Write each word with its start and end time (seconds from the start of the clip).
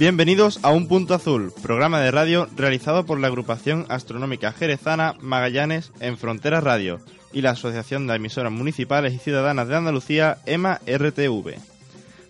Bienvenidos 0.00 0.60
a 0.62 0.72
Un 0.72 0.88
Punto 0.88 1.12
Azul, 1.12 1.52
programa 1.62 2.00
de 2.00 2.10
radio 2.10 2.48
realizado 2.56 3.04
por 3.04 3.20
la 3.20 3.26
agrupación 3.26 3.84
astronómica 3.90 4.50
jerezana 4.50 5.14
Magallanes 5.20 5.92
en 6.00 6.16
Frontera 6.16 6.62
Radio 6.62 7.00
y 7.34 7.42
la 7.42 7.50
Asociación 7.50 8.06
de 8.06 8.14
Emisoras 8.14 8.50
Municipales 8.50 9.12
y 9.12 9.18
Ciudadanas 9.18 9.68
de 9.68 9.76
Andalucía, 9.76 10.38
EMA 10.46 10.80
RTV. 10.86 11.54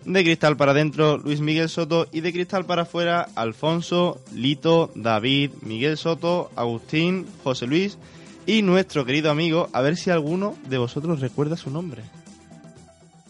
De 0.04 0.24
cristal 0.24 0.56
para 0.56 0.72
adentro, 0.72 1.18
Luis 1.18 1.40
Miguel 1.40 1.68
Soto 1.68 2.08
y 2.10 2.22
de 2.22 2.32
cristal 2.32 2.64
para 2.64 2.82
afuera, 2.82 3.28
Alfonso, 3.36 4.20
Lito, 4.34 4.90
David, 4.96 5.52
Miguel 5.62 5.96
Soto, 5.96 6.50
Agustín, 6.56 7.24
José 7.44 7.68
Luis 7.68 7.98
y 8.46 8.62
nuestro 8.62 9.04
querido 9.04 9.30
amigo, 9.30 9.68
a 9.72 9.80
ver 9.80 9.96
si 9.96 10.10
alguno 10.10 10.56
de 10.68 10.78
vosotros 10.78 11.20
recuerda 11.20 11.56
su 11.56 11.70
nombre. 11.70 12.02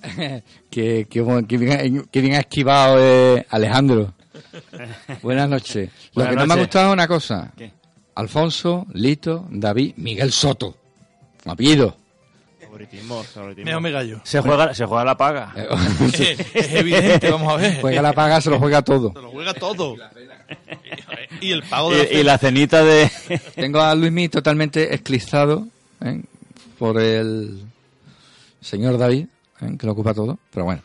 que, 0.70 1.06
que, 1.10 2.20
bien 2.22 2.34
ha 2.36 2.40
esquivado 2.40 2.96
eh, 2.98 3.44
Alejandro. 3.50 4.14
Buenas 5.22 5.48
noches. 5.48 5.90
Lo 6.14 6.24
Buenas 6.24 6.30
que 6.30 6.36
no 6.40 6.46
me 6.46 6.54
ha 6.54 6.56
gustado 6.58 6.86
es 6.88 6.92
una 6.92 7.08
cosa. 7.08 7.52
¿Qué? 7.56 7.70
Alfonso, 8.14 8.86
Lito, 8.92 9.46
David, 9.50 9.94
Miguel 9.96 10.32
Soto. 10.32 10.76
Apellido. 11.46 11.96
Favoritismo, 12.60 13.22
favoritismo. 13.24 13.64
Mira, 13.64 13.80
me 13.80 13.90
gallo. 13.90 14.20
Se 14.24 14.40
juega, 14.40 14.74
se 14.74 14.84
juega 14.86 15.04
la 15.04 15.16
paga. 15.16 15.52
Eh, 15.56 16.36
es 16.54 16.72
evidente, 16.72 17.30
vamos 17.30 17.52
a 17.52 17.56
ver. 17.56 17.80
Juega 17.80 18.02
la 18.02 18.12
paga, 18.12 18.40
se 18.40 18.50
lo 18.50 18.58
juega 18.58 18.82
todo. 18.82 19.12
Se 19.12 19.20
lo 19.22 19.30
juega 19.30 19.54
todo. 19.54 19.96
Y 21.40 21.52
el 21.52 21.62
pago 21.62 21.90
de 21.90 21.98
la 21.98 22.02
Y, 22.04 22.06
y 22.06 22.08
cena. 22.10 22.24
la 22.24 22.38
cenita 22.38 22.84
de... 22.84 23.10
Tengo 23.54 23.80
a 23.80 23.94
Luismi 23.94 24.28
totalmente 24.28 24.94
esclizado 24.94 25.66
¿eh? 26.04 26.22
por 26.78 27.00
el 27.00 27.62
señor 28.60 28.98
David, 28.98 29.26
¿eh? 29.62 29.76
que 29.78 29.86
lo 29.86 29.92
ocupa 29.92 30.12
todo. 30.14 30.38
Pero 30.50 30.64
bueno. 30.64 30.82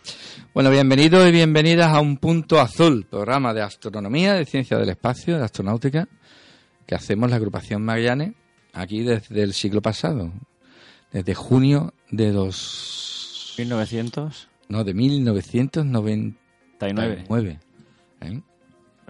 Bueno, 0.53 0.69
bienvenidos 0.69 1.27
y 1.27 1.31
bienvenidas 1.31 1.93
a 1.93 2.01
Un 2.01 2.17
Punto 2.17 2.59
Azul, 2.59 3.05
programa 3.09 3.53
de 3.53 3.61
astronomía, 3.61 4.33
de 4.33 4.45
ciencia 4.45 4.77
del 4.77 4.89
espacio, 4.89 5.37
de 5.37 5.43
astronáutica, 5.43 6.07
que 6.85 6.95
hacemos 6.95 7.29
la 7.29 7.37
agrupación 7.37 7.83
Magallanes 7.83 8.33
aquí 8.73 9.03
desde 9.03 9.43
el 9.43 9.53
siglo 9.53 9.81
pasado, 9.81 10.33
desde 11.11 11.33
junio 11.33 11.93
de 12.11 12.31
dos... 12.31 13.53
1999. 13.58 14.35
No, 14.67 14.83
de 14.83 14.93
1999. 14.93 17.59
¿eh? 18.21 18.41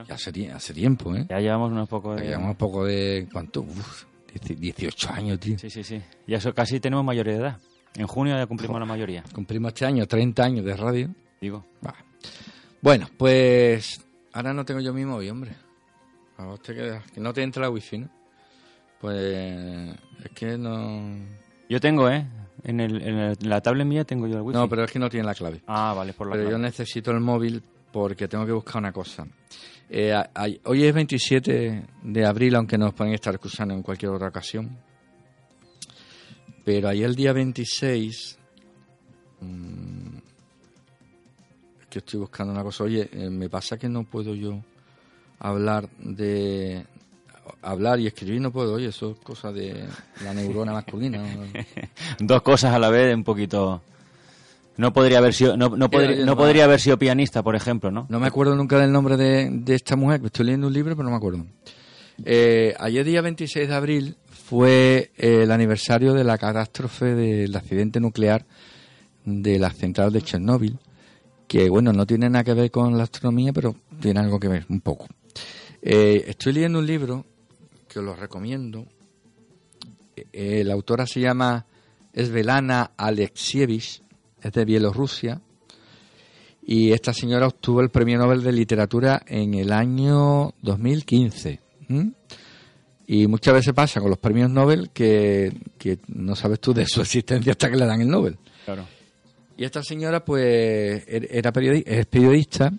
Ya 0.08 0.16
hace, 0.16 0.52
hace 0.52 0.74
tiempo, 0.74 1.16
¿eh? 1.16 1.26
Ya 1.30 1.40
llevamos 1.40 1.72
unos 1.72 1.88
pocos 1.88 2.20
de... 2.20 2.28
Llevamos 2.28 2.58
poco 2.58 2.86
de... 2.86 3.28
¿Cuánto? 3.32 3.62
Uf, 3.62 4.04
18 4.34 5.10
años, 5.12 5.40
tío. 5.40 5.58
Sí, 5.58 5.70
sí, 5.70 5.84
sí. 5.84 6.02
Ya 6.28 6.38
eso 6.38 6.54
casi 6.54 6.80
tenemos 6.80 7.06
mayoría 7.06 7.34
de 7.34 7.40
edad. 7.40 7.58
En 7.98 8.08
junio 8.08 8.36
ya 8.38 8.46
cumplimos 8.46 8.80
la 8.80 8.86
mayoría. 8.86 9.24
Cumplimos 9.34 9.70
este 9.70 9.86
año 9.86 10.06
30 10.06 10.44
años 10.44 10.66
de 10.66 10.76
radio. 10.76 11.10
Digo. 11.40 11.66
Bueno, 12.82 13.08
pues 13.18 14.06
ahora 14.34 14.54
no 14.54 14.66
tengo 14.66 14.80
yo 14.82 14.94
mi 14.94 15.06
móvil, 15.06 15.32
hombre. 15.32 15.52
A 16.38 16.46
vos 16.46 16.62
te 16.62 16.76
queda- 16.76 17.02
que 17.14 17.20
no 17.22 17.34
te 17.34 17.42
entra 17.44 17.62
la 17.64 17.70
wifi, 17.70 18.00
¿no? 18.00 18.10
Pues 19.00 19.16
es 20.24 20.32
que 20.34 20.58
no... 20.58 21.20
Yo 21.70 21.80
tengo, 21.80 22.10
¿eh? 22.10 22.26
En, 22.64 22.80
el, 22.80 23.02
en 23.02 23.18
el- 23.18 23.38
en 23.42 23.50
la 23.50 23.62
tablet 23.62 23.86
mía 23.88 24.04
tengo 24.04 24.28
yo 24.28 24.36
el 24.38 24.42
wifi. 24.42 24.58
No, 24.60 24.68
pero 24.70 24.84
es 24.84 24.92
que 24.92 25.00
no 25.00 25.10
tiene 25.10 25.26
la 25.26 25.34
clave. 25.36 25.62
Ah, 25.68 25.94
vale, 25.96 26.14
por 26.14 26.28
la 26.28 26.34
Pero 26.36 26.50
yo 26.50 26.58
necesito 26.58 27.12
el 27.12 27.20
móvil 27.22 27.62
porque 27.92 28.28
tengo 28.28 28.46
que 28.46 28.52
buscar 28.52 28.78
una 28.78 28.92
cosa. 28.92 29.26
Eh, 29.90 30.14
hoy 30.66 30.84
es 30.84 30.94
27 30.94 31.86
de 32.04 32.26
abril, 32.26 32.56
aunque 32.56 32.78
nos 32.78 32.94
pueden 32.94 33.14
estar 33.14 33.34
escuchando 33.34 33.74
en 33.74 33.82
cualquier 33.84 34.12
otra 34.12 34.28
ocasión. 34.30 34.78
Pero 36.66 36.90
ayer 36.90 37.06
el 37.06 37.16
día 37.16 37.32
26... 37.32 38.38
mm, 39.42 40.18
es 41.82 41.88
que 41.88 42.00
estoy 42.00 42.20
buscando 42.20 42.52
una 42.52 42.64
cosa. 42.64 42.84
Oye, 42.84 43.08
eh, 43.14 43.30
me 43.30 43.50
pasa 43.50 43.78
que 43.78 43.88
no 43.88 44.04
puedo 44.04 44.34
yo 44.34 44.60
hablar 45.40 45.88
de... 46.00 46.84
Hablar 47.62 48.00
y 48.00 48.08
escribir 48.08 48.42
no 48.42 48.52
puedo, 48.52 48.74
oye, 48.74 48.88
eso 48.88 49.12
es 49.12 49.18
cosa 49.20 49.52
de 49.52 49.86
la 50.24 50.34
neurona 50.34 50.74
masculina. 50.74 51.24
Dos 52.20 52.42
cosas 52.42 52.74
a 52.74 52.80
la 52.80 52.90
vez, 52.90 53.16
un 53.16 53.24
poquito... 53.24 53.82
No 54.78 54.92
podría 54.92 55.20
haber 55.20 55.34
sido, 55.34 55.56
no, 55.56 55.70
no, 55.70 55.90
podría, 55.90 56.18
yo 56.18 56.26
no 56.26 56.36
podría 56.36 56.66
haber 56.66 56.82
sido 56.82 57.00
pianista, 57.00 57.42
por 57.42 57.56
ejemplo, 57.56 57.92
¿no? 57.92 58.08
No 58.10 58.20
me 58.20 58.28
acuerdo 58.28 58.58
nunca 58.58 58.78
del 58.78 58.92
nombre 58.92 59.16
de, 59.16 59.50
de 59.50 59.74
esta 59.74 59.96
mujer, 59.96 60.20
estoy 60.26 60.48
leyendo 60.48 60.68
un 60.68 60.74
libro, 60.74 60.98
pero 60.98 61.06
no 61.06 61.12
me 61.12 61.16
acuerdo. 61.16 61.46
Eh, 62.24 62.74
ayer 62.80 63.06
día 63.06 63.22
26 63.22 63.68
de 63.68 63.74
abril 63.74 64.18
fue 64.46 65.12
eh, 65.18 65.42
el 65.42 65.52
aniversario 65.52 66.14
de 66.14 66.24
la 66.24 66.38
catástrofe 66.38 67.16
del 67.16 67.56
accidente 67.56 68.00
nuclear 68.00 68.46
de 69.24 69.58
la 69.58 69.72
central 69.72 70.14
de 70.14 70.22
Chernóbil, 70.22 70.78
que 71.48 71.68
bueno, 71.68 71.92
no 71.92 72.06
tiene 72.06 72.30
nada 72.30 72.44
que 72.44 72.54
ver 72.54 72.70
con 72.70 72.96
la 72.96 73.06
astronomía, 73.06 73.52
pero 73.54 73.76
tiene 74.00 74.20
algo 74.20 74.40
que 74.40 74.48
ver, 74.48 74.66
un 74.70 74.82
poco. 74.82 75.08
Eh, 75.82 76.26
estoy 76.28 76.54
leyendo 76.54 76.78
un 76.78 76.86
libro 76.86 77.26
que 77.88 77.98
os 77.98 78.06
lo 78.06 78.16
recomiendo. 78.16 78.86
Eh, 80.32 80.64
la 80.64 80.76
autora 80.76 81.08
se 81.08 81.22
llama 81.22 81.66
Svelana 82.14 82.92
Alexievich, 82.98 84.04
es 84.42 84.52
de 84.52 84.64
Bielorrusia, 84.64 85.42
y 86.62 86.92
esta 86.92 87.14
señora 87.14 87.48
obtuvo 87.48 87.82
el 87.82 87.90
Premio 87.90 88.20
Nobel 88.20 88.44
de 88.44 88.52
Literatura 88.52 89.24
en 89.26 89.56
el 89.56 89.72
año 89.72 90.54
2015. 90.62 91.62
¿m? 91.90 92.12
Y 93.08 93.28
muchas 93.28 93.54
veces 93.54 93.74
pasa 93.74 94.00
con 94.02 94.10
los 94.10 94.18
premios 94.20 94.50
Nobel 94.50 94.90
que, 94.92 95.54
que 95.78 96.00
no 96.08 96.36
sabes 96.36 96.60
tú 96.60 96.74
de 96.74 96.86
su 96.88 97.02
existencia 97.02 97.52
hasta 97.52 97.70
que 97.70 97.78
le 97.78 97.86
dan 97.86 98.02
el 98.02 98.10
Nobel. 98.10 98.38
Claro. 98.66 98.86
Y 99.58 99.64
esta 99.64 99.84
señora, 99.84 100.26
pues, 100.26 101.06
er- 101.08 101.28
era 101.30 101.54
periodi- 101.54 101.84
es 101.86 102.06
periodista 102.08 102.74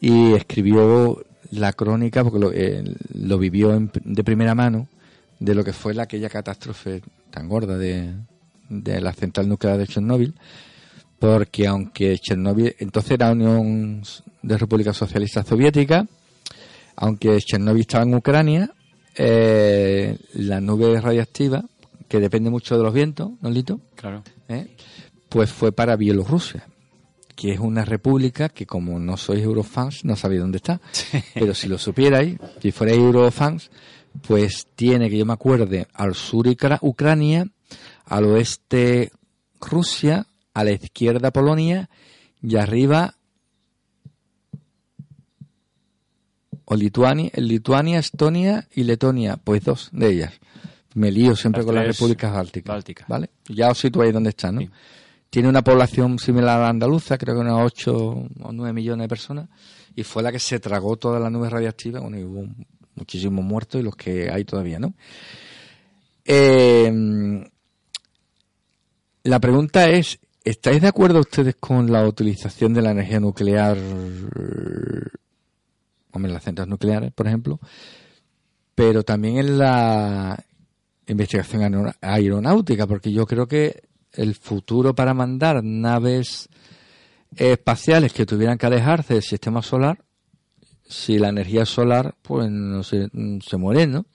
y 0.00 0.32
escribió 0.32 1.22
la 1.50 1.72
crónica, 1.74 2.24
porque 2.24 2.38
lo, 2.38 2.52
eh, 2.52 2.82
lo 3.14 3.38
vivió 3.38 3.74
en- 3.74 3.90
de 4.04 4.24
primera 4.24 4.54
mano, 4.54 4.88
de 5.38 5.54
lo 5.54 5.62
que 5.62 5.72
fue 5.72 5.92
la, 5.94 6.04
aquella 6.04 6.28
catástrofe 6.30 7.02
tan 7.30 7.48
gorda 7.48 7.76
de, 7.76 8.14
de 8.70 9.00
la 9.00 9.12
central 9.12 9.48
nuclear 9.48 9.76
de 9.78 9.86
Chernóbil, 9.86 10.34
porque 11.18 11.66
aunque 11.66 12.18
Chernóbil, 12.18 12.74
entonces 12.78 13.12
era 13.12 13.30
Unión 13.32 14.02
de 14.42 14.56
República 14.58 14.94
Socialista 14.94 15.44
Soviética, 15.44 16.06
aunque 16.96 17.36
Chernóbil 17.38 17.82
estaba 17.82 18.04
en 18.04 18.14
Ucrania, 18.14 18.70
eh, 19.16 20.18
la 20.34 20.60
nube 20.60 21.00
radiactiva, 21.00 21.64
que 22.08 22.20
depende 22.20 22.50
mucho 22.50 22.76
de 22.76 22.82
los 22.84 22.92
vientos, 22.94 23.30
¿no, 23.40 23.50
Lito? 23.50 23.80
Claro. 23.96 24.22
¿eh? 24.48 24.76
pues 25.28 25.50
fue 25.52 25.70
para 25.70 25.94
Bielorrusia, 25.96 26.66
que 27.36 27.52
es 27.52 27.60
una 27.60 27.84
república 27.84 28.48
que 28.48 28.66
como 28.66 28.98
no 28.98 29.16
sois 29.16 29.42
eurofans 29.42 30.04
no 30.04 30.16
sabéis 30.16 30.40
dónde 30.40 30.56
está. 30.56 30.80
Pero 31.34 31.54
si 31.54 31.68
lo 31.68 31.78
supierais, 31.78 32.36
si 32.60 32.72
fuerais 32.72 32.98
eurofans, 32.98 33.70
pues 34.26 34.66
tiene, 34.74 35.08
que 35.08 35.18
yo 35.18 35.24
me 35.24 35.32
acuerde, 35.34 35.86
al 35.94 36.14
sur 36.16 36.48
Ucra- 36.48 36.80
Ucrania, 36.82 37.46
al 38.06 38.24
oeste 38.24 39.12
Rusia, 39.60 40.26
a 40.52 40.64
la 40.64 40.72
izquierda 40.72 41.30
Polonia 41.30 41.88
y 42.42 42.56
arriba 42.56 43.14
o 46.72 46.76
Lituania, 46.76 47.32
Lituania, 47.34 47.98
Estonia 47.98 48.68
y 48.72 48.84
Letonia, 48.84 49.36
pues 49.42 49.64
dos 49.64 49.88
de 49.92 50.08
ellas. 50.08 50.32
Me 50.94 51.10
lío 51.10 51.34
siempre 51.34 51.62
Las 51.62 51.66
con 51.66 51.74
las 51.74 51.86
repúblicas 51.86 52.32
bálticas. 52.32 52.72
bálticas. 52.72 53.08
¿Vale? 53.08 53.30
Ya 53.48 53.70
os 53.70 53.78
situáis 53.78 54.12
dónde 54.12 54.30
están, 54.30 54.54
¿no? 54.54 54.60
Sí. 54.60 54.70
Tiene 55.30 55.48
una 55.48 55.62
población 55.62 56.20
similar 56.20 56.58
a 56.58 56.62
la 56.62 56.68
andaluza, 56.68 57.18
creo 57.18 57.34
que 57.34 57.40
unos 57.40 57.60
8 57.64 57.92
o 57.96 58.52
9 58.52 58.72
millones 58.72 59.02
de 59.04 59.08
personas, 59.08 59.48
y 59.96 60.04
fue 60.04 60.22
la 60.22 60.30
que 60.30 60.38
se 60.38 60.60
tragó 60.60 60.96
toda 60.96 61.18
la 61.18 61.28
nube 61.28 61.50
radiactiva, 61.50 61.98
bueno, 61.98 62.18
y 62.20 62.22
hubo 62.22 62.46
muchísimos 62.94 63.44
muertos 63.44 63.80
y 63.80 63.84
los 63.84 63.96
que 63.96 64.30
hay 64.30 64.44
todavía, 64.44 64.78
¿no? 64.78 64.94
Eh, 66.24 66.92
la 69.24 69.40
pregunta 69.40 69.90
es, 69.90 70.20
¿estáis 70.44 70.80
de 70.82 70.88
acuerdo 70.88 71.18
ustedes 71.18 71.56
con 71.56 71.90
la 71.90 72.06
utilización 72.06 72.74
de 72.74 72.82
la 72.82 72.92
energía 72.92 73.18
nuclear, 73.18 73.76
hombre, 76.12 76.30
en 76.30 76.34
las 76.34 76.44
centrales 76.44 76.70
nucleares, 76.70 77.12
por 77.12 77.26
ejemplo, 77.26 77.58
pero 78.74 79.02
también 79.02 79.38
en 79.38 79.58
la 79.58 80.42
investigación 81.06 81.62
aero- 81.62 81.92
aeronáutica? 82.00 82.86
Porque 82.86 83.12
yo 83.12 83.26
creo 83.26 83.46
que 83.46 83.82
el 84.12 84.34
futuro 84.34 84.94
para 84.94 85.14
mandar 85.14 85.62
naves 85.62 86.48
espaciales 87.36 88.12
que 88.12 88.26
tuvieran 88.26 88.58
que 88.58 88.66
alejarse 88.66 89.14
del 89.14 89.22
sistema 89.22 89.62
solar, 89.62 90.04
si 90.88 91.18
la 91.18 91.28
energía 91.28 91.64
solar, 91.64 92.14
pues 92.22 92.50
no 92.50 92.82
se, 92.82 93.08
se 93.46 93.56
muere, 93.56 93.86
¿no? 93.86 94.06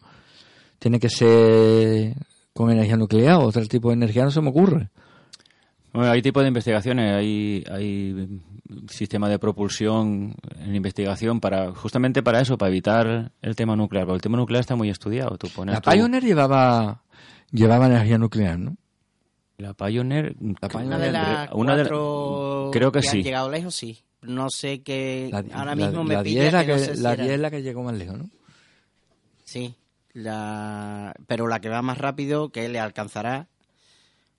Tiene 0.80 1.00
que 1.00 1.09
ser 1.09 2.13
con 2.53 2.69
energía 2.69 2.97
nuclear 2.97 3.36
o 3.36 3.45
otro 3.45 3.65
tipo 3.68 3.89
de 3.89 3.94
energía, 3.95 4.25
no 4.25 4.31
se 4.31 4.42
me 4.42 4.50
ocurre. 4.50 4.89
Bueno, 5.95 6.12
hay 6.12 6.21
tipos 6.21 6.44
de 6.44 6.50
investigaciones, 6.50 7.13
hay, 7.15 7.63
hay 7.71 8.42
sistemas 8.89 9.30
de 9.30 9.39
propulsión 9.39 10.36
en 10.59 10.75
investigación 10.75 11.39
para 11.39 11.71
justamente 11.71 12.21
para 12.21 12.42
eso, 12.42 12.57
para 12.57 12.69
evitar 12.69 13.31
el 13.42 13.56
tema 13.56 13.75
nuclear. 13.75 14.06
Porque 14.06 14.15
el 14.18 14.21
tema 14.21 14.38
nuclear 14.38 14.62
está 14.62 14.75
muy 14.75 14.89
estudiado. 14.89 15.38
Tú 15.38 15.47
pones 15.50 15.74
La 15.75 15.81
tu- 15.81 15.89
Pioneer 15.92 16.24
llevaba, 16.24 17.01
llevaba 17.51 17.86
energía 17.88 18.18
nuclear, 18.18 18.59
¿no? 18.59 18.75
La 19.57 19.74
Pioneer, 19.74 20.36
La 20.62 20.68
Pioneer, 20.68 20.88
Una 20.88 20.97
de 21.00 21.12
las 21.13 21.50
una 21.53 21.75
de- 21.77 21.81
cuatro 21.83 22.69
creo 22.74 22.92
que 22.92 23.00
han 23.00 23.03
sí. 23.06 23.24
llegado 23.24 23.50
lejos, 23.50 23.74
sí. 23.74 24.00
No 24.21 24.50
sé 24.50 24.81
qué... 24.81 25.30
Ahora 25.53 25.75
la- 25.75 25.86
mismo 25.88 26.03
me 26.03 26.15
la 26.15 26.24
pilla 26.24 26.42
10 26.42 26.47
es 26.47 26.53
la 26.53 26.65
que 26.65 26.71
no 26.71 26.77
que, 26.77 26.83
sé 26.83 26.95
si 26.97 27.01
la 27.03 27.13
era- 27.13 27.24
10 27.24 27.36
es 27.36 27.39
la 27.42 27.51
que 27.51 27.62
llegó 27.62 27.83
más 27.83 27.95
lejos, 27.95 28.18
¿no? 28.18 28.30
Sí, 29.45 29.75
la... 30.13 31.13
pero 31.27 31.47
la 31.47 31.62
que 31.62 31.69
va 31.69 31.81
más 31.81 31.97
rápido, 32.00 32.50
que 32.50 32.68
le 32.68 32.80
alcanzará, 32.80 33.47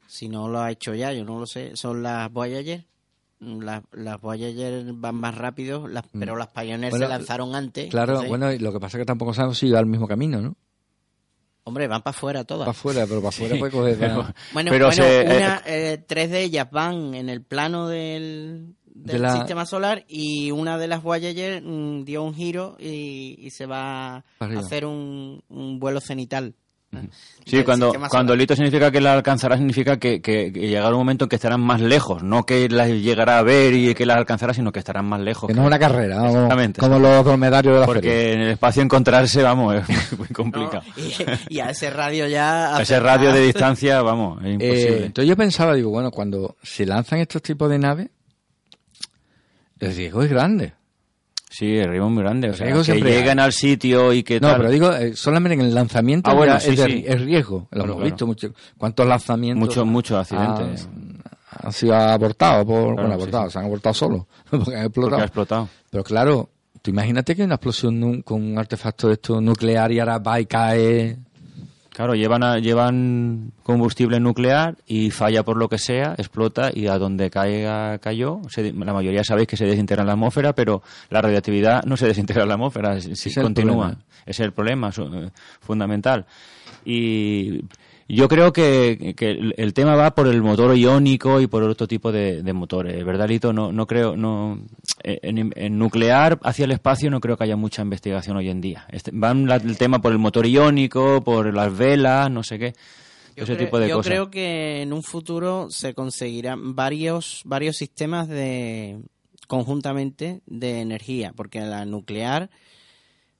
si 0.06 0.28
no 0.28 0.48
lo 0.48 0.60
ha 0.60 0.70
hecho 0.70 0.94
ya, 0.94 1.12
yo 1.12 1.24
no 1.24 1.38
lo 1.38 1.46
sé, 1.46 1.76
son 1.76 2.02
las 2.02 2.30
Voyager. 2.32 2.84
Las, 3.38 3.82
las 3.92 4.18
Voyager 4.20 4.84
van 4.94 5.14
más 5.16 5.34
rápido, 5.36 5.86
las, 5.88 6.04
pero 6.18 6.36
las 6.36 6.48
Pioneer 6.48 6.90
Mm. 6.92 6.96
Bueno, 6.96 7.06
se 7.06 7.10
lanzaron 7.10 7.54
antes. 7.54 7.90
Claro, 7.90 8.12
entonces, 8.12 8.28
bueno, 8.30 8.50
y 8.52 8.58
lo 8.58 8.72
que 8.72 8.80
pasa 8.80 8.96
es 8.96 9.02
que 9.02 9.06
tampoco 9.06 9.34
sabemos 9.34 9.58
si 9.58 9.70
va 9.70 9.78
al 9.78 9.86
mismo 9.86 10.08
camino, 10.08 10.40
¿no? 10.40 10.56
Hombre, 11.64 11.88
van 11.88 12.00
para 12.02 12.16
afuera 12.16 12.44
todas. 12.44 12.64
Para 12.66 12.70
afuera, 12.70 13.06
pero 13.06 13.20
para 13.20 13.28
afuera 13.30 13.56
puede 13.58 13.72
coger... 13.72 13.96
pero- 14.00 14.26
Bueno, 14.52 14.70
Pero 14.70 14.86
bueno, 14.86 15.02
se- 15.02 15.36
una, 15.36 15.62
eh, 15.66 15.98
tres 16.06 16.30
de 16.30 16.42
ellas 16.44 16.70
van 16.70 17.14
en 17.14 17.28
el 17.28 17.42
plano 17.42 17.88
del, 17.88 18.74
del 18.86 19.12
De 19.16 19.18
la- 19.18 19.36
sistema 19.36 19.66
solar 19.66 20.04
y 20.08 20.50
una 20.52 20.78
de 20.78 20.86
las 20.88 21.02
Voyager 21.02 21.60
mm, 21.62 22.04
dio 22.04 22.22
un 22.22 22.34
giro 22.34 22.76
y, 22.78 23.36
y 23.40 23.50
se 23.50 23.66
va 23.66 24.16
a 24.16 24.24
hacer 24.56 24.86
un, 24.86 25.42
un 25.48 25.78
vuelo 25.80 26.00
cenital. 26.00 26.54
Sí, 27.44 27.62
cuando, 27.62 27.92
cuando 28.10 28.32
el 28.34 28.40
hito 28.40 28.56
significa 28.56 28.90
que 28.90 29.00
la 29.00 29.12
alcanzará, 29.12 29.56
significa 29.56 29.98
que, 29.98 30.20
que, 30.20 30.52
que 30.52 30.66
llegará 30.66 30.88
un 30.90 30.96
momento 30.98 31.26
en 31.26 31.28
que 31.28 31.36
estarán 31.36 31.60
más 31.60 31.80
lejos. 31.80 32.24
No 32.24 32.44
que 32.44 32.68
las 32.68 32.88
llegará 32.88 33.38
a 33.38 33.42
ver 33.42 33.72
y 33.72 33.94
que 33.94 34.04
las 34.04 34.16
alcanzará, 34.16 34.52
sino 34.52 34.72
que 34.72 34.80
estarán 34.80 35.04
más 35.04 35.20
lejos. 35.20 35.46
Que 35.46 35.54
no 35.54 35.62
es 35.62 35.66
una 35.68 35.78
carrera, 35.78 36.26
Exactamente. 36.26 36.80
como 36.80 36.98
los 36.98 37.24
dromedarios 37.24 37.74
de 37.74 37.80
la 37.80 37.86
feria. 37.86 38.00
Porque 38.00 38.32
en 38.32 38.40
el 38.40 38.50
espacio 38.50 38.82
encontrarse, 38.82 39.42
vamos, 39.44 39.76
es 39.76 39.88
muy, 39.88 40.18
muy 40.18 40.26
¿no? 40.28 40.34
complicado. 40.34 40.82
Y, 41.48 41.56
y 41.56 41.60
a 41.60 41.70
ese 41.70 41.88
radio 41.90 42.26
ya... 42.26 42.76
A 42.76 42.82
ese 42.82 42.98
radio 42.98 43.32
de 43.32 43.40
distancia, 43.42 44.02
vamos, 44.02 44.40
es 44.42 44.46
Eh, 44.48 44.52
imposible. 44.54 45.06
entonces 45.06 45.28
yo 45.28 45.36
pensaba, 45.36 45.74
digo, 45.74 45.90
bueno, 45.90 46.10
cuando 46.10 46.56
se 46.64 46.84
lanzan 46.84 47.20
estos 47.20 47.42
tipos 47.42 47.70
de 47.70 47.78
naves, 47.78 48.08
el 49.78 49.94
riesgo 49.94 50.22
es 50.24 50.30
grande. 50.30 50.72
Sí, 51.48 51.76
el 51.76 51.88
riesgo 51.90 52.08
es 52.08 52.12
muy 52.12 52.22
grande. 52.22 52.50
O 52.50 52.54
sea, 52.54 52.66
que 52.72 52.84
siempre 52.84 53.12
hay. 53.12 53.18
lleguen 53.18 53.38
al 53.38 53.52
sitio 53.52 54.12
y 54.12 54.22
que 54.22 54.40
No, 54.40 54.48
tal. 54.48 54.56
pero 54.58 54.70
digo, 54.70 54.92
eh, 54.92 55.14
solamente 55.14 55.54
en 55.54 55.60
el 55.62 55.74
lanzamiento 55.74 56.30
Ah, 56.30 56.34
bueno, 56.34 56.54
ya 56.54 56.60
sí, 56.60 56.70
es, 56.70 56.76
de- 56.76 56.86
sí. 56.86 57.04
es 57.06 57.20
riesgo. 57.20 57.58
Lo 57.60 57.66
Claro, 57.68 57.84
hemos 57.84 57.96
claro. 57.96 58.04
visto 58.10 58.26
mucho. 58.26 58.48
¿Cuántos 58.76 59.06
lanzamientos? 59.06 59.68
Muchos, 59.68 59.86
muchos 59.86 60.18
accidentes. 60.18 60.86
Han, 60.86 61.22
han 61.66 61.72
sido 61.72 61.94
abortados, 61.94 62.66
por, 62.66 62.94
bueno, 62.94 63.08
sí, 63.08 63.14
abortados, 63.14 63.46
sí. 63.46 63.52
se 63.52 63.58
han 63.60 63.64
abortado 63.66 63.94
solos, 63.94 64.22
porque 64.50 64.76
han 64.76 64.84
explotado. 64.86 65.10
porque 65.10 65.22
ha 65.22 65.24
explotado. 65.26 65.68
Pero 65.90 66.04
claro, 66.04 66.50
tú 66.82 66.90
imagínate 66.90 67.34
que 67.36 67.44
una 67.44 67.54
explosión 67.54 68.22
con 68.22 68.42
un 68.42 68.58
artefacto 68.58 69.06
de 69.08 69.14
esto 69.14 69.40
nuclear 69.40 69.90
y 69.92 70.00
ahora 70.00 70.18
va 70.18 70.40
y 70.40 70.46
cae. 70.46 71.16
Claro, 71.96 72.14
llevan, 72.14 72.42
a- 72.42 72.58
llevan 72.58 73.52
combustible 73.62 74.20
nuclear 74.20 74.76
y 74.86 75.10
falla 75.10 75.42
por 75.44 75.56
lo 75.56 75.66
que 75.70 75.78
sea, 75.78 76.14
explota 76.18 76.70
y 76.70 76.88
a 76.88 76.98
donde 76.98 77.30
caiga 77.30 77.96
cayó. 78.00 78.42
se- 78.50 78.70
la 78.74 78.92
mayoría 78.92 79.24
sabéis 79.24 79.48
que 79.48 79.56
se 79.56 79.64
desintegra 79.64 80.02
en 80.02 80.08
la 80.08 80.12
atmósfera, 80.12 80.52
pero 80.52 80.82
la 81.08 81.22
radioactividad 81.22 81.84
no 81.84 81.96
se 81.96 82.06
desintegra 82.06 82.42
en 82.42 82.48
la 82.50 82.54
atmósfera, 82.56 83.00
si, 83.00 83.12
es 83.12 83.34
continúa. 83.36 83.92
Ese 84.26 84.42
es 84.42 84.46
el 84.46 84.52
problema 84.52 84.90
eh, 84.90 85.30
fundamental. 85.60 86.26
Y 86.84 87.60
yo 88.08 88.28
creo 88.28 88.52
que, 88.52 89.14
que 89.16 89.30
el, 89.30 89.54
el 89.56 89.74
tema 89.74 89.96
va 89.96 90.14
por 90.14 90.28
el 90.28 90.40
motor 90.42 90.76
iónico 90.76 91.40
y 91.40 91.46
por 91.46 91.62
otro 91.64 91.88
tipo 91.88 92.12
de, 92.12 92.42
de 92.42 92.52
motores, 92.52 93.04
¿verdad, 93.04 93.28
Lito? 93.28 93.52
No, 93.52 93.72
no 93.72 93.86
creo, 93.86 94.16
no, 94.16 94.60
en, 95.02 95.52
en 95.56 95.78
nuclear 95.78 96.38
hacia 96.42 96.64
el 96.66 96.70
espacio 96.72 97.10
no 97.10 97.20
creo 97.20 97.36
que 97.36 97.44
haya 97.44 97.56
mucha 97.56 97.82
investigación 97.82 98.36
hoy 98.36 98.48
en 98.48 98.60
día. 98.60 98.86
Este, 98.92 99.10
van 99.12 99.46
la- 99.46 99.56
el 99.56 99.76
tema 99.78 100.00
por 100.00 100.12
el 100.12 100.18
motor 100.18 100.46
iónico, 100.46 101.22
por 101.24 101.52
las 101.52 101.76
velas, 101.76 102.30
no 102.30 102.42
sé 102.44 102.58
qué, 102.58 102.74
Yo, 103.36 103.42
ese 103.44 103.54
creo, 103.56 103.66
tipo 103.66 103.78
de 103.80 103.88
yo 103.88 103.96
cosas. 103.96 104.10
creo 104.12 104.30
que 104.30 104.82
en 104.82 104.92
un 104.92 105.02
futuro 105.02 105.66
se 105.70 105.92
conseguirán 105.94 106.74
varios, 106.76 107.42
varios 107.44 107.76
sistemas 107.76 108.28
de 108.28 108.98
conjuntamente 109.48 110.40
de 110.46 110.80
energía, 110.80 111.32
porque 111.36 111.60
la 111.60 111.84
nuclear 111.84 112.50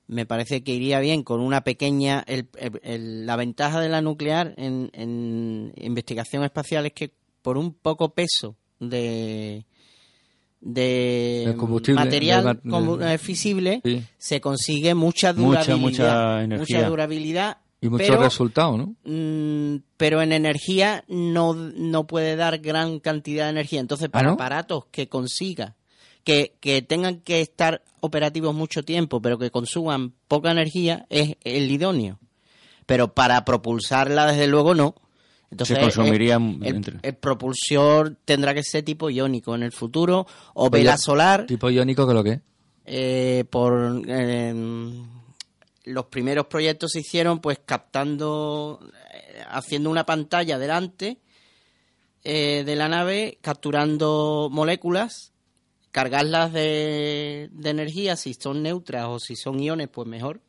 me 0.07 0.25
parece 0.25 0.63
que 0.63 0.73
iría 0.73 0.99
bien 0.99 1.23
con 1.23 1.41
una 1.41 1.61
pequeña... 1.61 2.23
el- 2.27 2.47
la 3.25 3.35
ventaja 3.35 3.79
de 3.81 3.89
la 3.89 4.01
nuclear 4.01 4.53
en, 4.57 4.89
en 4.93 5.73
investigación 5.77 6.43
espacial 6.43 6.85
es 6.85 6.93
que 6.93 7.11
por 7.41 7.57
un 7.57 7.73
poco 7.73 8.13
peso 8.13 8.55
de 8.79 9.65
combustible, 11.57 11.99
material 11.99 12.59
eh, 13.03 13.17
fisible 13.17 13.81
Sí. 13.83 14.03
se 14.17 14.41
consigue 14.41 14.95
mucha 14.95 15.33
Mucha, 15.33 15.63
durabilidad 15.63 15.77
mucha 15.79 16.43
energía. 16.43 16.77
mucha 16.79 16.89
durabilidad 16.89 17.57
Y 17.79 17.89
muchos 17.89 18.07
pero, 18.07 18.21
resultados, 18.21 18.77
¿no? 18.77 18.95
mm, 19.05 19.83
pero 19.97 20.21
en 20.21 20.33
energía 20.33 21.03
no, 21.07 21.53
no 21.53 22.07
puede 22.07 22.35
dar 22.35 22.57
gran 22.59 22.99
cantidad 22.99 23.45
de 23.45 23.51
energía 23.51 23.79
entonces 23.79 24.09
para 24.09 24.25
¿Ah, 24.25 24.31
no? 24.31 24.33
aparatos 24.33 24.85
que 24.91 25.07
consiga 25.07 25.75
que, 26.27 26.55
que 26.59 26.81
tengan 26.81 27.21
que 27.21 27.39
estar 27.39 27.81
operativos 28.01 28.53
mucho 28.53 28.83
tiempo 28.83 29.21
pero 29.21 29.37
que 29.39 29.49
consuman 29.49 30.11
poca 30.27 30.51
energía 30.51 31.05
es 31.09 31.35
el 31.45 31.71
idóneo 31.71 32.19
pero 32.85 33.13
para 33.13 33.45
propulsarla 33.45 34.27
desde 34.27 34.47
luego 34.47 34.75
no. 34.75 34.93
Entonces 35.51 35.77
Se 35.77 35.81
consumiría 35.83 36.35
el, 36.35 36.59
el- 36.65 36.75
entre- 36.75 36.99
el 37.01 37.15
propulsor 37.15 38.17
tendrá 38.25 38.53
que 38.53 38.63
ser 38.63 38.83
tipo 38.83 39.09
iónico 39.09 39.55
en 39.55 39.63
el 39.63 39.71
futuro 39.71 40.27
o 40.53 40.69
vela 40.69 40.97
solar. 40.97 41.45
Tipo 41.45 41.69
iónico 41.69 42.05
que 42.05 42.13
lo 42.13 42.23
que 42.23 42.31
es. 42.31 42.39
eh, 42.85 43.45
por 43.49 44.03
eh, 44.07 44.53
los 45.85 46.05
primeros 46.07 46.47
proyectos 46.47 46.91
se 46.91 46.99
hicieron 46.99 47.39
pues 47.39 47.59
captando 47.65 48.79
eh, 49.13 49.41
haciendo 49.49 49.89
una 49.89 50.05
pantalla 50.05 50.57
delante 50.59 51.19
eh, 52.23 52.63
de 52.65 52.75
la 52.75 52.89
nave 52.89 53.37
capturando 53.41 54.49
moléculas 54.51 55.31
cargarlas 55.97 56.53
de, 56.53 57.49
de 57.51 57.69
energía 57.71 58.15
si 58.15 58.35
son 58.35 58.61
neutras 58.61 59.07
o 59.07 59.19
si 59.19 59.35
son 59.35 59.59
iones 59.59 59.87
pues 59.87 60.07
mejor 60.07 60.41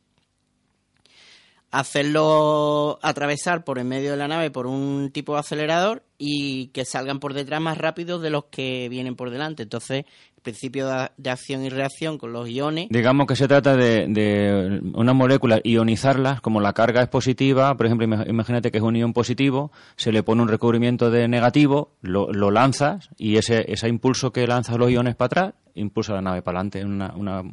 hacerlo 1.71 2.99
atravesar 3.01 3.63
por 3.63 3.79
en 3.79 3.87
medio 3.87 4.11
de 4.11 4.17
la 4.17 4.27
nave 4.27 4.51
por 4.51 4.67
un 4.67 5.09
tipo 5.11 5.33
de 5.33 5.39
acelerador 5.39 6.03
y 6.19 6.67
que 6.67 6.85
salgan 6.85 7.19
por 7.19 7.33
detrás 7.33 7.61
más 7.61 7.79
rápido 7.79 8.19
de 8.19 8.29
los 8.29 8.45
que 8.45 8.89
vienen 8.89 9.15
por 9.15 9.31
delante. 9.31 9.63
Entonces, 9.63 10.05
el 10.05 10.28
principio 10.39 10.87
de, 11.17 11.29
acción 11.29 11.63
y 11.63 11.69
reacción 11.69 12.17
con 12.17 12.33
los 12.33 12.49
iones. 12.49 12.87
Digamos 12.89 13.27
que 13.27 13.35
se 13.35 13.47
trata 13.47 13.75
de, 13.75 14.05
de 14.07 14.81
una 14.93 15.13
molécula 15.13 15.59
ionizarlas, 15.63 16.41
como 16.41 16.59
la 16.61 16.73
carga 16.73 17.01
es 17.01 17.07
positiva, 17.09 17.75
por 17.75 17.85
ejemplo, 17.85 18.07
ima- 18.07 18.25
imagínate 18.27 18.71
que 18.71 18.77
es 18.77 18.83
un 18.83 18.95
ion 18.95 19.13
positivo, 19.13 19.71
se 19.95 20.11
le 20.11 20.23
pone 20.23 20.41
un 20.41 20.47
recubrimiento 20.47 21.09
de 21.11 21.27
negativo, 21.27 21.91
lo, 22.01 22.31
lo 22.31 22.51
lanzas 22.51 23.09
y 23.17 23.37
ese, 23.37 23.65
ese 23.71 23.87
impulso 23.87 24.31
que 24.31 24.47
lanzas 24.47 24.77
los 24.77 24.89
iones 24.91 25.15
para 25.15 25.25
atrás, 25.27 25.53
impulsa 25.75 26.13
la 26.13 26.21
nave 26.21 26.41
para 26.41 26.59
adelante, 26.59 26.83
una, 26.83 27.13
una, 27.15 27.43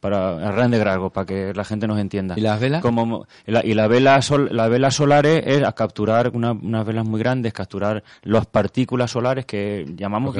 para 0.00 0.48
a 0.48 0.52
grandes 0.52 0.82
rasgos, 0.82 1.12
para 1.12 1.26
que 1.26 1.52
la 1.54 1.64
gente 1.64 1.86
nos 1.86 1.98
entienda. 1.98 2.34
¿Y 2.36 2.40
las 2.40 2.58
velas? 2.58 2.80
Como, 2.82 3.04
mo- 3.06 3.26
la- 3.46 3.64
y 3.64 3.74
la 3.74 3.86
vela 3.86 4.20
sol, 4.22 4.48
las 4.50 4.70
velas 4.70 4.94
solares 4.94 5.42
es 5.46 5.62
a 5.62 5.72
capturar 5.72 6.30
una- 6.34 6.52
unas 6.52 6.86
velas 6.86 7.04
muy 7.06 7.20
grandes, 7.20 7.52
capturar 7.52 8.02
las 8.22 8.46
partículas 8.46 9.10
solares 9.10 9.44
que 9.44 9.86
llamamos 9.96 10.34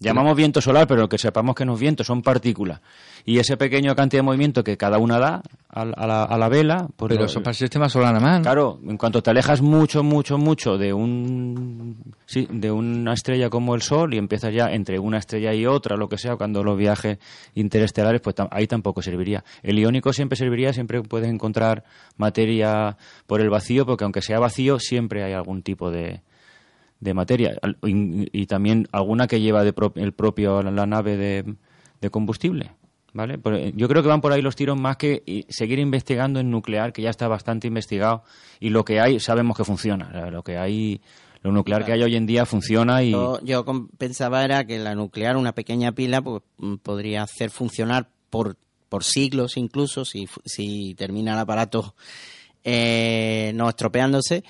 llamamos 0.00 0.36
viento 0.36 0.60
solar, 0.60 0.86
pero 0.86 1.08
que 1.08 1.16
sepamos 1.18 1.54
que 1.54 1.64
no 1.64 1.74
es 1.74 1.80
viento, 1.80 2.04
son 2.04 2.22
partículas. 2.22 2.80
Y 3.24 3.38
ese 3.38 3.56
pequeño 3.56 3.94
cantidad 3.94 4.18
de 4.20 4.24
movimiento 4.26 4.64
que 4.64 4.76
cada 4.76 4.98
una 4.98 5.18
da 5.18 5.42
a, 5.68 5.84
la- 5.84 5.94
a 5.94 6.06
la, 6.06 6.24
a 6.24 6.38
la 6.38 6.48
vela, 6.48 6.88
pues 6.96 7.08
Pero 7.10 7.26
eso 7.26 7.40
para 7.40 7.52
el 7.52 7.56
sistema 7.56 7.88
solar 7.88 8.12
nada 8.14 8.20
más. 8.20 8.38
¿no? 8.38 8.42
Claro, 8.42 8.80
en 8.86 8.96
cuanto 8.96 9.22
te 9.22 9.30
alejas 9.30 9.62
mucho, 9.62 10.02
mucho, 10.02 10.38
mucho 10.38 10.76
de 10.76 10.92
un 10.92 11.96
sí, 12.26 12.48
de 12.50 12.70
una 12.72 13.12
estrella 13.14 13.48
como 13.48 13.74
el 13.74 13.82
Sol 13.82 14.12
y 14.14 14.18
empiezas 14.18 14.52
ya 14.52 14.72
entre 14.72 14.98
una 14.98 15.18
estrella 15.18 15.54
y 15.54 15.66
otra, 15.66 15.96
lo 15.96 16.08
que 16.08 16.18
sea, 16.18 16.36
cuando 16.36 16.64
los 16.64 16.76
viajes 16.76 17.18
interestelares, 17.54 18.20
pues 18.20 18.34
tam- 18.36 18.48
ahí 18.50 18.66
tampoco 18.66 19.02
serviría. 19.02 19.44
El 19.62 19.78
iónico 19.78 20.12
siempre 20.12 20.36
serviría, 20.36 20.72
siempre 20.72 21.00
puedes 21.02 21.28
encontrar 21.28 21.84
materia 22.16 22.96
por 23.26 23.40
el 23.40 23.50
vacío, 23.50 23.86
porque 23.86 24.04
aunque 24.04 24.22
sea 24.22 24.38
vacío, 24.40 24.78
siempre 24.78 25.22
hay 25.22 25.32
algún 25.32 25.62
tipo 25.62 25.90
de, 25.90 26.22
de 27.00 27.14
materia. 27.14 27.58
Y, 27.84 28.28
y 28.32 28.46
también 28.46 28.88
alguna 28.92 29.26
que 29.26 29.40
lleva 29.40 29.62
de 29.64 29.72
pro- 29.72 29.92
el 29.96 30.12
propio 30.12 30.62
la 30.62 30.86
nave 30.86 31.16
de, 31.16 31.54
de 32.00 32.10
combustible. 32.10 32.72
¿Vale? 33.14 33.36
Por- 33.38 33.54
eh, 33.54 33.72
yo 33.76 33.88
creo 33.88 34.02
que 34.02 34.08
van 34.08 34.20
por 34.22 34.32
ahí 34.32 34.40
los 34.40 34.56
tiros 34.56 34.78
más 34.80 34.96
que 34.96 35.44
seguir 35.50 35.78
investigando 35.78 36.40
en 36.40 36.50
nuclear, 36.50 36.92
que 36.94 37.02
ya 37.02 37.10
está 37.10 37.28
bastante 37.28 37.66
investigado, 37.68 38.24
y 38.58 38.70
lo 38.70 38.84
que 38.86 39.00
hay 39.00 39.20
sabemos 39.20 39.56
que 39.56 39.64
funciona. 39.64 40.30
Lo 40.30 40.42
que 40.42 40.56
hay, 40.56 41.00
lo 41.42 41.52
nuclear 41.52 41.84
que 41.84 41.92
hay 41.92 42.02
hoy 42.02 42.16
en 42.16 42.24
día 42.26 42.46
funciona 42.46 43.02
y 43.02 43.10
Yo, 43.42 43.64
pensaba 43.98 44.44
era 44.44 44.64
que 44.66 44.78
la 44.78 44.94
nuclear, 44.94 45.36
una 45.36 45.52
pequeña 45.54 45.92
pila, 45.92 46.22
pues 46.22 46.42
mm, 46.56 46.76
podría 46.76 47.22
hacer 47.24 47.50
funcionar 47.50 48.08
por, 48.30 48.56
por 48.88 49.04
siglos 49.04 49.58
incluso, 49.58 50.06
si, 50.06 50.26
fu- 50.26 50.40
si 50.46 50.94
termina 50.94 51.34
el 51.34 51.38
aparato 51.40 51.94
eh, 52.64 53.52
no 53.54 53.68
estropeándose, 53.68 54.44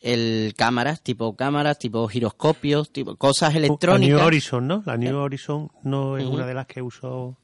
el 0.00 0.54
cámaras, 0.56 1.02
tipo 1.02 1.34
cámaras, 1.34 1.78
tipo 1.78 2.06
giroscopios, 2.08 2.90
tipo 2.92 3.16
cosas 3.16 3.54
La 3.54 3.60
New 3.60 3.66
electrónicas. 3.66 4.22
Horizon, 4.22 4.66
¿no? 4.68 4.82
La 4.86 4.96
New 4.96 5.16
Horizon 5.16 5.70
no 5.82 6.16
es 6.18 6.26
una 6.26 6.46
de 6.46 6.54
las 6.54 6.66
que 6.66 6.82
usó. 6.82 7.36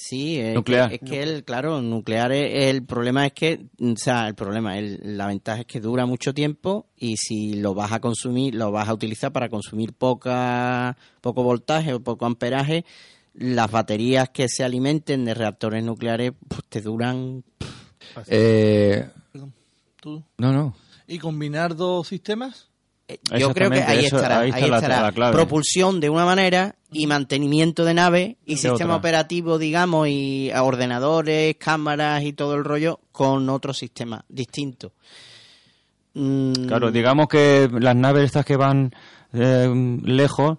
Sí, 0.00 0.38
es 0.38 0.54
Nuclear. 0.54 0.88
Que, 0.90 0.94
es 0.94 1.00
que 1.00 1.22
el, 1.24 1.44
claro, 1.44 1.82
nuclear 1.82 2.30
es, 2.30 2.68
el 2.70 2.84
problema 2.84 3.26
es 3.26 3.32
que, 3.32 3.66
o 3.80 3.96
sea, 3.96 4.28
el 4.28 4.36
problema, 4.36 4.78
el- 4.78 5.00
la 5.16 5.26
ventaja 5.26 5.62
es 5.62 5.66
que 5.66 5.80
dura 5.80 6.06
mucho 6.06 6.32
tiempo 6.32 6.86
y 6.96 7.16
si 7.16 7.54
lo 7.54 7.74
vas 7.74 7.90
a 7.90 7.98
consumir, 8.00 8.54
lo 8.54 8.70
vas 8.70 8.88
a 8.88 8.94
utilizar 8.94 9.32
para 9.32 9.48
consumir 9.48 9.92
poca, 9.94 10.96
poco 11.20 11.42
voltaje 11.42 11.94
o 11.94 12.00
poco 12.00 12.26
amperaje, 12.26 12.84
las 13.34 13.70
baterías 13.70 14.28
que 14.30 14.48
se 14.48 14.62
alimenten 14.62 15.24
de 15.24 15.34
reactores 15.34 15.82
nucleares 15.82 16.32
pues, 16.46 16.60
te 16.68 16.80
duran 16.80 17.42
Eh, 18.28 19.04
Tú. 20.00 20.22
no, 20.38 20.52
no. 20.52 20.76
¿Y 21.08 21.18
combinar 21.18 21.74
dos 21.74 22.06
sistemas? 22.06 22.68
Eh, 23.08 23.18
Yo 23.38 23.54
creo 23.54 23.70
que 23.70 23.80
ahí 23.82 24.04
eso- 24.04 24.16
estará, 24.16 24.40
ahí 24.40 24.50
está 24.50 24.66
estará. 24.76 25.00
la 25.02 25.12
clave. 25.12 25.32
propulsión 25.32 25.98
de 25.98 26.10
una 26.10 26.26
manera 26.26 26.74
y 26.92 27.06
mantenimiento 27.06 27.84
de 27.86 27.94
nave 27.94 28.36
y 28.44 28.54
De 28.56 28.60
sistema 28.60 28.94
otra. 28.94 28.96
operativo, 28.96 29.58
digamos, 29.58 30.08
y 30.08 30.50
ordenadores, 30.54 31.56
cámaras 31.58 32.22
y 32.24 32.34
todo 32.34 32.54
el 32.54 32.64
rollo 32.64 33.00
con 33.10 33.48
otro 33.48 33.72
sistema 33.72 34.24
distinto. 34.28 34.92
Mm, 36.14 36.66
Claro, 36.66 36.90
digamos 36.90 37.28
que 37.28 37.68
las 37.80 37.96
naves 37.96 38.24
estas 38.24 38.44
que 38.44 38.56
van 38.56 38.92
eh, 39.32 39.68
lejos 40.04 40.58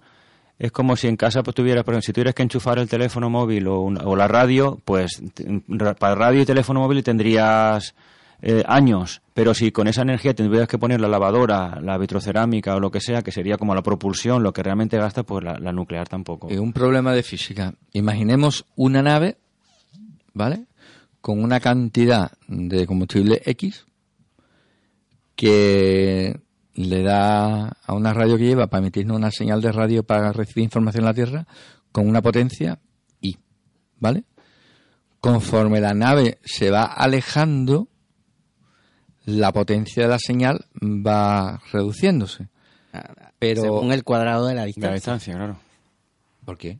es 0.57 0.71
como 0.71 0.95
si 0.95 1.07
en 1.07 1.17
casa 1.17 1.41
pues 1.43 1.55
tuvieras, 1.55 1.83
por 1.83 1.93
ejemplo, 1.93 2.05
si 2.05 2.13
tuvieras 2.13 2.35
que 2.35 2.43
enchufar 2.43 2.79
el 2.79 2.87
teléfono 2.89 3.29
móvil 3.29 3.67
o, 3.67 3.79
un- 3.79 3.99
o 4.03 4.15
la 4.15 4.27
radio, 4.27 4.79
pues 4.85 5.21
para 5.99 6.15
radio 6.15 6.41
y 6.41 6.45
teléfono 6.45 6.81
móvil 6.81 7.03
tendrías 7.03 7.95
eh, 8.41 8.63
años, 8.67 9.21
pero 9.33 9.53
si 9.53 9.71
con 9.71 9.87
esa 9.87 10.01
energía 10.01 10.33
tendrías 10.33 10.67
que 10.67 10.77
poner 10.77 11.01
la 11.01 11.07
lavadora, 11.07 11.79
la 11.81 11.97
vitrocerámica 11.97 12.75
o 12.75 12.79
lo 12.79 12.91
que 12.91 13.01
sea, 13.01 13.21
que 13.21 13.31
sería 13.31 13.57
como 13.57 13.75
la 13.75 13.83
propulsión, 13.83 14.43
lo 14.43 14.53
que 14.53 14.63
realmente 14.63 14.97
gasta, 14.97 15.23
pues 15.23 15.43
la, 15.43 15.57
la 15.59 15.71
nuclear 15.71 16.07
tampoco. 16.07 16.49
Es 16.49 16.59
un 16.59 16.73
problema 16.73 17.13
de 17.13 17.23
física. 17.23 17.73
Imaginemos 17.93 18.65
una 18.75 19.01
nave, 19.01 19.37
¿vale? 20.33 20.65
Con 21.21 21.43
una 21.43 21.59
cantidad 21.59 22.31
de 22.47 22.85
combustible 22.85 23.41
X 23.45 23.85
que 25.35 26.39
le 26.73 27.03
da 27.03 27.67
a 27.67 27.93
una 27.93 28.13
radio 28.13 28.37
que 28.37 28.45
lleva 28.45 28.67
para 28.67 28.79
emitirnos 28.79 29.17
una 29.17 29.31
señal 29.31 29.61
de 29.61 29.71
radio 29.71 30.03
para 30.03 30.31
recibir 30.31 30.63
información 30.63 31.03
en 31.03 31.05
la 31.05 31.13
Tierra 31.13 31.47
con 31.91 32.07
una 32.07 32.21
potencia 32.21 32.79
I, 33.21 33.37
¿vale? 33.97 34.23
Conforme 35.19 35.81
la 35.81 35.93
nave 35.93 36.39
se 36.43 36.71
va 36.71 36.83
alejando, 36.83 37.89
la 39.29 39.51
potencia 39.51 40.03
de 40.03 40.09
la 40.09 40.19
señal 40.19 40.65
va 40.81 41.61
reduciéndose. 41.71 42.47
Pero 43.39 43.61
según 43.61 43.91
el 43.91 44.03
cuadrado 44.03 44.47
de 44.47 44.55
la 44.55 44.61
De 44.61 44.65
la 44.65 44.65
distancia. 44.67 44.93
distancia, 44.93 45.33
claro. 45.35 45.59
¿Por 46.45 46.57
qué? 46.57 46.79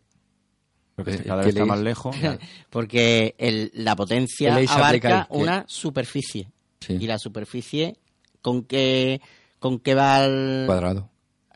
Porque 0.96 1.14
Eh, 1.14 1.24
cada 1.24 1.42
¿qué 1.42 1.46
vez 1.46 1.56
está 1.56 1.60
lees? 1.62 1.68
más 1.68 1.80
lejos. 1.80 2.16
Porque 2.70 3.36
el- 3.38 3.72
la 3.74 3.96
potencia 3.96 4.50
¿Qué 4.50 4.56
ley 4.56 4.68
se 4.68 4.74
aplica 4.74 5.08
abarca 5.10 5.28
una 5.34 5.64
superficie. 5.68 6.50
Sí. 6.82 6.94
Y 7.00 7.08
la 7.08 7.18
superficie, 7.20 7.96
¿con 8.42 8.64
qué, 8.64 9.22
con 9.60 9.80
qué 9.80 9.94
va 9.96 10.26
el...? 10.26 10.64
Cuadrado. 10.66 11.10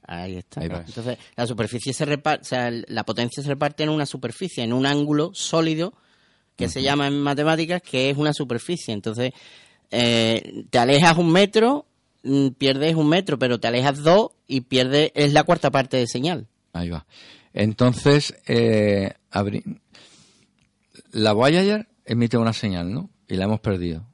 Ahí 0.05 0.35
está. 0.38 0.62
Ahí. 0.62 0.69
Entonces, 0.69 1.17
la 1.35 1.47
superficie 1.47 1.93
se 1.93 2.05
reparte, 2.05 2.41
o 2.41 2.45
sea, 2.47 2.69
la 2.71 3.03
potencia 3.05 3.41
se 3.41 3.50
reparte 3.50 3.83
en 3.83 3.89
una 3.89 4.05
superficie, 4.05 4.63
en 4.63 4.73
un 4.73 4.85
ángulo 4.85 5.31
sólido 5.33 5.93
que 6.55 6.69
se 6.69 6.81
llama 6.83 7.07
en 7.07 7.19
matemáticas 7.19 7.81
que 7.81 8.09
es 8.12 8.17
una 8.17 8.31
superficie. 8.33 8.93
Entonces, 8.93 9.31
eh, 9.93 10.65
te 10.69 10.77
alejas 10.79 11.17
un 11.17 11.31
metro, 11.31 11.85
mm, 12.23 12.50
pierdes 12.57 12.95
un 12.95 13.07
metro, 13.07 13.38
pero 13.39 13.59
te 13.59 13.67
alejas 13.67 14.00
dos 14.03 14.31
y 14.47 14.62
pierdes, 14.62 15.12
es 15.15 15.31
la 15.33 15.43
cuarta 15.43 15.71
parte 15.71 15.97
de 15.97 16.07
señal. 16.07 16.47
Ahí 16.73 16.89
va. 16.89 17.05
Entonces, 17.53 18.35
eh, 18.47 19.13
abri- 19.31 19.79
la 21.12 21.33
Voyager 21.33 21.88
emite 22.05 22.38
una 22.38 22.53
señal, 22.53 22.91
¿no? 22.91 23.09
Y 23.27 23.35
la 23.35 23.45
hemos 23.45 23.59
perdido. 23.59 24.05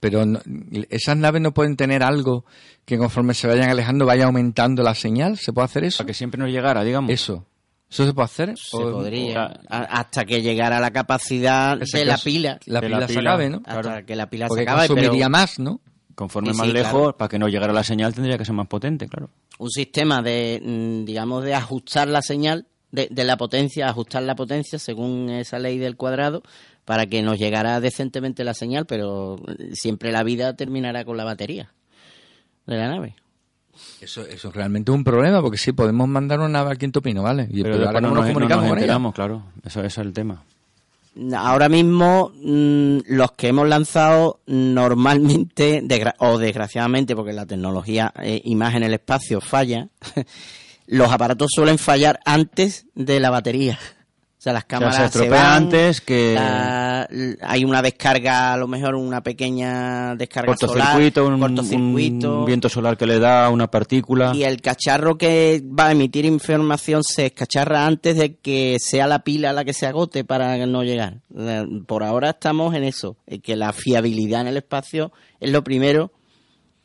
Pero 0.00 0.24
no- 0.26 0.40
esas 0.88 1.16
naves 1.16 1.42
no 1.42 1.52
pueden 1.52 1.76
tener 1.76 2.02
algo 2.02 2.44
que 2.84 2.96
conforme 2.98 3.34
se 3.34 3.46
vayan 3.46 3.68
alejando 3.70 4.06
vaya 4.06 4.24
aumentando 4.24 4.82
la 4.82 4.94
señal. 4.94 5.36
¿Se 5.36 5.52
puede 5.52 5.66
hacer 5.66 5.84
eso? 5.84 5.98
Para 5.98 6.06
que 6.08 6.14
siempre 6.14 6.40
nos 6.40 6.50
llegara, 6.50 6.82
digamos. 6.82 7.10
Eso. 7.12 7.46
¿Eso 7.90 8.06
se 8.06 8.14
puede 8.14 8.24
hacer? 8.26 8.54
Se 8.56 8.76
O- 8.76 8.92
podría. 8.92 9.46
o- 9.46 9.68
hasta 9.68 10.24
que 10.24 10.40
llegara 10.42 10.78
la 10.78 10.90
capacidad 10.92 11.76
de 11.76 12.04
la 12.04 12.16
pila. 12.18 12.58
La 12.66 12.80
De 12.80 12.86
pila, 12.86 13.00
la 13.00 13.08
se 13.08 13.18
acabe, 13.18 13.50
¿no? 13.50 13.62
Hasta 13.66 14.02
que 14.04 14.14
la 14.16 14.30
pila 14.30 14.46
Porque 14.46 14.62
se 14.64 14.70
acabe, 14.70 14.82
pero 14.86 14.94
consumiría 14.94 15.28
más, 15.28 15.58
¿no? 15.58 15.80
Conforme 16.14 16.52
Sí, 16.52 16.58
más 16.58 16.68
lejos, 16.68 16.90
claro. 16.92 17.16
para 17.16 17.28
que 17.28 17.38
no 17.38 17.48
llegara 17.48 17.72
la 17.72 17.82
señal, 17.82 18.14
tendría 18.14 18.38
que 18.38 18.44
ser 18.44 18.54
más 18.54 18.68
potente, 18.68 19.08
claro. 19.08 19.30
un 19.58 19.70
sistema 19.70 20.22
de, 20.22 20.60
mm, 20.64 21.04
digamos, 21.04 21.42
de 21.44 21.54
ajustar 21.54 22.08
la 22.08 22.22
señal, 22.22 22.66
de, 22.92 23.08
de 23.10 23.24
la 23.24 23.36
potencia, 23.36 23.88
ajustar 23.88 24.22
la 24.22 24.34
potencia 24.34 24.78
según 24.78 25.28
esa 25.30 25.58
ley 25.58 25.78
del 25.78 25.96
cuadrado, 25.96 26.42
para 26.84 27.06
que 27.06 27.22
nos 27.22 27.38
llegara 27.38 27.80
decentemente 27.80 28.42
la 28.44 28.54
señal, 28.54 28.86
pero 28.86 29.36
siempre 29.72 30.12
la 30.12 30.22
vida 30.22 30.54
terminará 30.56 31.04
con 31.04 31.16
la 31.16 31.24
batería 31.24 31.72
de 32.66 32.76
la 32.76 32.88
nave. 32.88 33.16
Eso, 34.00 34.22
eso 34.26 34.48
es 34.48 34.54
realmente 34.54 34.90
un 34.90 35.04
problema, 35.04 35.40
porque 35.42 35.58
sí, 35.58 35.72
podemos 35.72 36.08
mandar 36.08 36.38
una 36.40 36.48
nave 36.48 36.70
al 36.70 36.78
quinto 36.78 37.00
pino, 37.02 37.22
¿vale? 37.22 37.46
Y, 37.50 37.62
Pero 37.62 37.76
pero 37.76 37.86
ahora 37.88 38.00
después 38.00 38.02
no 38.02 38.08
¿cómo 38.08 38.14
nos, 38.14 38.24
nos 38.24 38.28
no 38.28 38.34
comunicamos 38.34 38.68
con 38.68 38.78
ella? 38.78 39.12
claro. 39.14 39.42
Eso, 39.64 39.80
eso 39.80 40.00
es 40.00 40.06
el 40.06 40.12
tema. 40.12 40.42
Ahora 41.36 41.68
mismo, 41.68 42.32
mm, 42.42 42.98
los 43.08 43.32
que 43.32 43.48
hemos 43.48 43.68
lanzado 43.68 44.40
normalmente, 44.46 45.82
desgra- 45.82 46.14
o 46.18 46.38
desgraciadamente, 46.38 47.14
porque 47.16 47.32
la 47.32 47.46
tecnología 47.46 48.12
eh, 48.22 48.40
y 48.44 48.54
más 48.54 48.74
en 48.74 48.84
el 48.84 48.94
espacio 48.94 49.40
falla, 49.40 49.88
los 50.86 51.10
aparatos 51.12 51.48
suelen 51.54 51.78
fallar 51.78 52.20
antes 52.24 52.86
de 52.94 53.20
la 53.20 53.30
batería. 53.30 53.78
O 54.40 54.42
sea, 54.42 54.54
las 54.54 54.64
cámaras 54.64 55.12
se 55.12 55.18
se 55.18 55.28
van, 55.28 55.64
antes 55.64 56.00
que- 56.00 56.32
la- 56.32 57.06
hay 57.42 57.62
una 57.62 57.82
descarga, 57.82 58.54
a 58.54 58.56
lo 58.56 58.66
mejor 58.68 58.94
una 58.94 59.22
pequeña 59.22 60.14
descarga 60.16 60.46
Cortocircuito, 60.46 61.20
solar, 61.20 61.34
un, 61.34 61.40
cortocircuito, 61.40 62.38
un 62.38 62.46
viento 62.46 62.70
solar 62.70 62.96
que 62.96 63.06
le 63.06 63.18
da 63.18 63.50
una 63.50 63.70
partícula. 63.70 64.32
y 64.34 64.44
el 64.44 64.62
cacharro 64.62 65.18
que 65.18 65.62
va 65.78 65.88
a 65.88 65.92
emitir 65.92 66.24
información 66.24 67.02
se 67.04 67.26
escacharra 67.26 67.84
antes 67.84 68.16
de 68.16 68.36
que 68.36 68.78
sea 68.80 69.06
la 69.06 69.18
pila 69.24 69.52
la 69.52 69.62
que 69.66 69.74
se 69.74 69.84
agote 69.84 70.24
para 70.24 70.64
no 70.64 70.84
llegar. 70.84 71.18
Por 71.86 72.02
ahora 72.02 72.30
estamos 72.30 72.74
en 72.74 72.84
eso, 72.84 73.18
que 73.42 73.56
la 73.56 73.74
fiabilidad 73.74 74.40
en 74.40 74.46
el 74.46 74.56
espacio 74.56 75.12
es 75.38 75.50
lo 75.52 75.62
primero 75.62 76.12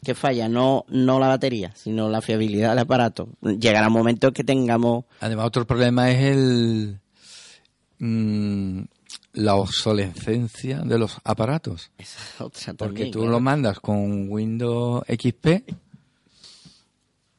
que 0.04 0.14
falla, 0.14 0.50
no, 0.50 0.84
no 0.90 1.20
la 1.20 1.30
batería, 1.30 1.72
sino 1.74 2.10
la 2.10 2.20
fiabilidad 2.20 2.72
del 2.72 2.80
aparato. 2.80 3.30
Llegará 3.42 3.88
un 3.88 3.94
momento 3.94 4.34
que 4.34 4.44
tengamos... 4.44 5.06
Además, 5.22 5.46
otro 5.48 5.66
problema 5.66 6.12
es 6.12 6.22
el 6.22 7.00
mm, 8.00 8.82
la 9.34 9.56
obsolescencia 9.56 10.80
de 10.80 10.98
los 11.00 11.18
aparatos. 11.24 11.92
Esa 11.98 12.46
otra 12.46 12.74
Porque 12.74 13.06
tú 13.08 13.20
claro. 13.20 13.32
lo 13.32 13.40
mandas 13.40 13.80
con 13.80 14.30
Windows 14.30 15.04
XP, 15.08 15.48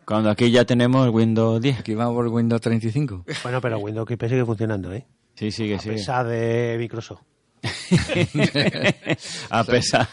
Cuando 0.05 0.31
aquí 0.31 0.51
ya 0.51 0.65
tenemos 0.65 1.09
Windows 1.11 1.61
10. 1.61 1.81
aquí 1.81 1.95
vamos 1.95 2.15
por 2.15 2.29
Windows 2.29 2.61
35. 2.61 3.25
Bueno, 3.43 3.61
pero 3.61 3.79
Windows 3.79 4.09
XP 4.09 4.23
sigue 4.29 4.45
funcionando, 4.45 4.93
¿eh? 4.93 5.05
Sí, 5.35 5.51
sigue, 5.51 5.75
A 5.77 5.79
pesar 5.79 6.27
de 6.27 6.77
Microsoft. 6.79 7.21
A 9.51 9.65
pesar. 9.65 10.09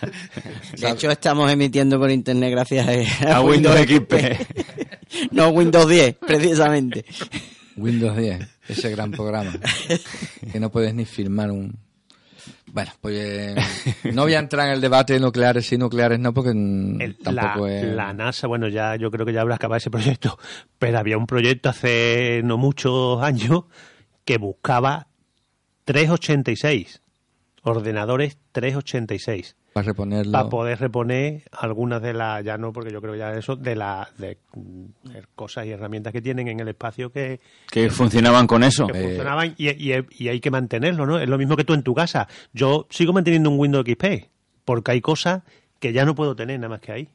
De 0.77 0.89
hecho, 0.89 1.11
estamos 1.11 1.51
emitiendo 1.51 1.99
por 1.99 2.09
internet 2.09 2.51
gracias 2.51 2.87
a, 3.21 3.35
A 3.37 3.41
Windows 3.41 3.77
XP. 3.79 4.13
no 5.31 5.49
Windows 5.49 5.87
10, 5.87 6.15
precisamente. 6.15 7.05
Windows 7.77 8.17
10, 8.17 8.39
ese 8.67 8.89
gran 8.91 9.11
programa. 9.11 9.51
que 10.51 10.59
no 10.59 10.69
puedes 10.71 10.93
ni 10.93 11.05
firmar 11.05 11.51
un... 11.51 11.77
Bueno, 12.67 12.91
pues 13.01 13.15
eh, 13.17 13.55
no 14.13 14.23
voy 14.23 14.33
a 14.33 14.39
entrar 14.39 14.67
en 14.67 14.73
el 14.73 14.81
debate 14.81 15.13
de 15.13 15.19
nucleares 15.19 15.71
y 15.71 15.77
nucleares 15.77 16.19
no, 16.19 16.33
porque 16.33 16.49
El- 16.49 17.17
tampoco 17.23 17.67
la, 17.67 17.73
es... 17.79 17.85
la 17.95 18.13
NASA, 18.13 18.47
bueno, 18.47 18.67
ya 18.67 18.95
yo 18.95 19.11
creo 19.11 19.25
que 19.25 19.33
ya 19.33 19.41
habrá 19.41 19.55
acabado 19.55 19.77
ese 19.77 19.91
proyecto, 19.91 20.37
pero 20.79 20.97
había 20.97 21.17
un 21.17 21.27
proyecto 21.27 21.69
hace 21.69 22.41
no 22.43 22.57
muchos 22.57 23.21
años 23.21 23.65
que 24.25 24.37
buscaba 24.39 25.07
386, 25.85 27.01
ordenadores 27.61 28.37
386, 28.51 29.55
Para 29.73 29.87
reponerlo... 29.87 30.31
para 30.31 30.49
poder 30.49 30.79
reponer 30.79 31.43
algunas 31.51 32.01
de 32.01 32.13
las, 32.13 32.43
ya 32.43 32.57
no, 32.57 32.71
porque 32.71 32.91
yo 32.91 33.01
creo 33.01 33.15
ya 33.15 33.33
eso, 33.33 33.55
de 33.55 33.75
las 33.75 34.15
de, 34.17 34.37
de 35.03 35.23
cosas 35.35 35.65
y 35.65 35.71
herramientas 35.71 36.13
que 36.13 36.21
tienen 36.21 36.47
en 36.47 36.59
el 36.59 36.67
espacio 36.67 37.11
que, 37.11 37.39
Que 37.71 37.89
funcionaban 37.89 38.45
con 38.47 38.63
eso. 38.63 38.85
que 38.87 38.99
Eh, 38.99 39.03
funcionaban 39.07 39.55
y, 39.57 39.69
y- 39.69 40.05
y 40.17 40.27
hay 40.27 40.39
que 40.39 40.51
mantenerlo, 40.51 41.05
¿no? 41.07 41.19
Es 41.19 41.27
lo 41.27 41.37
mismo 41.37 41.55
que 41.57 41.63
tú 41.63 41.73
en 41.73 41.81
tu 41.83 41.93
casa. 41.95 42.27
Yo 42.53 42.85
sigo 42.91 43.13
manteniendo 43.13 43.49
un 43.49 43.59
Windows 43.59 43.85
XP 43.85 44.29
porque 44.63 44.91
hay 44.91 45.01
cosas 45.01 45.41
que 45.79 45.91
ya 45.91 46.05
no 46.05 46.15
puedo 46.15 46.35
tener 46.35 46.59
nada 46.59 46.69
más 46.69 46.79
que 46.79 46.91
ahí. 46.91 47.09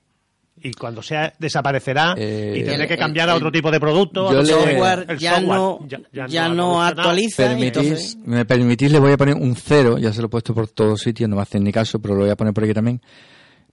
Y 0.63 0.73
cuando 0.73 1.03
sea, 1.03 1.33
desaparecerá 1.39 2.15
Eh, 2.17 2.55
y 2.57 2.65
tendré 2.65 2.83
el- 2.83 2.89
que 2.89 2.97
cambiar 2.97 3.29
el- 3.29 3.35
a 3.35 3.37
otro 3.37 3.51
tipo 3.53 3.71
de 3.71 3.79
producto. 3.81 4.29
a 4.29 4.33
yo 4.33 4.41
otro 4.41 4.43
le- 4.43 4.49
software. 4.53 4.75
software 4.99 5.07
El 5.11 5.19
ya, 5.19 5.35
software 5.37 5.59
no, 5.59 5.79
ya- 5.89 6.01
ya, 6.13 6.27
ya 6.27 6.49
no, 6.49 6.55
evolucionado. 6.55 7.01
actualiza. 7.01 7.37
permitís, 7.49 7.67
entonces- 7.87 8.17
me 8.25 8.45
permitís, 8.45 8.93
le 8.93 8.99
voy 8.99 9.13
a 9.13 9.17
poner 9.17 9.35
un 9.35 9.55
cero, 9.57 9.99
ya 9.99 10.13
se 10.13 10.21
lo 10.21 10.27
he 10.27 10.31
puesto 10.31 10.55
por 10.55 10.69
todos 10.69 11.01
sitios, 11.01 11.29
no 11.29 11.37
me 11.37 11.43
hacen 11.43 11.63
ni 11.65 11.73
caso, 11.73 11.99
pero 12.01 12.15
lo 12.15 12.21
voy 12.23 12.31
a 12.31 12.37
poner 12.37 12.53
por 12.55 12.65
aquí 12.65 12.75
también, 12.75 13.01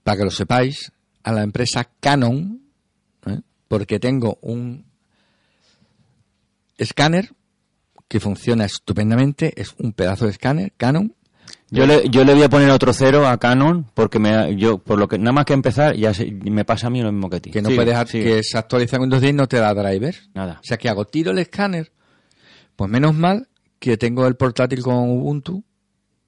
para 0.02 0.18
que 0.18 0.24
lo 0.24 0.30
sepáis, 0.30 0.92
a 1.24 1.32
la 1.32 1.42
empresa 1.42 1.88
Canon, 2.00 2.60
¿eh? 3.26 3.40
porque 3.68 3.98
tengo 3.98 4.38
un 4.42 4.84
escáner 6.78 7.30
que 8.08 8.20
funciona 8.20 8.64
estupendamente, 8.64 9.52
es 9.60 9.74
un 9.78 9.92
pedazo 9.92 10.26
de 10.26 10.30
escáner 10.32 10.72
Canon. 10.76 11.14
Yo 11.68 11.84
le, 11.84 12.08
yo 12.08 12.24
le 12.24 12.32
voy 12.34 12.44
a 12.44 12.48
poner 12.48 12.70
otro 12.70 12.92
cero 12.92 13.26
a 13.26 13.38
Canon 13.38 13.86
porque 13.92 14.20
me, 14.20 14.54
yo, 14.56 14.78
por 14.78 14.98
lo 14.98 15.08
que, 15.08 15.18
nada 15.18 15.32
más 15.32 15.44
que 15.46 15.52
empezar, 15.52 15.96
ya 15.96 16.14
se- 16.14 16.30
me 16.30 16.64
pasa 16.64 16.86
a 16.86 16.90
mí 16.90 17.02
lo 17.02 17.10
mismo 17.10 17.28
que 17.28 17.36
a 17.36 17.40
ti. 17.40 17.50
que 17.50 17.60
no 17.60 17.68
Sigue, 17.70 17.82
puedes 17.84 18.08
sigue. 18.08 18.24
que 18.24 18.42
se 18.44 18.56
actualiza 18.56 19.00
Windows 19.00 19.20
10 19.20 19.32
y 19.32 19.36
no 19.36 19.48
te 19.48 19.56
da 19.58 19.74
drivers. 19.74 20.30
Nada. 20.32 20.60
O 20.62 20.64
sea 20.64 20.76
que 20.76 20.88
hago 20.88 21.04
tiro 21.06 21.32
el 21.32 21.38
escáner, 21.38 21.90
pues 22.76 22.88
menos 22.90 23.14
mal 23.14 23.48
que 23.80 23.96
tengo 23.96 24.26
el 24.28 24.36
portátil 24.36 24.80
con 24.82 24.94
Ubuntu 25.10 25.64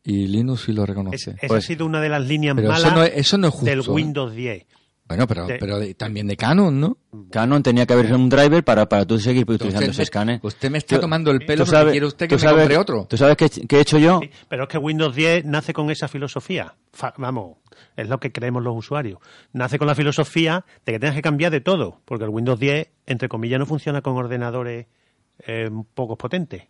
y 0.02 0.26
Linux 0.26 0.62
sí 0.66 0.73
lo 0.73 0.83
Es- 0.83 0.88
reconoce. 0.88 1.30
esa 1.30 1.47
Pues- 1.47 1.64
ha 1.64 1.66
sido 1.68 1.87
una 1.87 2.00
de 2.00 2.09
las 2.09 2.26
líneas 2.26 2.57
malas 2.57 2.78
eso 2.80 2.90
no, 2.90 3.02
es, 3.04 3.12
eso 3.14 3.38
no 3.38 3.47
es 3.49 3.52
justo. 3.54 3.66
del 3.66 3.78
¿eh? 3.80 3.90
Windows 3.90 4.35
10. 4.35 4.66
Bueno, 5.09 5.27
pero, 5.27 5.47
de- 5.47 5.57
pero 5.59 5.79
de- 5.79 5.95
también 5.95 6.27
de 6.27 6.37
Canon, 6.37 6.79
¿no? 6.79 6.99
Canon 7.31 7.62
tenía 7.62 7.87
que 7.87 7.95
haber 7.95 8.12
un 8.15 8.29
driver 8.29 8.62
para, 8.62 8.87
para 8.88 9.07
tú 9.07 9.19
seguir 9.19 9.43
utilizando 9.45 9.79
Usted 9.79 9.91
ese 9.91 10.03
escáner. 10.03 10.41
usted 10.43 10.71
me 10.71 10.77
está 10.79 11.00
tomando 11.00 11.31
el 11.31 11.38
pelo 11.41 11.65
porque 11.65 11.71
sabes- 11.71 11.91
quiere 11.93 12.07
usted 12.07 12.29
que 12.29 12.35
me 12.35 12.41
sabes- 12.41 12.59
compre 12.65 12.77
otro. 12.77 13.07
¿Tú 13.09 13.17
sabes 13.17 13.37
qué, 13.37 13.49
qué 13.67 13.77
he 13.79 13.81
hecho 13.81 13.99
yo? 13.99 14.21
Sí, 14.23 14.31
pero 14.49 14.65
es 14.65 14.69
que 14.69 14.77
Windows 14.79 15.15
10 15.15 15.45
nace 15.47 15.73
con 15.73 15.91
esa 15.91 16.09
filosofía. 16.09 16.75
Fa- 16.93 17.15
vamos, 17.17 17.57
es 17.97 18.09
lo 18.09 18.21
que 18.21 18.31
creemos 18.33 18.62
los 18.62 18.77
usuarios. 18.77 19.19
Nace 19.55 19.79
con 19.79 19.88
la 19.88 19.95
filosofía 19.95 20.65
de 20.85 20.93
que 20.93 20.99
tengas 20.99 21.17
que 21.17 21.23
cambiar 21.23 21.53
de 21.53 21.61
todo, 21.62 22.00
porque 22.05 22.25
el 22.25 22.31
Windows 22.31 22.61
10, 22.61 22.88
entre 23.07 23.29
comillas, 23.31 23.59
no 23.59 23.65
funciona 23.67 24.03
con 24.03 24.15
ordenadores 24.17 24.87
eh, 25.47 25.71
pocos 25.95 26.19
potentes. 26.19 26.65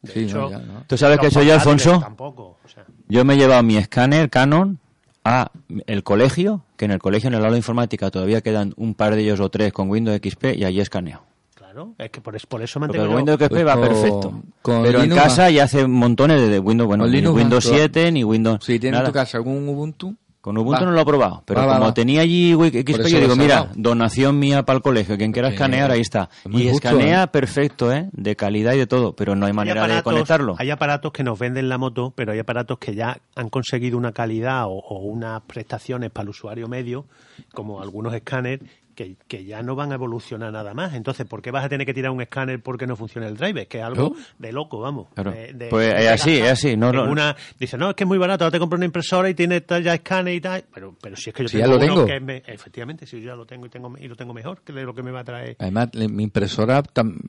De 0.00 0.12
Sí, 0.12 0.20
hecho, 0.20 0.38
no, 0.42 0.50
ya, 0.50 0.58
no. 0.58 0.84
¿Tú 0.86 0.96
sabes 0.96 1.18
qué 1.18 1.26
he 1.26 1.28
hecho 1.28 1.42
yo, 1.42 1.54
Alfonso? 1.54 1.98
Tampoco. 2.00 2.58
o 2.64 2.68
sea, 2.68 2.84
Yo 3.08 3.24
me 3.24 3.34
he 3.34 3.36
llevado 3.36 3.62
mi 3.62 3.76
escáner 3.76 4.30
Canon 4.30 4.78
a 5.24 5.50
el 5.86 6.02
colegio, 6.02 6.63
que 6.76 6.84
en 6.86 6.90
el 6.90 6.98
colegio, 6.98 7.28
en 7.28 7.34
el 7.34 7.40
aula 7.40 7.52
de 7.52 7.58
informática, 7.58 8.10
todavía 8.10 8.40
quedan 8.40 8.72
un 8.76 8.94
par 8.94 9.14
de 9.14 9.22
ellos 9.22 9.40
o 9.40 9.48
tres 9.48 9.72
con 9.72 9.88
Windows 9.90 10.18
XP 10.22 10.54
y 10.56 10.64
allí 10.64 10.80
escaneo. 10.80 11.22
claro, 11.54 11.94
es 11.98 12.10
que 12.10 12.20
por, 12.20 12.36
es- 12.36 12.46
por 12.46 12.62
eso 12.62 12.78
Porque 12.78 12.98
mantengo 12.98 13.04
el 13.04 13.10
yo- 13.10 13.16
Windows 13.16 13.38
XP 13.40 13.48
Pues 13.50 13.66
va 13.66 13.74
con- 13.74 13.82
perfecto. 13.88 14.42
con 14.62 14.82
Pero 14.84 15.02
en 15.02 15.10
casa 15.10 15.42
va- 15.42 15.50
ya 15.50 15.64
hace 15.64 15.86
montones 15.88 16.48
de 16.48 16.58
Windows, 16.60 16.86
bueno, 16.86 17.06
ni 17.06 17.16
Windows 17.26 17.64
va 17.66 17.68
todo. 17.70 17.74
7 17.78 18.12
ni 18.12 18.22
Windows. 18.24 18.64
Si 18.64 18.78
tienes 18.78 19.00
en 19.00 19.06
tu 19.06 19.12
casa 19.12 19.38
algún 19.38 19.68
Ubuntu, 19.68 20.14
Con 20.44 20.58
Ubuntu 20.58 20.80
Va. 20.82 20.86
no 20.86 20.92
lo 20.92 21.00
he 21.00 21.04
probado, 21.06 21.42
pero 21.46 21.60
Va, 21.60 21.66
va, 21.66 21.72
como 21.76 21.86
va. 21.86 21.94
tenía 21.94 22.20
allí 22.20 22.52
Wix- 22.52 22.72
Por 22.84 22.94
XP, 22.96 23.00
eso 23.00 23.08
yo 23.08 23.20
digo, 23.20 23.34
mira, 23.34 23.70
donación 23.76 24.38
mía 24.38 24.62
para 24.62 24.76
el 24.76 24.82
colegio, 24.82 25.16
quien 25.16 25.32
quiera 25.32 25.48
escanear, 25.48 25.90
ahí 25.90 26.02
está. 26.02 26.28
es 26.44 26.50
Y 26.52 26.68
justo, 26.68 26.88
escanea 26.88 27.22
¿eh? 27.22 27.28
perfecto, 27.28 27.90
¿eh? 27.90 28.10
De 28.12 28.36
calidad 28.36 28.74
y 28.74 28.78
de 28.78 28.86
todo, 28.86 29.16
pero 29.16 29.34
no 29.36 29.46
hay 29.46 29.50
Hay 29.52 29.56
manera 29.56 29.86
de 29.86 30.02
conectarlo. 30.02 30.54
Hay 30.58 30.68
aparatos 30.70 31.12
que 31.12 31.24
nos 31.24 31.38
venden 31.38 31.70
la 31.70 31.78
moto, 31.78 32.12
pero 32.14 32.32
hay 32.32 32.40
aparatos 32.40 32.76
que 32.78 32.94
ya 32.94 33.18
han 33.34 33.48
conseguido 33.48 33.96
una 33.96 34.12
calidad 34.12 34.66
o, 34.66 34.72
o 34.80 34.98
unas 34.98 35.40
prestaciones 35.44 36.10
para 36.10 36.24
el 36.24 36.28
usuario 36.28 36.68
medio, 36.68 37.06
como 37.54 37.80
algunos 37.80 38.12
escáneres, 38.12 38.68
que, 38.94 39.16
que 39.28 39.44
ya 39.44 39.62
no 39.62 39.74
van 39.74 39.92
a 39.92 39.96
evolucionar 39.96 40.52
nada 40.52 40.72
más. 40.74 40.94
Entonces, 40.94 41.26
¿por 41.26 41.42
qué 41.42 41.50
vas 41.50 41.64
a 41.64 41.68
tener 41.68 41.86
que 41.86 41.92
tirar 41.94 42.10
un 42.10 42.20
escáner 42.22 42.62
porque 42.62 42.86
no 42.86 42.96
funciona 42.96 43.26
el 43.28 43.36
driver? 43.36 43.66
Que 43.68 43.78
es 43.78 43.84
algo 43.84 44.10
¿No? 44.10 44.16
de 44.38 44.52
loco, 44.52 44.78
vamos. 44.80 45.08
Claro. 45.14 45.32
De- 45.32 45.52
de- 45.52 45.66
Pues 45.68 45.92
es 45.94 46.08
así, 46.08 46.36
es 46.38 46.50
así, 46.50 46.76
no, 46.76 46.92
no. 46.92 47.04
una- 47.10 47.36
dice, 47.58 47.76
no, 47.76 47.90
es 47.90 47.96
que 47.96 48.04
es 48.04 48.08
muy 48.08 48.18
barato, 48.18 48.44
ahora 48.44 48.52
te 48.52 48.58
compro 48.58 48.76
una 48.76 48.86
impresora 48.86 49.28
y 49.28 49.34
tiene 49.34 49.60
tal 49.60 49.82
ya 49.82 49.94
escáner 49.94 50.34
y 50.34 50.40
tal. 50.40 50.64
Pero, 50.72 50.96
pero 51.00 51.16
si 51.16 51.30
es 51.30 51.36
que 51.36 51.42
yo 51.44 51.48
Si 51.48 51.58
ya 51.58 51.64
tengo 51.64 51.78
lo 51.78 51.84
uno 51.84 51.94
tengo. 51.94 52.06
que 52.06 52.20
me- 52.20 52.42
efectivamente, 52.46 53.06
si 53.06 53.20
yo 53.20 53.26
ya 53.30 53.34
lo 53.36 53.46
tengo 53.46 53.66
y, 53.66 53.68
tengo 53.70 53.92
y 53.98 54.08
lo 54.08 54.16
tengo 54.16 54.32
mejor 54.34 54.62
que 54.62 54.72
de 54.72 54.84
lo 54.84 54.94
que 54.94 55.02
me 55.02 55.10
va 55.10 55.20
a 55.20 55.24
traer. 55.24 55.56
además 55.58 55.88
mi 55.94 56.22
impresora 56.24 56.82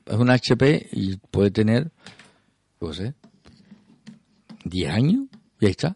es 0.06 0.16
una 0.16 0.34
HP 0.34 0.88
y 0.92 1.18
puede 1.18 1.52
tener, 1.52 1.92
no 2.82 2.94
sé, 2.94 3.14
10 4.64 4.92
años 4.92 5.26
y 5.60 5.66
ahí 5.66 5.72
está. 5.72 5.96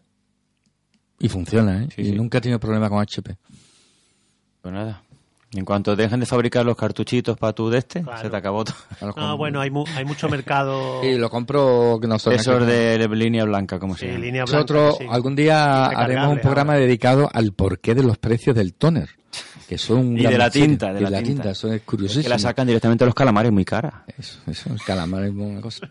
Y 1.18 1.28
funciona, 1.28 1.84
¿eh? 1.84 1.88
Sí, 1.94 2.02
y 2.02 2.04
sí. 2.06 2.12
nunca 2.12 2.38
he 2.38 2.40
tenido 2.40 2.58
problema 2.58 2.88
con 2.88 2.98
HP. 3.00 3.36
Pues 4.62 4.74
nada. 4.74 5.02
En 5.52 5.64
cuanto 5.64 5.96
dejen 5.96 6.20
de 6.20 6.26
fabricar 6.26 6.64
los 6.64 6.76
cartuchitos 6.76 7.36
para 7.36 7.52
tu 7.52 7.68
de 7.70 7.78
este, 7.78 8.02
Claro. 8.02 8.22
se 8.22 8.30
te 8.30 8.36
acabó 8.36 8.64
todo. 8.64 8.76
No, 9.16 9.36
bueno, 9.36 9.60
hay, 9.60 9.70
mu- 9.70 9.84
hay 9.96 10.04
mucho 10.04 10.28
mercado. 10.28 11.02
Y 11.04 11.18
lo 11.18 11.28
compro 11.28 11.98
que 12.00 12.06
no 12.06 12.20
son 12.20 12.34
Esos 12.34 12.64
de, 12.66 13.08
línea 13.12 13.44
blanca, 13.44 13.80
como 13.80 13.94
Sí, 13.94 14.00
se 14.02 14.06
llama. 14.12 14.18
línea 14.24 14.44
blanca, 14.44 14.56
Nosotros 14.58 14.96
sí. 14.98 15.06
algún 15.10 15.34
día 15.34 15.86
haremos 15.86 16.32
un 16.34 16.38
programa 16.40 16.74
ahora. 16.74 16.84
dedicado 16.84 17.28
al 17.32 17.52
porqué 17.52 17.96
de 17.96 18.04
los 18.04 18.16
precios 18.16 18.54
del 18.54 18.74
toner, 18.74 19.08
que 19.68 19.76
son 19.76 20.16
Y 20.16 20.22
de 20.22 20.38
la 20.38 20.50
tinta, 20.50 20.92
de 20.92 21.00
Y 21.00 21.04
la 21.10 21.20
tinta. 21.20 21.50
eso 21.50 21.66
es 21.66 21.74
Es 21.74 21.82
curiosísimo. 21.82 22.22
que 22.22 22.28
la 22.28 22.38
sacan 22.38 22.68
directamente 22.68 23.02
a 23.02 23.06
los 23.06 23.14
calamares, 23.16 23.50
muy 23.50 23.64
cara. 23.64 24.04
Eso, 24.16 24.38
eso, 24.46 24.72
el 24.72 24.80
calamar 24.82 25.24
es 25.24 25.30
una 25.32 25.60
cosa. 25.60 25.90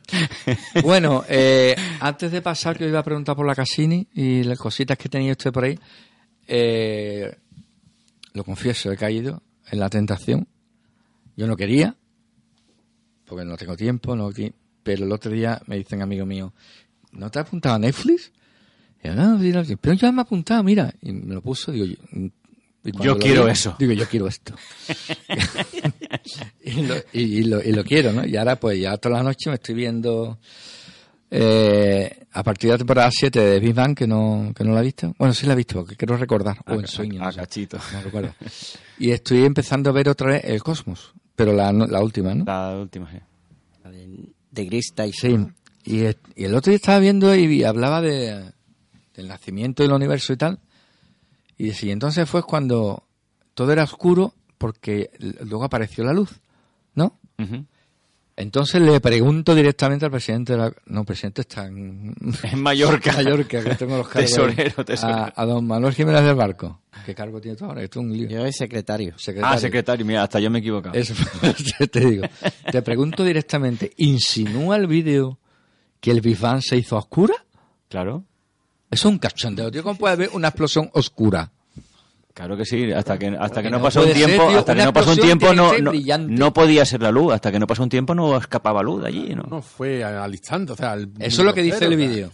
bueno, 0.83 1.25
eh, 1.27 1.75
antes 1.99 2.31
de 2.31 2.41
pasar, 2.41 2.77
que 2.77 2.85
os 2.85 2.89
iba 2.91 2.99
a 2.99 3.03
preguntar 3.03 3.35
por 3.35 3.45
la 3.45 3.55
Cassini 3.55 4.07
y 4.13 4.41
las 4.43 4.57
cositas 4.57 4.97
que 4.97 5.09
tenía 5.09 5.33
usted 5.33 5.51
por 5.51 5.65
ahí, 5.65 5.77
eh, 6.47 7.35
lo 8.33 8.43
confieso, 8.45 8.89
he 8.91 8.95
caído 8.95 9.41
en 9.71 9.79
la 9.79 9.89
tentación. 9.89 10.47
Yo 11.35 11.47
no 11.47 11.55
quería, 11.55 11.95
porque 13.25 13.45
no 13.45 13.57
tengo 13.57 13.75
tiempo, 13.77 14.15
no 14.15 14.31
pero 14.83 15.05
el 15.05 15.11
otro 15.11 15.31
día 15.31 15.61
me 15.67 15.77
dicen 15.77 16.01
amigo 16.01 16.25
mío, 16.25 16.53
¿no 17.11 17.29
te 17.29 17.39
has 17.39 17.45
apuntado 17.47 17.75
a 17.75 17.79
Netflix? 17.79 18.31
Y 19.03 19.07
yo, 19.07 19.15
no, 19.15 19.37
mira, 19.37 19.63
pero 19.79 19.93
ya 19.93 20.11
me 20.11 20.19
he 20.19 20.21
apuntado, 20.21 20.63
mira, 20.63 20.93
y 21.01 21.11
me 21.11 21.35
lo 21.35 21.41
puso, 21.41 21.71
digo, 21.71 21.95
yo, 22.83 23.17
quiero 23.17 23.45
vi, 23.45 23.51
eso. 23.51 23.75
Digo, 23.79 23.93
yo 23.93 24.07
quiero 24.07 24.27
esto. 24.27 24.53
y, 26.63 26.81
lo, 26.81 26.95
y, 27.13 27.21
y 27.21 27.43
lo, 27.43 27.63
y 27.63 27.71
lo 27.71 27.83
quiero, 27.83 28.11
¿no? 28.11 28.25
Y 28.25 28.35
ahora 28.35 28.57
pues 28.57 28.79
ya 28.79 28.97
toda 28.97 29.17
la 29.17 29.23
noche 29.23 29.49
me 29.49 29.55
estoy 29.55 29.75
viendo 29.75 30.39
eh, 31.31 32.25
a 32.31 32.43
partir 32.43 32.69
de 32.69 32.73
la 32.73 32.77
temporada 32.79 33.09
7 33.11 33.39
de 33.39 33.59
Big 33.59 33.73
Bang, 33.73 33.95
que 33.95 34.07
no, 34.07 34.51
que 34.55 34.63
no 34.63 34.73
la 34.73 34.81
he 34.81 34.83
visto. 34.85 35.13
Bueno, 35.17 35.33
sí 35.33 35.45
la 35.45 35.53
he 35.53 35.55
visto, 35.55 35.75
porque 35.79 35.95
quiero 35.95 36.17
recordar. 36.17 36.57
O 36.67 36.73
en 36.73 36.87
sueño. 36.87 37.21
a 37.21 37.25
no 37.25 37.31
sé. 37.31 37.39
cachito. 37.39 37.77
No 37.93 38.01
recuerdo. 38.01 38.33
Y 38.97 39.11
estoy 39.11 39.43
empezando 39.45 39.89
a 39.89 39.93
ver 39.93 40.09
otra 40.09 40.31
vez 40.31 40.43
el 40.45 40.61
Cosmos, 40.63 41.13
pero 41.35 41.53
la, 41.53 41.71
la 41.71 42.01
última, 42.01 42.33
¿no? 42.33 42.45
La 42.45 42.75
última, 42.77 43.09
sí. 43.11 43.17
La 43.83 43.91
de, 43.91 44.29
de 44.51 44.65
Gris 44.65 44.93
Tyson. 44.95 45.55
Sí. 45.83 46.03
Y, 46.35 46.41
y 46.41 46.45
el 46.45 46.55
otro 46.55 46.71
día 46.71 46.77
estaba 46.77 46.99
viendo 46.99 47.33
y, 47.35 47.47
vi- 47.47 47.63
hablaba 47.63 48.01
de, 48.01 48.51
del 49.13 49.27
nacimiento 49.27 49.83
del 49.83 49.91
universo 49.93 50.33
y 50.33 50.37
tal. 50.37 50.59
Y 51.57 51.65
decía, 51.67 51.89
y 51.89 51.91
entonces 51.91 52.29
fue 52.29 52.43
cuando 52.43 53.03
todo 53.53 53.71
era 53.71 53.83
oscuro 53.83 54.33
porque 54.57 55.09
luego 55.41 55.63
apareció 55.63 56.03
la 56.03 56.13
luz, 56.13 56.31
¿no? 56.95 57.17
Ujú. 57.37 57.65
Entonces 58.39 58.81
le 58.81 59.01
pregunto 59.01 59.53
directamente 59.53 60.05
al 60.05 60.11
presidente 60.11 60.53
de 60.53 60.59
la... 60.59 60.73
No, 60.85 61.03
presidente 61.03 61.41
está 61.41 61.67
en... 61.67 62.15
En 62.43 62.61
Mallorca. 62.61 63.11
Mallorca, 63.17 63.61
que 63.61 63.75
tengo 63.75 63.97
los 63.97 64.07
cargos. 64.07 64.29
Tesorero, 64.31 64.85
tesorero. 64.85 65.19
A, 65.19 65.33
a 65.35 65.45
don 65.45 65.67
Manuel 65.67 65.93
Jiménez 65.93 66.23
del 66.23 66.35
Barco. 66.35 66.79
¿Qué 67.05 67.13
cargo 67.13 67.41
tiene 67.41 67.57
tú 67.57 67.65
ahora? 67.65 67.83
Esto 67.83 67.99
es 67.99 68.05
un 68.05 68.13
lío. 68.13 68.29
Yo 68.29 68.39
soy 68.39 68.53
secretario. 68.53 69.13
Secretario. 69.17 69.57
Ah, 69.57 69.59
secretario, 69.59 70.05
mira, 70.05 70.23
hasta 70.23 70.39
yo 70.39 70.49
me 70.49 70.59
he 70.59 70.61
equivocado. 70.61 70.95
Eso 70.97 71.13
te 71.91 71.99
digo. 71.99 72.23
Te 72.71 72.81
pregunto 72.81 73.25
directamente, 73.25 73.91
¿insinúa 73.97 74.77
el 74.77 74.87
vídeo 74.87 75.37
que 75.99 76.11
el 76.11 76.21
Big 76.21 76.39
Bang 76.39 76.61
se 76.61 76.77
hizo 76.77 76.95
a 76.95 76.99
oscura? 76.99 77.33
Claro, 77.89 78.23
Eso 78.89 79.09
es 79.09 79.11
un 79.11 79.19
cachondeo, 79.19 79.69
tío. 79.69 79.83
¿Cómo 79.83 79.97
puede 79.99 80.13
haber 80.13 80.29
una 80.31 80.47
explosión 80.47 80.89
oscura? 80.93 81.51
Claro 82.39 82.57
que 82.57 82.65
sí. 82.65 82.91
Hasta 82.91 83.17
que, 83.19 83.27
hasta 83.39 83.61
que 83.61 83.69
no 83.69 83.77
no 83.77 83.83
pasó 83.83 83.99
un 83.99 84.07
ser, 84.07 84.15
tiempo, 84.15 84.47
tío, 84.47 84.59
hasta 84.59 84.75
que 84.75 84.83
no 84.85 84.93
pasó 84.93 85.11
un 85.11 85.17
tiempo 85.19 85.53
no, 85.53 85.77
no, 85.77 85.91
no 86.27 86.53
podía 86.53 86.85
ser 86.85 87.01
la 87.01 87.11
luz. 87.11 87.33
Hasta 87.33 87.51
que 87.51 87.59
no 87.59 87.67
pasó 87.67 87.83
un 87.83 87.89
tiempo 87.89 88.15
no 88.15 88.37
escapaba 88.37 88.81
luz 88.81 89.01
de 89.01 89.07
allí, 89.09 89.35
¿no? 89.35 89.43
No, 89.49 89.61
fue 89.61 90.03
al 90.03 90.31
instante, 90.31 90.71
o 90.71 90.75
sea, 90.75 90.93
al 90.93 91.09
Eso 91.19 91.41
es 91.41 91.45
lo 91.45 91.53
que 91.53 91.61
dice 91.63 91.77
cero, 91.79 91.91
el 91.91 91.97
vídeo. 91.97 92.27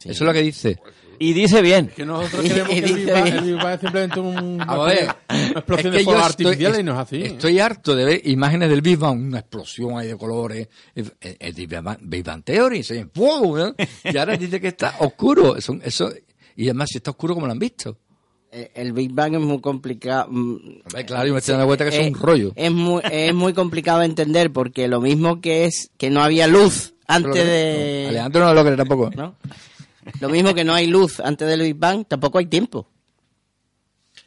Eso 0.00 0.10
es 0.10 0.20
lo 0.20 0.32
que 0.32 0.42
dice. 0.42 0.78
Y 1.20 1.34
dice 1.34 1.62
bien. 1.62 1.86
Que 1.94 2.04
nosotros 2.04 2.42
creemos 2.42 2.68
que 2.70 2.78
el 2.78 2.84
Dice 2.84 2.96
Big 3.04 3.12
Bang, 3.12 3.24
bien. 3.24 3.36
el 3.36 3.44
Big 3.44 3.54
Bang 3.62 3.74
es 3.74 3.80
simplemente 3.80 4.18
un, 4.20 4.60
A 4.60 4.78
ver, 4.78 5.08
una 5.28 5.48
explosión 5.50 5.94
es 5.94 5.98
de 6.00 6.04
que 6.04 6.10
estoy- 6.10 6.22
artificiales 6.24 6.80
y 6.80 6.82
no 6.82 6.92
es 6.94 6.98
así. 6.98 7.22
Estoy 7.22 7.58
harto 7.60 7.94
de 7.94 8.04
ver 8.04 8.20
imágenes 8.24 8.68
del 8.70 8.80
Big 8.80 8.98
Bang, 8.98 9.20
una 9.28 9.38
explosión 9.38 9.96
ahí 9.98 10.08
de 10.08 10.16
colores, 10.16 10.66
el, 10.96 11.12
el- 11.20 11.36
el 11.38 11.52
Big 11.52 11.68
Bang, 11.80 11.98
Big 12.00 12.24
Bang 12.24 12.42
Theory, 12.42 12.82
se 12.82 13.04
¡wow! 13.14 13.56
¿no? 13.56 13.74
y 14.04 14.16
ahora 14.16 14.36
dice 14.36 14.60
que 14.60 14.68
está 14.68 14.96
oscuro. 14.98 15.56
Eso, 15.56 15.78
eso, 15.84 16.12
y 16.56 16.64
además, 16.64 16.88
si 16.90 16.98
está 16.98 17.12
oscuro, 17.12 17.34
como 17.34 17.46
lo 17.46 17.52
han 17.52 17.58
visto? 17.60 17.96
Eh, 18.54 18.70
El 18.74 18.92
Big 18.92 19.12
Bang 19.12 19.34
es 19.34 19.40
muy 19.40 19.60
complicado. 19.62 20.26
mm, 20.30 20.56
A 20.92 20.96
ver, 20.96 21.06
claro, 21.06 21.26
yo 21.26 21.32
me 21.32 21.38
estoy 21.38 21.52
dando 21.52 21.66
cuenta 21.66 21.88
que 21.88 21.98
es 22.00 22.06
un 22.08 22.14
rollo. 22.20 22.52
Es 22.54 22.70
muy, 22.70 23.00
es 23.10 23.34
muy 23.34 23.54
complicado 23.54 24.00
de 24.00 24.04
entender 24.06 24.52
porque 24.52 24.88
lo 24.88 25.00
mismo 25.00 25.40
que 25.40 25.64
es 25.64 25.90
que 25.96 26.10
no 26.10 26.22
había 26.22 26.46
luz 26.46 26.92
antes 27.06 27.32
de... 27.34 28.06
Alejandro 28.10 28.44
no 28.44 28.54
lo 28.54 28.62
cree 28.64 28.76
tampoco. 28.76 29.10
¿no? 29.16 29.36
Lo 30.20 30.28
mismo 30.28 30.52
que 30.54 30.64
no 30.64 30.74
hay 30.74 30.86
luz 30.86 31.18
antes 31.20 31.48
del 31.48 31.62
Big 31.62 31.76
Bang, 31.76 32.04
tampoco 32.06 32.38
hay 32.38 32.46
tiempo. 32.46 32.86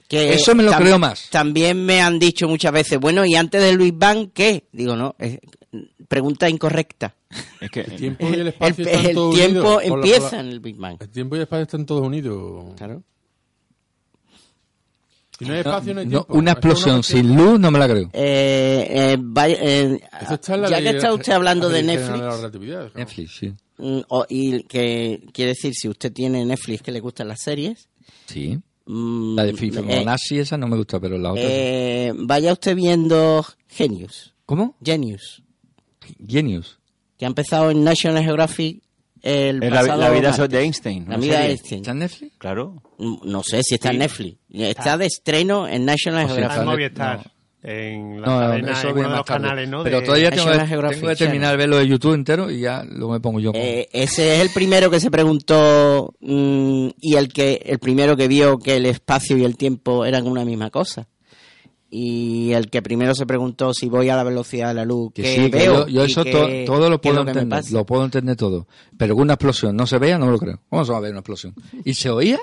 Que 0.07 0.33
Eso 0.33 0.53
me 0.55 0.63
lo 0.63 0.71
creo 0.73 0.97
más. 0.99 1.29
También 1.31 1.83
me 1.85 2.01
han 2.01 2.17
dicho 2.19 2.47
muchas 2.47 2.71
veces, 2.71 2.99
bueno, 2.99 3.25
¿y 3.25 3.35
antes 3.35 3.61
del 3.61 3.77
Big 3.77 3.93
Bang 3.95 4.29
qué? 4.33 4.65
Digo, 4.71 4.95
no, 4.95 5.15
es 5.19 5.39
pregunta 6.07 6.47
incorrecta. 6.49 7.15
Es 7.59 7.69
que 7.71 7.81
El 7.81 7.95
tiempo 7.95 8.27
y 8.29 8.33
el 8.33 8.39
El, 8.41 8.47
espacio 8.49 8.85
están 8.85 9.05
el 9.05 9.13
todos 9.15 9.35
tiempo 9.35 9.77
unidos. 9.77 9.83
empieza 9.97 10.31
la- 10.37 10.39
en 10.41 10.47
el 10.47 10.59
Big 10.59 10.75
Bang. 10.77 10.97
El 10.99 11.09
tiempo 11.09 11.35
y 11.35 11.37
el 11.39 11.43
espacio 11.43 11.63
están 11.63 11.85
todos 11.85 12.01
unidos. 12.05 12.65
Claro. 12.77 13.03
Si 15.37 15.43
no 15.45 15.53
hay 15.53 15.59
espacio, 15.59 15.93
no 15.93 15.99
hay 15.99 16.05
No, 16.05 16.11
tiempo. 16.23 16.33
una 16.37 16.51
explosión 16.51 17.03
sin 17.03 17.35
luz 17.35 17.59
no 17.59 17.69
me 17.71 17.79
la 17.79 17.87
creo. 17.89 18.09
Eh, 18.13 18.87
eh, 18.89 19.17
vaya- 19.19 19.57
eh, 19.59 19.99
ya 20.69 20.81
que 20.81 20.89
está 20.89 21.13
usted 21.13 21.33
hablando 21.33 21.67
la 21.69 21.75
de 21.75 21.83
Netflix. 21.83 22.95
Netflix, 22.95 23.35
sí. 23.37 23.53
mm, 23.77 23.99
o- 24.07 24.25
y 24.29 24.63
que 24.63 25.21
quiere 25.33 25.49
decir, 25.51 25.73
si 25.73 25.89
usted 25.89 26.13
tiene 26.13 26.45
Netflix 26.45 26.81
que 26.81 26.91
le 26.91 26.99
gustan 27.01 27.27
las 27.27 27.41
series, 27.41 27.89
Sí. 28.27 28.57
mm, 28.85 29.35
La 29.35 29.43
de 29.43 29.53
FIFA 29.53 29.81
eh, 29.89 30.05
Nazi 30.05 30.39
esa 30.39 30.57
no 30.57 30.67
me 30.67 30.77
gusta, 30.77 30.99
pero 30.99 31.17
la 31.17 31.31
otra. 31.31 31.43
sí. 31.43 31.49
eh, 31.51 32.13
vaya 32.15 32.53
usted 32.53 32.75
viendo 32.75 33.45
Genius. 33.67 34.33
¿Cómo? 34.45 34.75
Genius. 34.83 35.41
Genius. 36.27 36.79
que 37.17 37.23
ha 37.25 37.29
empezado 37.29 37.71
en 37.71 37.81
National 37.83 38.23
Geographic 38.25 38.83
el 39.25 39.59
la, 39.59 39.69
pasado 39.81 40.01
la 40.01 40.09
vida 40.11 40.29
martes. 40.29 40.49
de 40.49 40.59
Einstein. 40.61 41.05
La 41.09 41.17
vida 41.17 41.39
de. 41.39 41.45
Einstein. 41.49 41.81
¿Está 41.81 41.91
en 41.91 41.99
Netflix? 41.99 42.33
Claro. 42.37 42.81
No 42.99 43.43
sé 43.43 43.61
si 43.63 43.75
está 43.75 43.89
en 43.91 43.97
Netflix. 43.99 44.37
Está 44.51 44.97
de 44.97 45.07
estreno 45.07 45.67
en 45.67 45.83
National 45.85 46.25
O 46.25 46.35
sea, 46.35 46.43
Está 46.47 46.63
Geographic. 46.63 47.31
en 47.63 48.21
la 48.21 48.27
No, 48.27 48.39
cadena, 48.39 48.71
eso 48.73 48.89
en 48.89 48.97
uno 48.99 49.09
de 49.09 49.15
los 49.15 49.25
canales, 49.25 49.67
¿no? 49.69 49.83
Pero 49.83 49.99
De- 49.99 50.05
todavía 50.05 50.29
tengo, 50.29 50.43
Geographic 50.45 50.99
tengo 51.01 51.07
que 51.09 51.15
terminar 51.15 51.51
de 51.51 51.57
verlo 51.57 51.77
de 51.77 51.87
YouTube 51.87 52.13
entero 52.13 52.51
y 52.51 52.59
ya 52.59 52.83
luego 52.83 53.13
me 53.13 53.19
pongo 53.19 53.39
yo. 53.39 53.51
Eh, 53.55 53.89
ese 53.91 54.35
es 54.35 54.41
el 54.41 54.49
primero 54.51 54.91
que 54.91 54.99
se 54.99 55.09
preguntó 55.09 56.13
mm, 56.19 56.89
y 57.01 57.15
el 57.15 57.33
que 57.33 57.61
el 57.65 57.79
primero 57.79 58.15
que 58.15 58.27
vio 58.27 58.59
que 58.59 58.75
el 58.77 58.85
espacio 58.85 59.35
y 59.37 59.43
el 59.43 59.57
tiempo 59.57 60.05
eran 60.05 60.27
una 60.27 60.45
misma 60.45 60.69
cosa. 60.69 61.07
Y 61.89 62.51
el 62.53 62.69
que 62.69 62.81
primero 62.81 63.13
se 63.15 63.25
preguntó 63.25 63.73
si 63.73 63.87
voy 63.87 64.09
a 64.09 64.15
la 64.15 64.23
velocidad 64.23 64.69
de 64.69 64.73
la 64.73 64.85
luz, 64.85 65.13
Que 65.13 65.21
¿qué 65.21 65.35
sí, 65.35 65.51
que 65.51 65.57
veo? 65.57 65.87
yo, 65.87 66.03
eso 66.03 66.25
to- 66.25 66.47
todo 66.65 66.89
lo 66.89 66.99
puedo 66.99 67.21
entender, 67.21 67.63
lo 67.71 67.85
puedo 67.85 68.03
entender 68.03 68.35
todo. 68.35 68.67
Pero 68.97 69.15
que 69.15 69.21
una 69.21 69.33
explosión 69.35 69.75
no 69.75 69.85
se 69.87 69.97
vea, 69.97 70.17
no 70.17 70.29
lo 70.29 70.37
creo. 70.37 70.59
¿Cómo 70.69 70.83
se 70.83 70.91
va 70.91 70.97
a 70.97 71.01
ver 71.01 71.11
una 71.11 71.19
explosión? 71.19 71.53
¿Y 71.85 71.93
se 71.93 72.09
oía? 72.09 72.39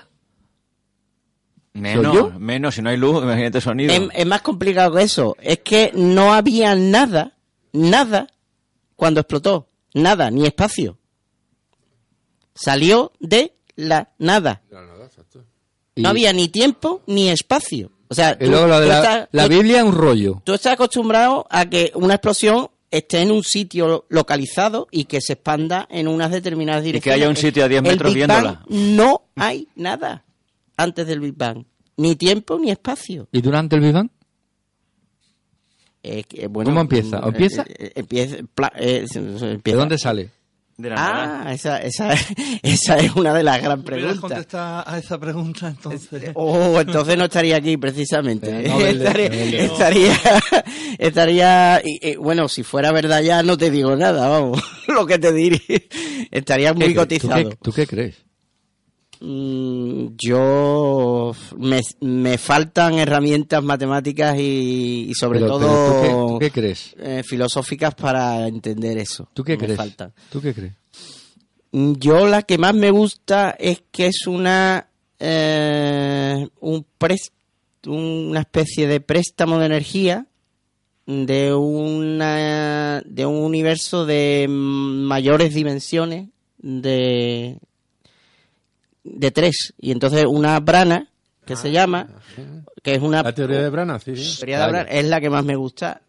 Menos, 1.75 2.39
menos, 2.39 2.75
si 2.75 2.83
no 2.83 2.91
hay 2.91 2.97
luz, 2.99 3.23
imagínate 3.23 3.61
sonido. 3.61 3.93
Es, 3.95 4.03
es 4.15 4.27
más 4.27 4.43
complicado 4.43 4.95
que 4.97 5.03
eso. 5.03 5.37
Es 5.41 5.59
que 5.61 5.91
no 5.95 6.35
había 6.35 6.75
nada, 6.75 7.37
nada, 7.73 8.29
cuando 8.95 9.21
explotó. 9.21 9.69
Nada, 9.95 10.31
ni 10.31 10.47
espacio. 10.47 10.99
Salió 12.55 13.13
de 13.21 13.55
la 13.77 14.13
nada. 14.19 14.63
Y, 15.95 16.03
No 16.03 16.11
había 16.11 16.33
ni 16.33 16.49
tiempo 16.49 17.03
ni 17.07 17.29
espacio. 17.31 17.91
O 18.13 18.15
sea, 18.15 18.37
y 18.41 18.47
luego 18.47 18.67
lo 18.67 18.79
de 18.81 18.87
tú 18.87 18.89
la, 18.93 18.99
estás- 19.03 19.29
la 19.33 19.43
tú- 19.45 19.49
Biblia 19.51 19.79
es 19.79 19.85
un 19.85 19.95
rollo. 19.95 20.43
tú 20.45 20.55
estás 20.55 20.75
acostumbrado 20.75 21.47
a 21.51 21.65
que 21.69 21.91
una 21.95 22.15
explosión 22.15 22.69
esté 22.91 23.23
en 23.23 23.31
un 23.31 23.43
sitio 23.43 24.05
localizado 24.11 24.87
y 24.91 25.05
que 25.07 25.21
se 25.23 25.33
expanda 25.33 25.89
en 25.91 26.09
unas 26.09 26.31
determinadas 26.31 26.83
que 26.83 26.87
direcciones. 26.89 27.17
haya 27.21 27.29
un 27.31 27.37
sitio 27.37 27.65
a 27.65 27.69
10 27.69 27.83
El 27.83 27.89
metros 27.89 28.11
Bang 28.11 28.15
viéndola. 28.17 28.63
no 28.69 29.23
hay 29.35 29.67
nada 29.77 30.25
antes 30.77 31.07
del 31.07 31.21
Big 31.21 31.35
Bang. 31.37 31.65
Ni 31.97 32.17
tiempo 32.17 32.59
ni 32.59 32.71
espacio. 32.71 33.29
¿Y 33.33 33.41
durante 33.41 33.77
el 33.77 33.83
Big 33.83 33.93
Bang? 33.93 34.09
Eh, 36.03 36.25
que, 36.25 36.49
bueno, 36.49 36.71
¿Cómo 36.71 36.81
empieza? 36.81 37.21
mm, 37.21 37.29
¿Empieza? 37.29 37.63
eh, 37.63 37.75
eh, 37.79 37.93
empieza, 37.95 38.37
pla- 38.55 38.73
eh, 38.77 39.07
¿De 39.65 39.73
dónde 39.73 39.99
sale? 39.99 40.31
De 40.77 40.89
la. 40.91 40.97
Ah, 41.47 41.53
esa, 41.53 41.79
esa, 41.83 42.13
esa 42.63 42.97
es 42.97 43.15
una 43.15 43.35
de 43.35 43.43
las 43.43 43.63
gran 43.63 43.83
¿Pudieras 43.83 44.05
preguntas. 44.15 44.21
contestar 44.31 44.85
a 44.87 44.99
esa 44.99 45.19
pregunta 45.19 45.69
entonces? 45.69 46.31
Oh, 46.35 46.81
entonces 46.81 47.17
no 47.17 47.25
estaría 47.25 47.57
aquí 47.57 47.77
precisamente. 47.77 48.49
Eh, 48.65 48.69
no, 48.69 48.81
estaría, 48.81 49.27
estaría, 49.65 50.17
estaría- 50.99 51.83
y- 51.85 52.11
y, 52.13 52.17
bueno, 52.17 52.49
si 52.49 52.63
fuera 52.63 52.93
verdad 52.93 53.21
ya 53.23 53.43
no 53.43 53.57
te 53.57 53.71
digo 53.71 53.95
nada, 53.97 54.29
vamos, 54.29 54.63
lo 54.89 55.07
que 55.07 55.19
te 55.19 55.33
diré. 55.33 55.61
Estaría 56.31 56.73
muy 56.75 56.89
¿Qué- 56.89 56.95
cotizado. 56.95 57.43
¿Tú 57.43 57.49
qué, 57.51 57.57
tú 57.63 57.73
qué 57.73 57.87
crees? 57.87 58.17
Yo 60.19 61.33
me, 61.59 61.81
me 62.01 62.39
faltan 62.39 62.95
herramientas 62.99 63.63
matemáticas 63.63 64.37
y, 64.39 65.07
y 65.11 65.15
sobre 65.15 65.41
Pero- 65.41 65.59
todo 65.59 65.61
pero 65.61 65.95
¿tú, 65.95 66.03
qué, 66.03 66.09
tú 66.35 66.39
qué 66.41 66.51
crees? 66.51 66.95
eh, 66.99 67.23
filosóficas 67.25 67.95
para 67.95 68.47
entender 68.49 68.99
eso. 68.99 69.29
¿Tú 69.33 69.45
qué 69.45 69.53
Me 69.53 69.65
crees? 69.65 69.77
faltan. 69.77 70.13
¿Tú 70.31 70.41
qué 70.41 70.53
crees? 70.55 70.73
Mm, 71.73 71.93
Yo 71.99 72.27
la 72.27 72.43
que 72.43 72.59
más 72.59 72.75
me 72.75 72.91
gusta 72.91 73.57
es 73.59 73.83
que 73.91 74.07
es 74.09 74.27
una 74.27 74.89
eh, 75.21 76.49
un 76.61 76.85
pres- 76.99 77.31
una 77.87 78.41
especie 78.41 78.87
de 78.87 79.01
préstamo 79.01 79.59
de 79.59 79.67
energía 79.67 80.27
de 81.07 81.53
una 81.55 83.03
de 83.05 83.27
un 83.27 83.37
universo 83.45 84.07
de 84.07 84.47
mayores 84.49 85.53
dimensiones 85.55 86.29
de 86.59 87.59
de 89.05 89.31
tres 89.31 89.75
y 89.79 89.91
entonces 89.91 90.25
una 90.27 90.59
brana 90.61 91.09
que 91.45 91.57
se 91.57 91.73
llama 91.73 92.09
que 92.83 92.95
es 92.95 93.03
una 93.03 93.23
La 93.23 93.35
teoría 93.35 93.61
de 93.63 93.69
Brana, 93.71 93.99
sí, 93.99 94.15
sí. 94.17 94.39
teoría 94.39 94.61
de 94.65 94.71
Brana, 94.73 94.89
es 94.91 95.05
la 95.07 95.21
que 95.21 95.29
más 95.31 95.45
me 95.45 95.57
gusta 95.57 96.01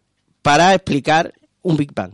para 0.42 0.74
explicar 0.74 1.32
un 1.62 1.76
Big 1.76 1.92
Bang. 1.94 2.12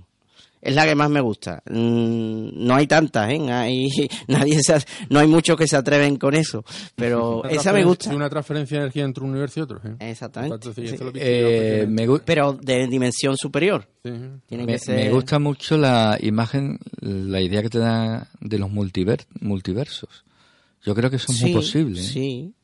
Es 0.62 0.74
la 0.74 0.84
que 0.84 0.94
más 0.94 1.08
me 1.08 1.22
gusta. 1.22 1.62
Mm, 1.70 2.50
no 2.66 2.74
hay 2.74 2.86
tantas, 2.86 3.30
¿eh? 3.30 3.40
Hay, 3.50 3.88
nadie 4.28 4.58
se, 4.62 4.76
no 5.08 5.18
hay 5.18 5.26
muchos 5.26 5.56
que 5.56 5.66
se 5.66 5.74
atreven 5.76 6.16
con 6.16 6.34
eso, 6.34 6.64
pero 6.94 7.42
esa 7.48 7.72
me 7.72 7.82
gusta. 7.82 8.14
Una 8.14 8.28
transferencia 8.28 8.76
de 8.78 8.82
energía 8.84 9.04
entre 9.04 9.24
un 9.24 9.30
universo 9.30 9.60
y 9.60 9.62
otro. 9.62 9.80
¿eh? 9.84 9.96
Exactamente. 10.10 10.72
Sí. 10.74 10.84
Eh, 11.14 11.86
me, 11.88 12.06
Pero 12.26 12.52
de 12.52 12.86
dimensión 12.88 13.36
superior. 13.38 13.86
Sí, 14.04 14.10
me, 14.50 14.66
que 14.66 14.78
ser. 14.78 14.96
me 14.96 15.10
gusta 15.10 15.38
mucho 15.38 15.78
la 15.78 16.18
imagen, 16.20 16.78
la 17.00 17.40
idea 17.40 17.62
que 17.62 17.70
te 17.70 17.78
da 17.78 18.28
de 18.40 18.58
los 18.58 18.70
multiver- 18.70 19.24
multiversos. 19.40 20.24
Yo 20.82 20.94
creo 20.94 21.10
que 21.10 21.16
eso 21.16 21.30
es 21.32 21.38
Sí, 21.38 21.44
muy 21.46 21.54
posible. 21.54 22.00
¿eh? 22.00 22.04
Sí. 22.04 22.54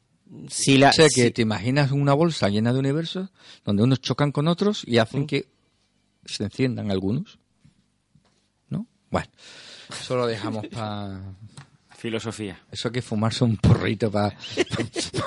Si 0.49 0.77
la, 0.79 0.89
O 0.91 0.93
sea, 0.93 1.07
que 1.09 1.25
si- 1.27 1.31
te 1.31 1.43
imaginas 1.43 1.93
una 1.93 2.13
bolsa 2.15 2.49
llena 2.49 2.73
de 2.73 2.79
universos 2.81 3.31
donde 3.65 3.83
unos 3.83 4.01
chocan 4.01 4.33
con 4.33 4.49
otros 4.49 4.83
y 4.87 4.99
hacen 4.99 5.23
Mm. 5.23 5.27
que 5.27 5.49
se 6.25 6.43
enciendan 6.45 6.91
algunos. 6.91 7.39
¿No? 8.69 8.87
Bueno, 9.11 9.29
eso 9.89 10.17
lo 10.17 10.27
dejamos 10.27 10.67
para... 10.73 11.21
Filosofía. 11.97 12.61
Eso 12.71 12.89
hay 12.89 12.93
que 12.93 13.03
fumarse 13.03 13.43
un 13.45 13.57
porrito 13.57 14.11
para 14.11 14.37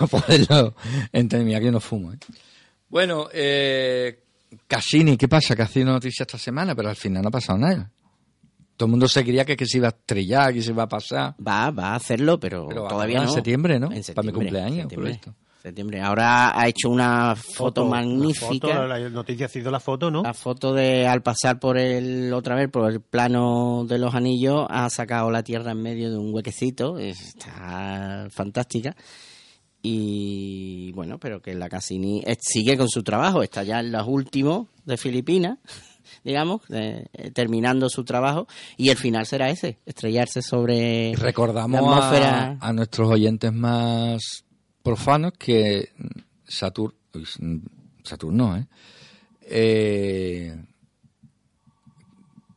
poderlo 0.10 0.76
entender. 1.12 1.46
Mira 1.46 1.60
que 1.60 1.66
yo 1.66 1.72
no 1.72 1.80
fumo. 1.80 2.14
¿eh? 2.14 2.18
Bueno, 2.90 3.28
eh, 3.34 4.24
Cassini, 4.68 5.18
¿qué 5.18 5.28
pasa? 5.28 5.56
Que 5.56 5.64
ha 5.64 5.68
sido 5.68 5.88
noticia 5.88 6.24
esta 6.24 6.38
semana, 6.38 6.76
pero 6.76 6.90
al 6.90 6.96
final 6.96 7.24
no 7.24 7.30
ha 7.30 7.32
pasado 7.32 7.58
nada. 7.58 7.92
Todo 8.80 8.88
el 8.88 8.92
mundo 8.92 9.10
se 9.10 9.26
creía 9.26 9.44
que, 9.44 9.58
que 9.58 9.66
se 9.66 9.78
iba 9.78 9.88
a 9.88 9.90
estrellar, 9.90 10.54
que 10.54 10.62
se 10.62 10.72
iba 10.72 10.84
a 10.84 10.88
pasar. 10.88 11.36
Va, 11.46 11.70
va 11.70 11.88
a 11.90 11.96
hacerlo, 11.96 12.40
pero, 12.40 12.66
Pero 12.70 12.88
todavía 12.88 13.18
no. 13.18 13.24
en 13.26 13.30
septiembre, 13.34 13.78
¿no? 13.78 13.88
En 13.88 13.90
Para 13.90 13.98
mi 13.98 14.04
septiembre, 14.04 14.34
cumpleaños, 14.34 14.72
por 14.76 14.80
septiembre, 14.90 15.12
esto. 15.12 15.34
septiembre. 15.62 16.02
Ahora 16.02 16.58
ha 16.58 16.66
hecho 16.70 16.90
una 16.90 17.36
foto, 17.36 17.84
la 17.84 17.90
magnífica. 17.90 18.68
foto, 18.70 18.88
la 18.88 19.10
noticia 19.10 19.48
ha 19.48 19.50
sido 19.50 19.70
la 19.70 19.82
foto, 19.82 20.10
¿no? 20.10 20.24
La 20.24 20.34
foto 20.34 20.74
de 20.74 21.06
al 21.06 21.22
pasar 21.22 21.60
por 21.60 21.78
el 21.78 22.32
otra 22.34 22.56
vez 22.56 22.70
por 22.70 22.90
el 22.90 23.02
plano 23.02 23.84
de 23.86 23.98
los 24.00 24.16
anillos 24.16 24.66
ha 24.70 24.90
sacado 24.90 25.30
la 25.30 25.44
Tierra 25.44 25.74
en 25.74 25.82
medio 25.82 26.10
de 26.10 26.18
un 26.18 26.34
huequecito, 26.34 26.98
está 27.00 28.28
fantástica. 28.32 28.96
Y 29.82 30.92
bueno, 30.94 31.20
pero 31.20 31.42
que 31.42 31.54
la 31.54 31.70
Cassini 31.70 32.22
eh, 32.26 32.36
sigue 32.40 32.78
con 32.78 32.90
su 32.90 33.02
trabajo, 33.04 33.42
está 33.44 33.64
ya 33.64 33.80
en 33.80 33.92
los 33.92 34.08
últimos 34.08 34.68
de 34.86 34.98
Filipinas, 34.98 35.58
digamos, 36.24 36.62
eh, 36.70 37.06
eh, 37.14 37.32
terminando 37.32 37.90
su 37.90 38.04
trabajo 38.04 38.48
y 38.78 38.90
el 38.90 38.98
final 38.98 39.26
será 39.26 39.50
ese, 39.50 39.80
estrellarse 39.86 40.42
sobre 40.42 41.14
recordamos 41.16 41.82
la 41.82 41.88
atmósfera. 41.88 42.58
a, 42.60 42.68
a 42.70 42.74
nuestros 42.74 43.10
oyentes 43.10 43.54
más 43.54 44.44
profanos 44.84 45.34
que 45.38 45.90
Saturno, 46.48 46.96
Saturno, 48.04 48.58
¿eh? 48.58 48.68
Eh, 49.52 50.56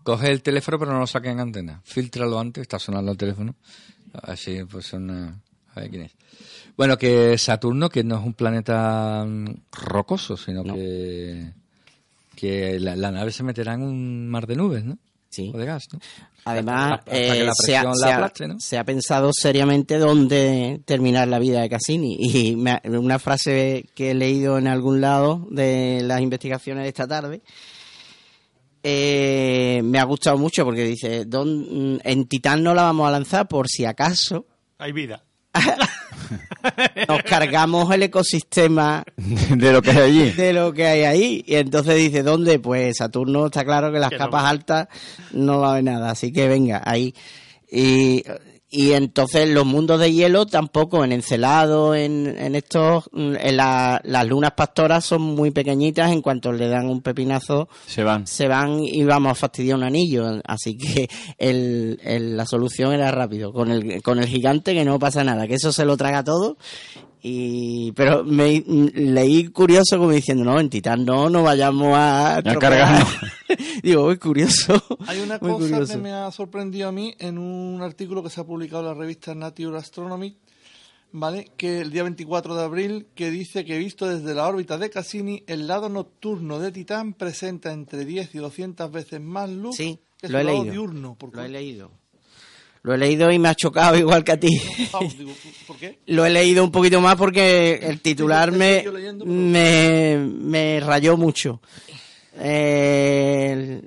Coge 0.02 0.30
el 0.32 0.42
teléfono 0.42 0.78
pero 0.78 0.92
no 0.92 0.98
lo 0.98 1.06
saque 1.06 1.30
en 1.30 1.38
antena. 1.40 1.80
Filtralo 1.84 2.38
antes, 2.40 2.62
está 2.62 2.78
sonando 2.78 3.12
el 3.12 3.18
teléfono. 3.18 3.54
Así 4.12 4.64
pues 4.64 4.86
suena... 4.86 5.40
A 5.74 5.80
ver 5.80 5.88
quién 5.90 6.02
es. 6.02 6.12
Bueno, 6.76 6.98
que 6.98 7.38
Saturno, 7.38 7.88
que 7.88 8.04
no 8.04 8.18
es 8.18 8.26
un 8.26 8.34
planeta 8.34 9.24
mm, 9.26 9.46
rocoso, 9.72 10.36
sino 10.36 10.62
No. 10.64 10.74
que, 10.74 11.52
que 12.36 12.78
la, 12.80 12.96
la 12.96 13.10
nave 13.10 13.30
se 13.32 13.42
meterá 13.42 13.74
en 13.74 13.82
un 13.82 14.28
mar 14.28 14.46
de 14.46 14.56
nubes, 14.56 14.84
¿no? 14.84 14.98
Sí. 15.28 15.50
O 15.54 15.56
de 15.58 15.64
gas, 15.64 15.84
¿no? 15.92 15.98
Además, 16.44 16.98
Hasta- 16.98 17.10
hasta 17.12 17.12
que 17.12 17.22
eh, 17.22 17.50
se, 17.54 17.76
ha, 17.76 17.82
presión 17.82 17.94
se 17.96 18.00
la 18.04 18.10
ha- 18.12 18.14
aplaste, 18.16 18.48
¿no? 18.48 18.60
se 18.60 18.76
ha 18.78 18.84
pensado 18.84 19.30
seriamente 19.32 19.98
dónde 19.98 20.82
terminar 20.84 21.28
la 21.28 21.38
vida 21.38 21.60
de 21.62 21.70
Cassini. 21.70 22.16
Y 22.20 22.56
me 22.56 22.72
ha- 22.72 22.82
una 22.84 23.18
frase 23.18 23.88
que 23.94 24.10
he 24.10 24.14
leído 24.14 24.58
en 24.58 24.66
algún 24.66 25.00
lado 25.00 25.46
de 25.50 26.00
las 26.04 26.20
investigaciones 26.20 26.82
de 26.82 26.88
esta 26.88 27.06
tarde 27.08 27.40
eh, 28.82 29.80
me 29.84 29.98
ha 30.00 30.04
gustado 30.04 30.36
mucho 30.38 30.64
porque 30.64 30.84
dice: 30.84 31.24
"Don- 31.24 32.00
En 32.04 32.26
Titán 32.26 32.62
no 32.62 32.74
la 32.74 32.82
vamos 32.82 33.06
a 33.08 33.12
lanzar 33.12 33.46
por 33.48 33.68
si 33.68 33.84
acaso 33.84 34.46
Hay 34.78 34.92
vida. 34.92 35.22
nos 37.08 37.22
cargamos 37.22 37.92
el 37.94 38.04
ecosistema 38.04 39.04
de 39.16 39.72
lo 39.72 39.82
que 39.82 39.90
hay 39.90 39.98
allí. 39.98 40.30
de 40.30 40.52
lo 40.52 40.72
que 40.72 40.86
hay 40.86 41.02
ahí. 41.02 41.44
Y 41.46 41.56
entonces 41.56 41.96
dice, 41.96 42.22
¿dónde? 42.22 42.58
Pues 42.58 42.96
Saturno 42.98 43.46
está 43.46 43.64
claro 43.64 43.92
que 43.92 43.98
las 43.98 44.10
Que 44.10 44.18
capas 44.18 44.44
altas 44.44 44.88
no 45.32 45.60
va 45.60 45.68
a 45.68 45.70
haber 45.72 45.84
nada, 45.84 46.10
así 46.10 46.32
que 46.32 46.48
venga, 46.48 46.82
ahí. 46.84 47.14
Y, 47.70 48.22
y 48.74 48.92
entonces 48.92 49.48
los 49.50 49.66
mundos 49.66 50.00
de 50.00 50.12
hielo 50.12 50.46
tampoco, 50.46 51.04
en 51.04 51.12
Encelado, 51.12 51.94
en, 51.94 52.26
en 52.38 52.54
estos, 52.56 53.04
mm, 53.12 53.34
en 53.38 53.56
la- 53.58 54.00
las 54.02 54.26
lunas 54.26 54.52
pastoras 54.56 55.04
son 55.04 55.20
muy 55.20 55.50
pequeñitas, 55.50 56.10
en 56.10 56.22
cuanto 56.22 56.50
le 56.52 56.66
dan 56.68 56.88
un 56.88 57.02
pepinazo 57.02 57.68
Se 57.86 58.02
van. 58.02 58.26
se 58.26 58.48
van 58.48 58.80
y 58.82 59.04
vamos 59.04 59.32
a 59.32 59.34
fastidiar 59.34 59.76
un 59.76 59.84
anillo. 59.84 60.40
Así 60.46 60.76
que 60.78 61.08
el, 61.38 62.00
el- 62.02 62.36
la 62.36 62.46
solución 62.46 62.92
era 62.94 63.10
rápido. 63.10 63.52
Con 63.52 63.70
el, 63.70 64.02
con 64.02 64.18
el 64.18 64.26
gigante 64.26 64.72
que 64.74 64.84
no 64.84 64.98
pasa 64.98 65.22
nada, 65.22 65.46
que 65.46 65.54
eso 65.54 65.70
se 65.70 65.84
lo 65.84 65.96
traga 65.98 66.24
todo 66.24 66.56
Y, 67.24 67.92
pero 67.92 68.24
me 68.24 68.64
leí 68.66 69.48
curioso 69.48 69.96
como 69.96 70.10
diciendo, 70.10 70.42
no, 70.44 70.58
en 70.58 70.68
Titán 70.68 71.04
no, 71.04 71.30
no 71.30 71.42
vayamos 71.44 71.96
a, 71.96 72.36
A 72.38 72.42
tropear". 72.42 72.58
cargarnos. 72.58 73.08
Digo, 73.82 74.06
muy 74.06 74.16
curioso. 74.18 74.82
Hay 75.06 75.20
una 75.20 75.38
Muy 75.40 75.52
cosa 75.52 75.68
curioso. 75.68 75.92
que 75.92 75.98
me 76.00 76.12
ha 76.12 76.30
sorprendido 76.32 76.88
a 76.88 76.92
mí 76.92 77.14
en 77.18 77.38
un 77.38 77.80
artículo 77.82 78.22
que 78.24 78.30
se 78.30 78.40
ha 78.40 78.44
publicado 78.44 78.80
en 78.82 78.88
la 78.88 78.94
revista 78.94 79.34
Nature 79.36 79.76
Astronomy, 79.78 80.36
¿vale? 81.12 81.50
Que 81.56 81.80
el 81.82 81.90
día 81.92 82.02
24 82.02 82.56
de 82.56 82.62
abril, 82.64 83.06
que 83.14 83.30
dice 83.30 83.64
que 83.64 83.78
visto 83.78 84.06
desde 84.08 84.34
la 84.34 84.48
órbita 84.48 84.76
de 84.78 84.90
Cassini, 84.90 85.44
el 85.46 85.68
lado 85.68 85.88
nocturno 85.88 86.58
de 86.58 86.72
Titán 86.72 87.12
presenta 87.14 87.72
entre 87.72 88.04
10 88.04 88.34
y 88.34 88.38
200 88.38 88.90
veces 88.90 89.20
más 89.20 89.48
luz 89.48 89.76
Sí, 89.76 90.00
que 90.18 90.28
lo 90.28 90.38
he 90.38 90.42
su 90.42 90.46
lado 90.48 90.58
leído. 90.60 90.72
diurno. 90.72 91.14
¿Por 91.14 91.36
Lo 91.36 91.44
he 91.44 91.48
leído. 91.48 91.90
Lo 92.84 92.94
he 92.94 92.98
leído 92.98 93.30
y 93.30 93.38
me 93.38 93.48
ha 93.48 93.54
chocado 93.54 93.96
igual 93.96 94.24
que 94.24 94.32
a 94.32 94.40
ti. 94.40 94.48
Ah, 94.92 94.98
digo, 95.16 95.32
¿Por 95.66 95.76
qué? 95.76 96.00
Lo 96.06 96.26
he 96.26 96.30
leído 96.30 96.64
un 96.64 96.72
poquito 96.72 97.00
más 97.00 97.14
porque 97.16 97.74
el 97.82 98.00
titular 98.00 98.50
me, 98.50 98.82
yo 98.84 98.92
leyendo, 98.92 99.24
pero- 99.24 99.36
me, 99.36 100.16
me 100.18 100.80
rayó 100.80 101.16
mucho. 101.16 101.60
Eh, 102.38 103.82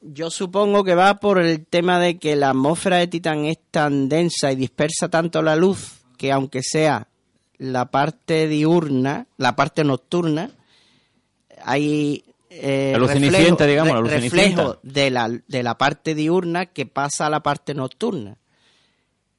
yo 0.00 0.30
supongo 0.30 0.82
que 0.82 0.94
va 0.94 1.20
por 1.20 1.38
el 1.40 1.66
tema 1.66 2.00
de 2.00 2.18
que 2.18 2.34
la 2.34 2.50
atmósfera 2.50 2.96
de 2.96 3.06
Titán 3.06 3.44
es 3.44 3.58
tan 3.70 4.08
densa 4.08 4.50
y 4.50 4.56
dispersa 4.56 5.08
tanto 5.08 5.42
la 5.42 5.54
luz 5.56 5.98
que 6.16 6.32
aunque 6.32 6.62
sea 6.62 7.06
la 7.58 7.90
parte 7.90 8.48
diurna, 8.48 9.26
la 9.36 9.54
parte 9.54 9.84
nocturna, 9.84 10.50
hay 11.62 12.24
eh, 12.50 12.90
La 12.92 12.98
luz 12.98 13.10
reflejo- 13.10 13.30
cenicienta, 13.30 13.66
digamos, 13.66 13.94
la 13.94 14.00
luz 14.00 14.10
reflejo 14.10 14.36
cenicienta. 14.36 14.78
de 14.82 15.10
la, 15.10 15.28
de 15.46 15.62
la 15.62 15.78
parte 15.78 16.14
diurna 16.14 16.66
que 16.66 16.84
pasa 16.86 17.26
a 17.26 17.30
la 17.30 17.42
parte 17.42 17.72
nocturna. 17.74 18.36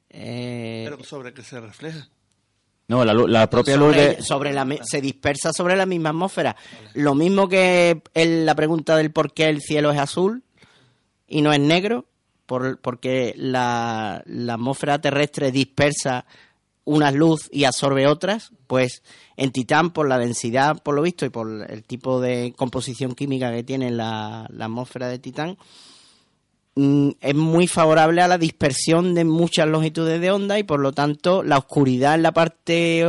Eh, 0.09 0.85
Pero 0.89 1.03
sobre 1.03 1.33
que 1.33 1.43
se 1.43 1.59
refleja. 1.59 2.07
No, 2.87 3.05
la, 3.05 3.13
la 3.13 3.49
propia 3.49 3.77
luz 3.77 3.93
sobre, 3.95 4.15
de... 4.15 4.21
sobre 4.21 4.53
la, 4.53 4.67
se 4.83 4.99
dispersa 4.99 5.53
sobre 5.53 5.77
la 5.77 5.85
misma 5.85 6.09
atmósfera. 6.09 6.57
Lo 6.93 7.15
mismo 7.15 7.47
que 7.47 8.01
la 8.15 8.55
pregunta 8.55 8.97
del 8.97 9.11
por 9.11 9.33
qué 9.33 9.45
el 9.47 9.61
cielo 9.61 9.91
es 9.91 9.99
azul 9.99 10.43
y 11.27 11.41
no 11.41 11.53
es 11.53 11.59
negro, 11.61 12.05
por, 12.45 12.81
porque 12.81 13.33
la, 13.37 14.21
la 14.25 14.55
atmósfera 14.55 14.99
terrestre 14.99 15.51
dispersa 15.53 16.25
unas 16.83 17.13
luz 17.13 17.49
y 17.51 17.65
absorbe 17.65 18.07
otras, 18.07 18.51
pues 18.67 19.03
en 19.37 19.51
Titán, 19.51 19.91
por 19.91 20.07
la 20.07 20.17
densidad, 20.17 20.81
por 20.81 20.95
lo 20.95 21.01
visto, 21.01 21.25
y 21.25 21.29
por 21.29 21.69
el 21.69 21.83
tipo 21.83 22.21
de 22.21 22.53
composición 22.55 23.13
química 23.13 23.51
que 23.51 23.63
tiene 23.63 23.91
la, 23.91 24.47
la 24.49 24.65
atmósfera 24.65 25.07
de 25.07 25.19
Titán, 25.19 25.57
mm, 26.75 27.09
es 27.19 27.35
muy 27.35 27.67
favorable 27.67 28.21
a 28.21 28.27
la 28.27 28.37
dispersión 28.37 29.13
de 29.13 29.25
muchas 29.25 29.67
longitudes 29.67 30.19
de 30.21 30.31
onda 30.31 30.59
y 30.59 30.63
por 30.63 30.79
lo 30.79 30.91
tanto 30.91 31.43
la 31.43 31.57
oscuridad 31.57 32.15
en 32.15 32.23
la 32.23 32.33
parte 32.33 33.05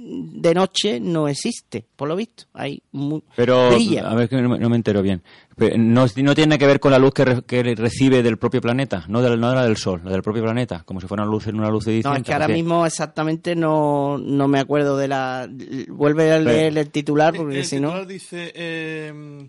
de 0.00 0.54
noche 0.54 1.00
no 1.00 1.26
existe, 1.26 1.84
por 1.96 2.08
lo 2.08 2.14
visto. 2.14 2.44
Hay 2.52 2.80
mu- 2.92 3.20
Pero, 3.34 3.70
brilla. 3.70 4.08
a 4.08 4.14
ver 4.14 4.28
que 4.28 4.40
no, 4.40 4.48
me- 4.48 4.58
no 4.58 4.68
me 4.70 4.76
entero 4.76 5.02
bien. 5.02 5.22
Pero 5.56 5.76
No, 5.76 6.06
no 6.22 6.34
tiene 6.36 6.56
que 6.56 6.66
ver 6.66 6.78
con 6.78 6.92
la 6.92 7.00
luz 7.00 7.12
que, 7.12 7.24
re- 7.24 7.42
que 7.42 7.62
recibe 7.74 8.22
del 8.22 8.38
propio 8.38 8.60
planeta, 8.60 9.04
no 9.08 9.20
de, 9.22 9.30
la- 9.30 9.36
no 9.36 9.48
de 9.50 9.56
la 9.56 9.64
del 9.64 9.76
Sol, 9.76 10.00
la 10.04 10.12
del 10.12 10.22
propio 10.22 10.42
planeta, 10.44 10.84
como 10.84 11.00
si 11.00 11.08
fuera 11.08 11.24
una 11.24 11.32
luz 11.32 11.48
en 11.48 11.56
una 11.58 11.68
luz 11.68 11.84
de 11.86 12.00
No, 12.04 12.14
es 12.14 12.22
que 12.22 12.32
ahora 12.32 12.46
porque- 12.46 12.54
mismo 12.62 12.86
exactamente 12.86 13.56
no, 13.56 14.18
no 14.18 14.46
me 14.46 14.60
acuerdo 14.60 14.96
de 14.96 15.08
la... 15.08 15.48
Vuelve 15.88 16.30
a 16.32 16.38
leer 16.38 16.78
el 16.78 16.90
titular 16.90 17.34
porque 17.34 17.64
si 17.64 17.80
no... 17.80 17.88
titular 17.88 18.06
dice, 18.06 18.52
eh, 18.54 19.48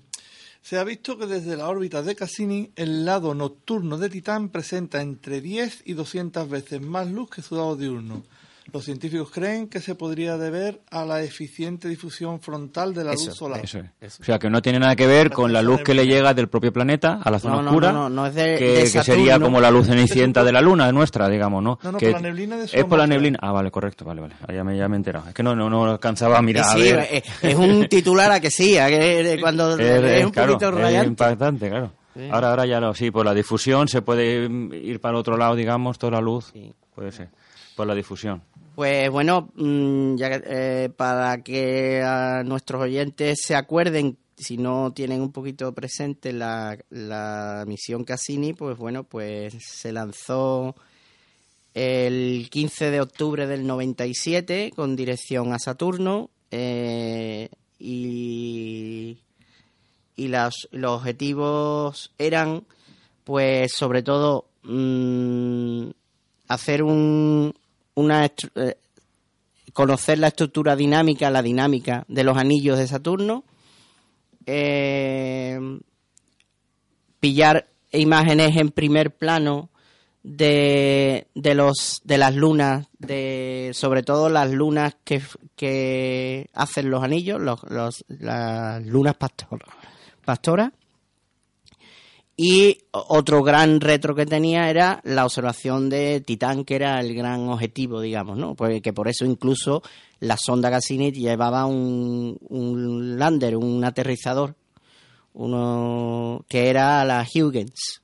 se 0.63 0.77
ha 0.79 0.83
visto 0.83 1.17
que 1.17 1.27
desde 1.27 1.55
la 1.57 1.67
órbita 1.69 2.01
de 2.01 2.15
Cassini 2.15 2.71
el 2.75 3.05
lado 3.05 3.35
nocturno 3.35 3.97
de 3.99 4.09
Titán 4.09 4.49
presenta 4.49 5.01
entre 5.01 5.41
10 5.41 5.83
y 5.85 5.93
200 5.93 6.49
veces 6.49 6.81
más 6.81 7.07
luz 7.09 7.29
que 7.29 7.41
su 7.43 7.55
lado 7.55 7.75
diurno. 7.75 8.23
Los 8.71 8.85
científicos 8.85 9.31
creen 9.31 9.67
que 9.67 9.79
se 9.79 9.95
podría 9.95 10.37
deber 10.37 10.81
a 10.91 11.05
la 11.05 11.21
eficiente 11.23 11.87
difusión 11.87 12.39
frontal 12.39 12.93
de 12.93 13.03
la 13.03 13.13
Eso, 13.13 13.27
luz 13.27 13.35
solar. 13.37 13.61
Eso 13.63 13.79
es. 14.01 14.19
O 14.19 14.23
sea, 14.23 14.37
que 14.39 14.49
no 14.49 14.61
tiene 14.61 14.79
nada 14.79 14.95
que 14.95 15.07
ver 15.07 15.31
con 15.31 15.51
la 15.53 15.61
luz 15.61 15.81
que 15.83 15.93
le 15.93 16.05
llega 16.05 16.33
del 16.33 16.47
propio 16.49 16.71
planeta 16.71 17.19
a 17.23 17.31
la 17.31 17.39
zona 17.39 17.55
No, 17.55 17.61
no, 17.63 17.69
oscura, 17.71 17.91
no, 17.91 18.09
no, 18.09 18.09
no 18.09 18.27
es 18.27 18.35
de- 18.35 18.57
que, 18.57 18.65
de 18.73 18.91
que 18.91 19.03
sería 19.03 19.39
como 19.39 19.59
la 19.59 19.71
luz 19.71 19.87
cenicienta 19.87 20.43
de 20.43 20.51
la 20.51 20.61
luna 20.61 20.91
nuestra, 20.91 21.27
digamos, 21.29 21.63
¿no? 21.63 21.79
No, 21.83 21.91
no, 21.93 21.97
que 21.97 22.11
por 22.11 22.21
la 22.21 22.27
neblina 22.27 22.57
de 22.57 22.65
Es 22.65 22.85
por 22.85 22.97
la 22.97 23.07
neblina. 23.07 23.39
Ah, 23.41 23.51
vale, 23.51 23.71
correcto, 23.71 24.05
vale, 24.05 24.21
vale. 24.21 24.35
Ya 24.53 24.63
me, 24.63 24.77
ya 24.77 24.87
me 24.87 24.95
he 24.95 24.97
enterado. 24.97 25.27
Es 25.29 25.33
que 25.33 25.43
no, 25.43 25.55
no, 25.55 25.69
no 25.69 25.85
alcanzaba 25.85 26.37
a 26.37 26.41
mirar. 26.41 26.65
Sí, 26.77 26.89
a 26.89 26.95
ver. 26.97 27.07
es, 27.11 27.23
es 27.43 27.55
un 27.55 27.87
titular 27.87 28.31
a 28.31 28.39
que 28.39 28.51
sí, 28.51 28.77
a 28.77 28.87
que 28.87 29.37
cuando 29.41 29.77
Eh, 29.79 30.19
es 30.19 30.25
un 30.25 30.31
claro, 30.31 30.53
poquito 30.53 30.69
es 30.69 30.75
rayante. 30.75 31.07
impactante, 31.07 31.69
claro. 31.69 31.91
Ahora, 32.31 32.49
ahora 32.49 32.65
ya 32.65 32.79
lo, 32.81 32.93
sí, 32.93 33.11
por 33.11 33.25
la 33.25 33.33
difusión 33.33 33.87
se 33.87 34.01
puede 34.01 34.43
ir 34.75 34.99
para 34.99 35.11
el 35.13 35.19
otro 35.19 35.37
lado, 35.37 35.55
digamos, 35.55 35.97
toda 35.97 36.13
la 36.13 36.21
luz. 36.21 36.49
Sí. 36.51 36.73
Puede 36.93 37.11
ser. 37.13 37.29
Por 37.77 37.87
la 37.87 37.95
difusión. 37.95 38.41
Pues 38.79 39.09
bueno, 39.09 39.51
mm, 39.55 40.15
ya 40.15 40.41
eh, 40.41 40.89
para 40.95 41.43
que 41.43 42.01
nuestros 42.45 42.81
oyentes 42.81 43.39
se 43.45 43.53
acuerden, 43.53 44.17
si 44.37 44.55
no 44.55 44.93
tienen 44.93 45.19
un 45.19 45.33
poquito 45.33 45.73
presente 45.73 46.31
la, 46.31 46.77
misión 47.67 48.05
Cassini, 48.05 48.53
pues 48.53 48.77
bueno, 48.77 49.03
pues 49.03 49.53
se 49.59 49.91
lanzó 49.91 50.75
el 51.73 52.47
15 52.49 52.89
de 52.89 53.01
octubre 53.01 53.47
del 53.47 53.67
97 53.67 54.71
con 54.73 54.95
dirección 54.95 55.51
a 55.51 55.59
Saturno 55.59 56.29
eh, 56.49 57.49
y, 57.79 59.17
y 60.15 60.27
los 60.29 60.69
objetivos 60.85 62.13
eran, 62.17 62.63
pues 63.25 63.73
sobre 63.75 64.03
todo, 64.03 64.45
mm, 64.63 65.89
hacer 66.47 66.81
un, 66.83 67.53
una 67.99 68.25
eh, 68.25 68.75
conocer 69.73 70.17
la 70.19 70.27
estructura 70.27 70.75
dinámica, 70.75 71.29
la 71.29 71.41
dinámica 71.41 72.05
de 72.07 72.23
los 72.23 72.37
anillos 72.37 72.77
de 72.77 72.87
Saturno, 72.87 73.43
eh, 74.45 75.59
pillar 77.19 77.67
imágenes 77.91 78.55
en 78.57 78.69
primer 78.71 79.11
plano 79.15 79.69
de, 80.23 81.27
de 81.35 81.55
los 81.55 82.01
de 82.03 82.17
las 82.17 82.35
lunas, 82.35 82.87
de 82.97 83.71
sobre 83.73 84.03
todo 84.03 84.29
las 84.29 84.49
lunas 84.51 84.95
que, 85.03 85.21
que 85.55 86.49
hacen 86.53 86.89
los 86.89 87.03
anillos, 87.03 87.39
los, 87.41 88.03
las 88.07 88.85
lunas 88.85 89.15
pastor- 89.15 89.63
pastoras. 90.25 90.71
Y 92.41 92.77
otro 92.91 93.43
gran 93.43 93.81
retro 93.81 94.15
que 94.15 94.25
tenía 94.25 94.69
era 94.69 95.01
la 95.03 95.25
observación 95.25 95.89
de 95.89 96.21
Titán, 96.21 96.63
que 96.63 96.75
era 96.77 97.01
el 97.01 97.13
gran 97.13 97.49
objetivo, 97.49 97.99
digamos, 97.99 98.37
¿no? 98.37 98.55
Pues 98.55 98.81
que 98.81 98.93
por 98.93 99.09
eso 99.09 99.25
incluso 99.25 99.83
la 100.21 100.37
sonda 100.37 100.71
Cassini 100.71 101.11
llevaba 101.11 101.65
un, 101.65 102.37
un 102.47 103.19
lander, 103.19 103.57
un 103.57 103.83
aterrizador, 103.83 104.55
uno 105.33 106.45
que 106.47 106.69
era 106.69 107.03
la 107.03 107.27
Huygens, 107.27 108.03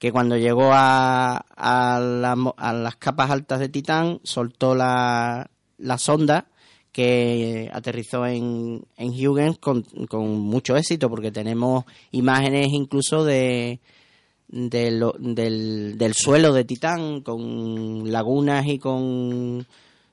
que 0.00 0.10
cuando 0.10 0.36
llegó 0.36 0.72
a, 0.72 1.46
a, 1.56 1.96
a 2.56 2.72
las 2.72 2.96
capas 2.96 3.30
altas 3.30 3.60
de 3.60 3.68
Titán 3.68 4.18
soltó 4.24 4.74
la, 4.74 5.48
la 5.78 5.98
sonda 5.98 6.48
que 6.96 7.68
aterrizó 7.74 8.24
en, 8.24 8.82
en 8.96 9.08
Huygens 9.10 9.58
con, 9.58 9.82
con 10.08 10.40
mucho 10.40 10.78
éxito 10.78 11.10
porque 11.10 11.30
tenemos 11.30 11.84
imágenes 12.10 12.68
incluso 12.72 13.22
de, 13.22 13.80
del, 14.48 15.12
del 15.98 16.14
suelo 16.14 16.54
de 16.54 16.64
Titán 16.64 17.20
con 17.20 18.10
lagunas 18.10 18.64
y 18.66 18.78
con 18.78 19.66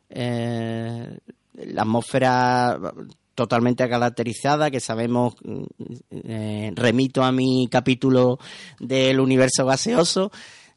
eh, 0.09 1.17
la 1.53 1.81
atmósfera 1.83 2.77
totalmente 3.33 3.87
caracterizada 3.87 4.69
que 4.69 4.81
sabemos 4.81 5.35
eh, 6.11 6.69
remito 6.75 7.23
a 7.23 7.31
mi 7.31 7.69
capítulo 7.71 8.39
del 8.81 9.21
universo 9.21 9.65
gaseoso 9.65 10.33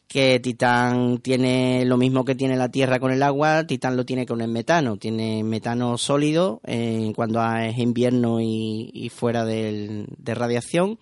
que 0.08 0.38
Titán 0.40 1.18
tiene 1.18 1.84
lo 1.84 1.96
mismo 1.96 2.24
que 2.24 2.34
tiene 2.36 2.56
la 2.56 2.70
Tierra 2.70 3.00
con 3.00 3.10
el 3.12 3.22
agua, 3.22 3.66
Titán 3.66 3.96
lo 3.96 4.04
tiene 4.06 4.24
con 4.24 4.40
el 4.40 4.48
metano, 4.48 4.96
tiene 4.96 5.42
metano 5.42 5.98
sólido 5.98 6.60
eh, 6.64 7.12
cuando 7.16 7.44
es 7.56 7.76
invierno 7.78 8.40
y, 8.40 9.10
fuera 9.14 9.44
del- 9.44 10.06
de 10.18 10.34
radiación, 10.34 10.98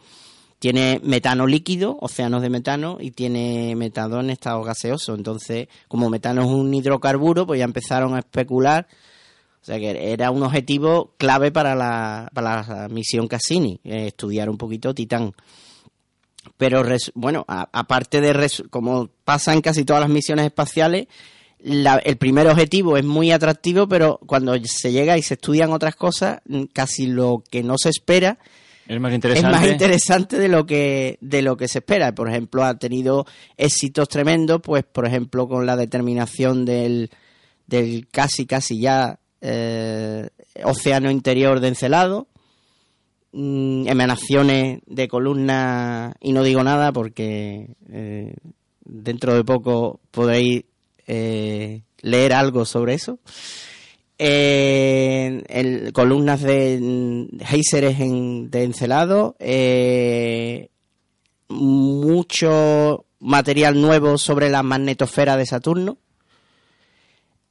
tiene 0.58 1.00
metano 1.04 1.46
líquido, 1.46 1.98
océanos 2.00 2.40
de 2.40 2.48
metano, 2.48 2.96
y 2.98 3.10
tiene 3.10 3.74
metano 3.76 4.20
en 4.20 4.30
estado 4.30 4.62
gaseoso. 4.62 5.14
Entonces, 5.14 5.68
como 5.88 6.08
metano 6.08 6.40
es 6.42 6.48
un 6.48 6.72
hidrocarburo, 6.72 7.46
pues 7.46 7.58
ya 7.58 7.64
empezaron 7.66 8.14
a 8.14 8.20
especular. 8.20 8.86
O 9.60 9.64
sea 9.66 9.78
que 9.78 10.12
era 10.12 10.30
un 10.30 10.42
objetivo 10.42 11.12
clave 11.18 11.50
para 11.52 11.74
la, 11.74 12.30
para 12.32 12.62
la 12.66 12.88
misión 12.88 13.28
Cassini, 13.28 13.78
eh, 13.84 14.06
estudiar 14.08 14.48
un 14.48 14.56
poquito 14.56 14.94
Titán. 14.94 15.32
Pero 16.56 16.82
res- 16.82 17.12
bueno, 17.14 17.44
aparte 17.48 18.20
de 18.20 18.32
res- 18.32 18.62
como 18.70 19.08
pasa 19.24 19.52
en 19.52 19.60
casi 19.60 19.84
todas 19.84 20.00
las 20.02 20.10
misiones 20.10 20.46
espaciales, 20.46 21.06
la- 21.60 21.96
el 21.98 22.16
primer 22.16 22.46
objetivo 22.46 22.96
es 22.96 23.04
muy 23.04 23.30
atractivo, 23.32 23.88
pero 23.88 24.20
cuando 24.26 24.54
se 24.64 24.92
llega 24.92 25.16
y 25.16 25.22
se 25.22 25.34
estudian 25.34 25.72
otras 25.72 25.96
cosas, 25.96 26.40
mm, 26.46 26.64
casi 26.72 27.06
lo 27.06 27.42
que 27.50 27.62
no 27.62 27.76
se 27.78 27.88
espera 27.88 28.38
Es 28.86 29.00
más 29.00 29.10
es 29.12 29.14
interesante. 29.16 29.50
más 29.50 29.66
interesante 29.66 30.38
de 30.38 30.48
lo 30.48 30.66
que 30.66 31.16
de 31.22 31.40
lo 31.40 31.56
que 31.56 31.68
se 31.68 31.78
espera. 31.78 32.14
Por 32.14 32.28
ejemplo, 32.28 32.64
ha 32.64 32.78
tenido 32.78 33.24
éxitos 33.56 34.08
tremendos, 34.08 34.60
pues 34.62 34.84
por 34.84 35.06
ejemplo 35.06 35.48
con 35.48 35.64
la 35.64 35.74
determinación 35.76 36.66
del, 36.66 37.10
del 37.66 38.06
casi 38.10 38.44
casi 38.44 38.78
ya 38.78 39.18
eh, 39.40 40.28
océano 40.64 41.10
interior 41.10 41.60
de 41.60 41.68
Encelado, 41.68 42.28
mm, 43.34 43.88
emanaciones 43.88 44.80
de 44.86 45.08
columnas, 45.08 46.14
y 46.20 46.32
no 46.32 46.42
digo 46.42 46.62
nada 46.62 46.92
porque 46.92 47.68
eh, 47.90 48.34
dentro 48.84 49.34
de 49.34 49.44
poco 49.44 50.00
podréis 50.10 50.64
eh, 51.06 51.82
leer 52.00 52.32
algo 52.32 52.64
sobre 52.64 52.94
eso. 52.94 53.18
Eh, 54.18 55.42
el- 55.48 55.92
columnas 55.92 56.40
de 56.42 56.78
mm, 56.80 57.40
géiseres 57.44 57.98
en- 58.00 58.50
de 58.50 58.62
Encelado, 58.64 59.34
eh, 59.40 60.68
mucho 61.48 63.04
material 63.20 63.80
nuevo 63.80 64.18
sobre 64.18 64.50
la 64.50 64.62
magnetosfera 64.62 65.36
de 65.36 65.46
Saturno. 65.46 65.98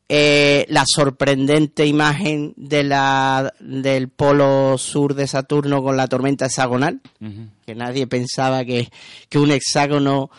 Eh, 0.10 0.66
la 0.70 0.84
sorprendente 0.86 1.86
imagen 1.88 2.54
de 2.58 2.84
la, 2.84 3.54
del 3.60 4.10
polo 4.10 4.78
sur 4.78 5.16
de 5.16 5.26
Saturno 5.28 5.82
con 5.82 5.96
la 5.98 6.08
tormenta 6.08 6.46
hexagonal, 6.48 7.00
que 7.66 7.74
nadie 7.74 8.06
pensaba 8.06 8.64
que, 8.66 8.90
que 9.30 9.40
un 9.40 9.52
hexágono 9.52 10.30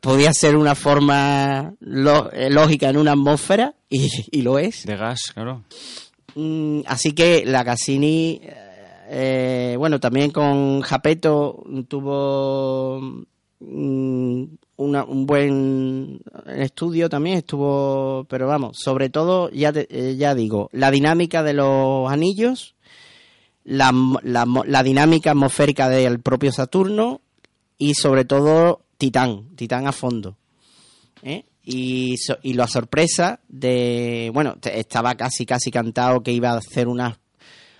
podía 0.00 0.32
ser 0.32 0.54
una 0.54 0.74
forma 0.74 1.72
lo- 1.80 2.30
eh, 2.30 2.50
lógica 2.50 2.90
en 2.90 2.98
una 2.98 3.12
atmósfera, 3.12 3.74
y, 3.88 4.08
y 4.30 4.42
lo 4.42 4.58
es. 4.58 4.84
De 4.84 4.96
gas, 4.96 5.32
claro. 5.34 5.64
Mm, 6.34 6.80
así 6.86 7.12
que 7.12 7.44
la 7.46 7.64
Cassini, 7.64 8.40
eh, 9.08 9.74
bueno, 9.78 9.98
también 9.98 10.30
con 10.30 10.82
Japeto 10.82 11.64
tuvo 11.88 13.24
mm, 13.60 14.44
una- 14.76 15.04
un 15.04 15.26
buen 15.26 16.20
estudio 16.46 17.08
también, 17.08 17.38
estuvo, 17.38 18.24
pero 18.28 18.46
vamos, 18.46 18.76
sobre 18.82 19.08
todo, 19.10 19.50
ya, 19.50 19.72
te- 19.72 19.86
eh, 19.90 20.16
ya 20.16 20.34
digo, 20.34 20.68
la 20.72 20.90
dinámica 20.90 21.42
de 21.42 21.54
los 21.54 22.10
anillos, 22.10 22.74
la, 23.64 23.92
la 24.22 24.82
dinámica 24.82 25.30
atmosférica 25.30 25.88
del 25.88 26.20
propio 26.20 26.52
Saturno 26.52 27.20
y 27.78 27.94
sobre 27.94 28.24
todo 28.24 28.82
Titán, 28.98 29.48
Titán 29.56 29.86
a 29.86 29.92
fondo. 29.92 30.36
¿eh? 31.22 31.44
Y, 31.64 32.16
so- 32.18 32.38
la 32.42 32.68
sorpresa 32.68 33.40
de, 33.48 34.30
bueno, 34.32 34.56
estaba 34.62 35.14
casi, 35.16 35.44
casi 35.46 35.70
cantado 35.72 36.22
que 36.22 36.32
iba 36.32 36.50
a 36.52 36.58
hacer 36.58 36.86
unas 36.88 37.18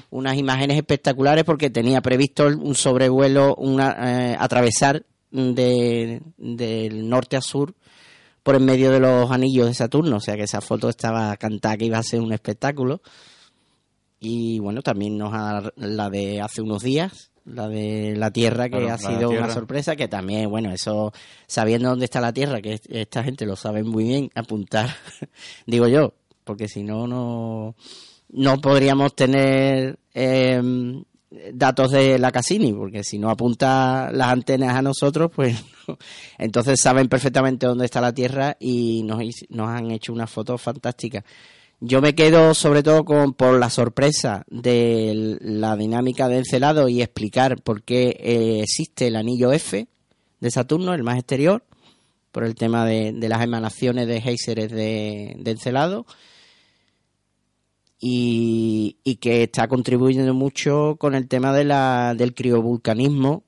unas 0.09 0.37
imágenes 0.39 0.77
espectaculares 0.79 1.45
porque 1.45 1.69
tenía 1.69 2.01
previsto 2.01 2.47
un 2.47 2.75
sobrevuelo, 2.77 3.55
una, 3.57 4.33
eh, 4.33 4.37
atravesar 4.39 5.05
de, 5.55 6.23
del 6.39 7.09
norte 7.09 7.37
a 7.37 7.41
sur 7.41 7.75
por 8.43 8.55
en 8.57 8.65
medio 8.65 8.91
de 8.91 9.01
los 9.01 9.31
anillos 9.31 9.67
de 9.67 9.75
Saturno, 9.75 10.17
o 10.17 10.21
sea 10.21 10.37
que 10.37 10.45
esa 10.45 10.61
foto 10.61 10.89
estaba 10.89 11.37
cantada 11.37 11.77
que 11.77 11.87
iba 11.87 11.99
a 11.99 12.03
ser 12.03 12.21
un 12.21 12.33
espectáculo. 12.33 13.01
Y 14.19 14.59
bueno, 14.61 14.83
también 14.83 15.19
nos 15.19 15.33
ha 15.35 15.71
la 15.77 16.09
de 16.11 16.41
hace 16.41 16.63
unos 16.63 16.83
días, 16.83 17.31
la 17.45 17.69
de 17.69 18.15
la 18.17 18.31
Tierra, 18.31 18.65
que 18.69 18.79
Claro, 18.79 18.93
ha 18.95 18.99
sido 18.99 19.31
una 19.31 19.53
sorpresa, 19.55 19.95
que 19.95 20.09
también, 20.09 20.49
bueno, 20.49 20.73
eso, 20.73 21.13
sabiendo 21.47 21.91
dónde 21.91 22.07
está 22.07 22.21
la 22.21 22.33
Tierra, 22.33 22.61
que 22.63 22.75
es- 22.75 22.83
esta 22.89 23.23
gente 23.23 23.45
lo 23.47 23.57
sabe 23.57 23.83
muy 23.85 24.05
bien, 24.05 24.31
apuntar, 24.35 24.89
digo 25.67 25.87
yo, 25.87 26.15
porque 26.45 26.67
si 26.69 26.83
no, 26.83 27.07
no, 27.07 27.75
no 28.31 28.61
podríamos 28.61 29.15
tener 29.15 29.99
eh, 30.15 30.63
datos 31.53 31.91
de 31.91 32.19
la 32.19 32.31
Cassini, 32.31 32.73
porque 32.73 33.03
si 33.03 33.19
no 33.19 33.31
apunta 33.31 34.11
las 34.13 34.29
antenas 34.29 34.77
a 34.77 34.83
nosotros, 34.83 35.31
pues 35.35 35.57
entonces 36.39 36.81
saben 36.81 37.09
perfectamente 37.09 37.67
dónde 37.67 37.85
está 37.85 38.01
la 38.01 38.15
Tierra 38.15 38.57
y 38.61 39.03
nos, 39.03 39.21
nos 39.49 39.69
han 39.69 39.91
hecho 39.91 40.13
unas 40.13 40.31
fotos 40.31 40.61
fantásticas. 40.61 41.25
Yo 41.81 42.01
me 42.01 42.15
quedo 42.15 42.55
sobre 42.55 42.83
todo 42.83 43.05
con, 43.05 43.35
por 43.35 43.59
la 43.59 43.69
sorpresa 43.69 44.45
de 44.49 45.37
la 45.41 45.77
dinámica 45.77 46.27
de 46.27 46.39
Encelado 46.39 46.89
y 46.89 47.03
explicar 47.03 47.61
por 47.63 47.83
qué 47.83 48.17
eh, 48.19 48.61
existe 48.63 49.09
el 49.09 49.17
anillo 49.17 49.53
F 49.53 49.87
de 50.41 50.51
Saturno, 50.51 50.95
el 50.95 51.03
más 51.03 51.19
exterior, 51.19 51.65
por 52.33 52.45
el 52.45 52.55
tema 52.55 52.87
de, 52.87 53.13
las 53.13 53.43
emanaciones 53.43 54.07
de 54.07 54.23
géiseres 54.23 54.71
de 54.71 55.37
Encelado 55.45 56.07
y, 57.99 58.97
y 59.05 59.17
que 59.17 59.43
está 59.45 59.69
contribuyendo 59.69 60.35
mucho 60.35 60.97
con 60.99 61.15
el 61.15 61.29
tema 61.29 61.53
de 61.53 61.65
la, 61.65 62.15
del 62.17 62.35
criovulcanismo, 62.35 63.43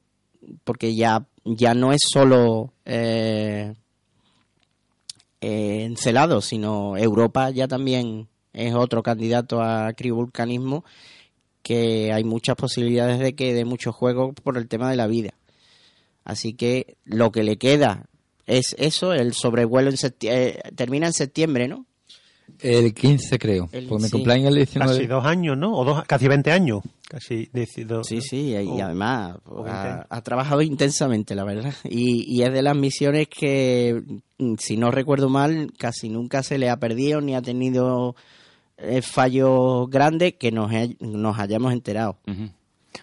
porque 0.65 0.95
ya, 0.95 1.27
ya 1.45 1.75
no 1.75 1.93
es 1.93 2.01
solo 2.11 2.73
eh, 2.85 3.75
eh, 5.41 5.85
Encelado, 5.85 6.41
sino 6.41 6.97
Europa 6.97 7.51
ya 7.51 7.69
también 7.69 8.29
es 8.53 8.75
otro 8.75 9.03
candidato 9.03 9.61
a 9.63 9.93
criovulcanismo, 9.93 10.85
que 11.63 12.13
hay 12.13 12.25
muchas 12.25 12.57
posibilidades 12.57 13.19
de 13.19 13.35
que 13.35 13.53
dé 13.53 13.65
mucho 13.65 13.93
juego 13.93 14.33
por 14.33 14.57
el 14.57 14.69
tema 14.69 14.91
de 14.91 14.97
la 14.97 15.07
vida. 15.07 15.35
Así 16.25 16.55
que 16.55 16.97
lo 17.05 17.31
que 17.31 17.43
le 17.43 17.59
queda 17.59 18.07
es 18.47 18.75
eso, 18.79 19.13
el 19.13 19.35
sobrevuelo 19.35 19.91
en 19.91 19.97
septi- 19.97 20.31
eh, 20.31 20.61
termina 20.75 21.07
en 21.07 21.13
septiembre, 21.13 21.69
¿no? 21.69 21.85
El 22.61 22.93
15 22.95 23.39
creo, 23.39 23.69
El- 23.73 23.87
porque 23.87 24.03
mi 24.03 24.09
sí. 24.09 24.13
cumpleaños 24.13 24.49
el 24.49 24.55
19. 24.57 24.93
Casi 24.93 25.07
dos 25.07 25.25
años, 25.25 25.57
¿no? 25.57 25.77
O 25.77 25.85
dos, 25.85 26.03
casi 26.07 26.27
20 26.29 26.51
años. 26.51 26.81
Casi 27.09 27.49
decido. 27.53 28.03
Sí, 28.05 28.21
sí, 28.21 28.51
y, 28.53 28.57
y 28.57 28.67
Oh. 28.69 28.85
además 28.85 29.37
ha, 30.11 30.21
trabajado 30.23 30.63
intensamente, 30.63 31.35
la 31.35 31.45
verdad. 31.45 31.73
Y, 31.85 32.25
y 32.33 32.43
es 32.43 32.53
de 32.53 32.63
las 32.63 32.77
misiones 32.77 33.29
que, 33.29 34.03
mm, 34.39 34.55
si 34.59 34.77
no 34.77 34.91
recuerdo 34.91 35.29
mal, 35.29 35.73
casi 35.79 36.09
nunca 36.09 36.43
se 36.43 36.59
le 36.59 36.69
ha 36.69 36.77
perdido 36.79 37.21
ni 37.21 37.35
ha 37.35 37.43
tenido 37.43 38.17
eh, 38.81 39.03
fallos 39.03 39.89
grandes 39.91 40.35
que 40.35 40.53
nos, 40.53 40.73
he- 40.73 40.97
nos 41.01 41.39
hayamos 41.39 41.73
enterado. 41.73 42.19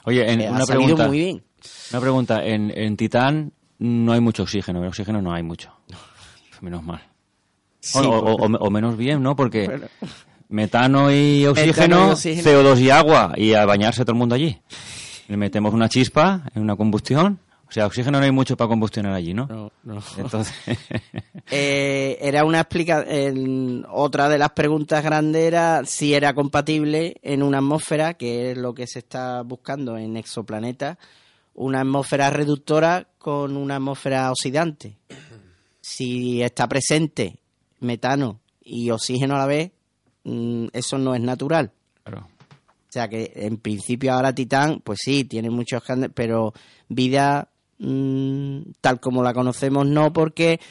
Oye, 0.05 0.31
en, 0.31 0.41
Eh, 0.41 0.49
una 0.49 0.59
ha 0.63 0.65
salido 0.65 0.85
pregunta. 0.95 1.07
muy 1.07 1.17
bien. 1.19 1.43
Una 1.91 1.99
pregunta. 2.01 2.45
En, 2.45 2.71
en 2.77 2.95
Titán 2.95 3.51
no 3.79 4.13
hay 4.13 4.21
mucho 4.21 4.43
oxígeno. 4.43 4.79
En 4.81 4.87
oxígeno 4.87 5.21
no 5.21 5.33
hay 5.33 5.43
mucho. 5.43 5.71
Menos 6.61 6.83
mal. 6.83 7.01
Sí, 7.85 7.99
o, 8.01 8.69
menos 8.71 8.97
bien, 8.97 9.21
¿no? 9.21 9.35
Porque 9.35 9.69
metano 10.49 11.11
y 11.11 11.45
oxígeno, 11.45 11.73
Metano 11.75 12.07
y 12.07 12.11
oxígeno. 12.11 12.43
CO2 12.43 12.79
y 12.79 12.89
agua, 12.89 13.33
y 13.37 13.53
a 13.53 13.65
bañarse 13.65 14.03
todo 14.03 14.13
el 14.13 14.17
mundo 14.17 14.33
allí. 14.33 14.59
Le 15.27 15.37
metemos 15.37 15.71
una 15.73 15.87
chispa 15.87 16.41
en 16.55 16.63
una 16.63 16.75
combustión. 16.75 17.39
O 17.67 17.71
sea, 17.71 17.85
oxígeno 17.85 18.19
no 18.19 18.25
hay 18.25 18.31
mucho 18.31 18.57
para 18.57 18.69
combustionar 18.69 19.13
allí, 19.13 19.33
¿no? 19.33 19.47
No, 19.47 19.71
no. 19.83 20.01
Entonces, 20.17 20.53
Eh, 21.51 22.17
era 22.21 22.43
una 22.43 22.61
explica 22.61 23.05
otra 23.91 24.29
de 24.29 24.39
las 24.39 24.49
preguntas 24.51 25.03
grandes 25.03 25.43
era 25.43 25.85
si 25.85 26.15
era 26.15 26.33
compatible 26.33 27.17
en 27.21 27.43
una 27.43 27.59
atmósfera, 27.59 28.15
que 28.15 28.51
es 28.51 28.57
lo 28.57 28.73
que 28.73 28.87
se 28.87 28.99
está 28.99 29.43
buscando 29.43 29.95
en 29.95 30.17
exoplanetas, 30.17 30.97
una 31.53 31.81
atmósfera 31.81 32.31
reductora 32.31 33.07
con 33.19 33.57
una 33.57 33.75
atmósfera 33.75 34.31
oxidante. 34.31 34.97
Si 35.81 36.41
está 36.41 36.67
presente 36.67 37.37
metano 37.79 38.39
y 38.63 38.89
oxígeno 38.89 39.35
a 39.35 39.39
la 39.39 39.45
vez, 39.45 39.71
mm, 40.23 40.67
eso 40.73 40.97
no 40.97 41.15
es 41.15 41.21
natural. 41.21 41.71
claro. 42.03 42.27
O 42.87 42.91
sea 42.95 43.09
que 43.09 43.33
en 43.35 43.57
principio 43.57 44.13
ahora 44.13 44.33
Titán, 44.33 44.79
pues 44.81 44.99
sí, 45.03 45.25
tiene 45.25 45.49
muchos 45.49 45.83
pero 46.13 46.53
vida 46.87 47.49
mm, 47.77 48.59
tal 48.79 49.01
como 49.01 49.21
la 49.21 49.33
conocemos 49.33 49.85
no, 49.85 50.13
porque 50.13 50.61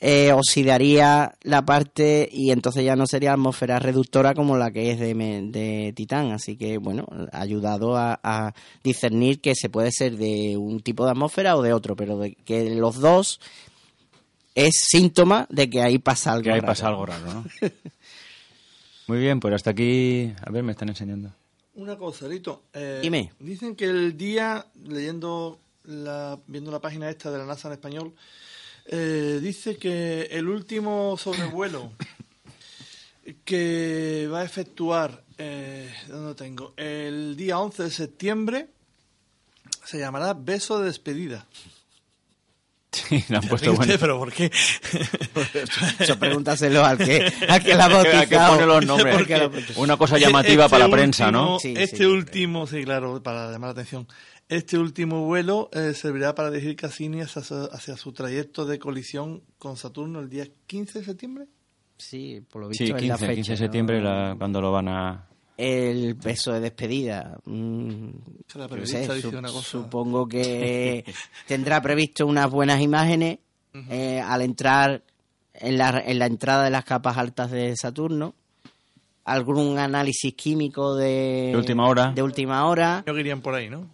eh, 0.00 0.32
oxidaría 0.32 1.34
la 1.42 1.64
parte 1.64 2.28
y 2.30 2.50
entonces 2.52 2.84
ya 2.84 2.94
no 2.94 3.06
sería 3.06 3.32
atmósfera 3.32 3.80
reductora 3.80 4.34
como 4.34 4.56
la 4.56 4.70
que 4.70 4.92
es 4.92 4.98
de, 4.98 5.14
de 5.14 5.92
Titán. 5.94 6.32
Así 6.32 6.56
que, 6.56 6.78
bueno, 6.78 7.06
ha 7.32 7.40
ayudado 7.40 7.96
a, 7.96 8.18
a 8.22 8.54
discernir 8.82 9.40
que 9.40 9.54
se 9.54 9.68
puede 9.68 9.90
ser 9.92 10.16
de 10.16 10.56
un 10.56 10.80
tipo 10.80 11.04
de 11.04 11.12
atmósfera 11.12 11.56
o 11.56 11.62
de 11.62 11.72
otro, 11.72 11.96
pero 11.96 12.18
de 12.18 12.34
que 12.34 12.70
los 12.74 13.00
dos 13.00 13.40
es 14.66 14.74
síntoma 14.88 15.46
de 15.50 15.68
que 15.70 15.82
ahí 15.82 15.98
pasa 15.98 16.32
algo. 16.32 16.44
Que 16.44 16.50
ahí 16.52 16.60
raro. 16.60 16.66
pasa 16.72 16.88
algo 16.88 17.06
raro, 17.06 17.24
¿no? 17.32 17.44
Muy 19.06 19.18
bien, 19.20 19.40
pues 19.40 19.54
hasta 19.54 19.70
aquí... 19.70 20.32
A 20.44 20.50
ver, 20.50 20.62
me 20.62 20.72
están 20.72 20.88
enseñando. 20.88 21.32
Una 21.74 21.96
cosa, 21.96 22.26
Rito. 22.28 22.64
eh, 22.72 22.98
Dime. 23.02 23.32
Dicen 23.38 23.74
que 23.76 23.84
el 23.86 24.16
día, 24.16 24.66
leyendo 24.84 25.60
la, 25.84 26.38
viendo 26.46 26.70
la 26.70 26.80
página 26.80 27.08
esta 27.08 27.30
de 27.30 27.38
la 27.38 27.46
NASA 27.46 27.68
en 27.68 27.74
español, 27.74 28.12
eh, 28.86 29.38
dice 29.42 29.76
que 29.76 30.22
el 30.30 30.48
último 30.48 31.16
sobrevuelo 31.16 31.92
que 33.44 34.28
va 34.32 34.40
a 34.40 34.44
efectuar, 34.44 35.22
eh, 35.38 35.92
¿dónde 36.08 36.34
tengo? 36.34 36.74
El 36.76 37.36
día 37.36 37.58
11 37.58 37.82
de 37.84 37.90
septiembre 37.90 38.68
se 39.84 39.98
llamará 39.98 40.34
Beso 40.34 40.80
de 40.80 40.86
Despedida. 40.86 41.46
Sí, 43.08 43.24
le 43.28 43.36
han 43.36 43.42
puesto 43.48 43.74
bueno. 43.74 43.94
¿Pero 43.98 44.18
por 44.18 44.32
qué? 44.32 44.50
Eso 45.98 46.18
pregúntaselo 46.18 46.84
al 46.84 46.98
que, 46.98 47.32
al 47.48 47.62
que 47.62 47.74
la 47.74 47.84
ha 47.86 47.88
que 48.02 48.08
bautizado. 48.10 48.54
pone 48.54 48.66
los 48.66 48.86
nombres. 48.86 49.16
Al 49.16 49.26
que 49.26 49.36
la 49.36 49.44
ha 49.44 49.48
bautizado. 49.48 49.80
Una 49.82 49.96
cosa 49.96 50.18
llamativa 50.18 50.64
Este 50.64 50.70
para 50.76 50.88
la 50.88 50.92
prensa, 50.94 51.30
¿no? 51.30 51.54
último- 51.56 51.60
Sí, 51.60 51.74
este 51.76 51.96
sí. 51.98 52.04
último, 52.04 52.66
sí, 52.66 52.84
claro, 52.84 53.22
para 53.22 53.50
llamar 53.50 53.68
la 53.68 53.72
atención. 53.72 54.06
Este 54.48 54.78
último 54.78 55.24
vuelo 55.26 55.68
eh, 55.72 55.92
servirá 55.94 56.34
para 56.34 56.50
dirigir 56.50 56.74
Cassini 56.76 57.20
hacia, 57.20 57.42
su- 57.42 57.68
hacia 57.70 57.96
su 57.96 58.12
trayecto 58.12 58.64
de 58.64 58.78
colisión 58.78 59.42
con 59.58 59.76
Saturno 59.76 60.20
el 60.20 60.30
día 60.30 60.46
15 60.66 61.00
de 61.00 61.04
septiembre. 61.04 61.44
Sí, 61.98 62.42
por 62.50 62.62
lo 62.62 62.68
visto 62.68 62.84
Sí, 62.84 62.90
es 62.90 62.96
15, 62.96 63.08
la 63.08 63.18
fecha. 63.18 63.34
15 63.34 63.52
de 63.52 63.56
¿no? 63.58 63.64
septiembre 63.64 64.00
la- 64.00 64.34
cuando 64.38 64.60
lo 64.60 64.72
van 64.72 64.88
a... 64.88 65.24
el 65.58 66.14
beso 66.14 66.52
de 66.52 66.60
despedida. 66.60 67.36
Mm, 67.44 68.08
Que 68.46 68.58
la 68.58 68.64
yo 68.64 68.68
periodista 68.70 68.98
sé, 69.06 69.14
dice 69.16 69.30
su- 69.30 69.36
una 69.38 69.48
cosa. 69.52 69.68
Supongo 69.70 70.26
que 70.26 71.04
tendrá 71.46 71.82
previsto 71.82 72.26
unas 72.26 72.48
buenas 72.50 72.80
imágenes 72.80 73.38
eh, 73.90 74.20
al 74.24 74.40
entrar 74.42 75.02
en 75.52 75.76
la, 75.76 76.00
en 76.06 76.18
la 76.20 76.26
entrada 76.26 76.64
de 76.64 76.70
las 76.70 76.84
capas 76.84 77.18
altas 77.18 77.50
de 77.50 77.76
Saturno. 77.76 78.34
Algún 79.24 79.78
análisis 79.78 80.32
químico 80.34 80.94
de, 80.96 81.48
De 81.52 81.56
última 81.56 81.86
hora. 81.86 82.12
De 82.12 82.22
última 82.22 82.64
hora. 82.66 83.02
No 83.06 83.18
irían 83.18 83.42
por 83.42 83.54
ahí, 83.54 83.68
¿no? 83.68 83.86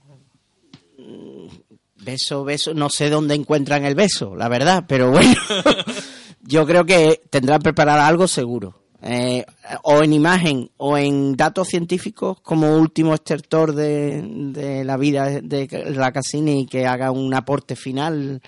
Beso, 1.97 2.45
beso. 2.45 2.75
No 2.75 2.91
sé 2.91 3.09
dónde 3.11 3.35
encuentran 3.35 3.85
el 3.85 3.95
beso, 3.95 4.37
la 4.37 4.49
verdad, 4.49 4.85
pero 4.87 5.11
bueno. 5.11 5.35
yo 6.43 6.67
creo 6.67 6.85
que 6.85 7.23
tendrán 7.31 7.61
preparado 7.63 8.03
algo 8.03 8.29
seguro. 8.29 8.81
Eh, 9.07 9.45
o 9.83 10.03
en 10.03 10.15
imagen 10.15 10.71
o 10.79 10.97
en 10.97 11.37
datos 11.37 11.69
científicos 11.69 12.41
como 12.41 12.75
último 12.79 13.13
extertor 13.15 13.75
de, 13.75 14.23
de 14.25 14.83
la 14.83 14.97
vida 14.97 15.27
de 15.43 15.69
la 15.95 16.11
Cassini 16.11 16.67
que 16.67 16.87
haga 16.87 17.11
un 17.11 17.35
aporte 17.35 17.77
final. 17.77 18.41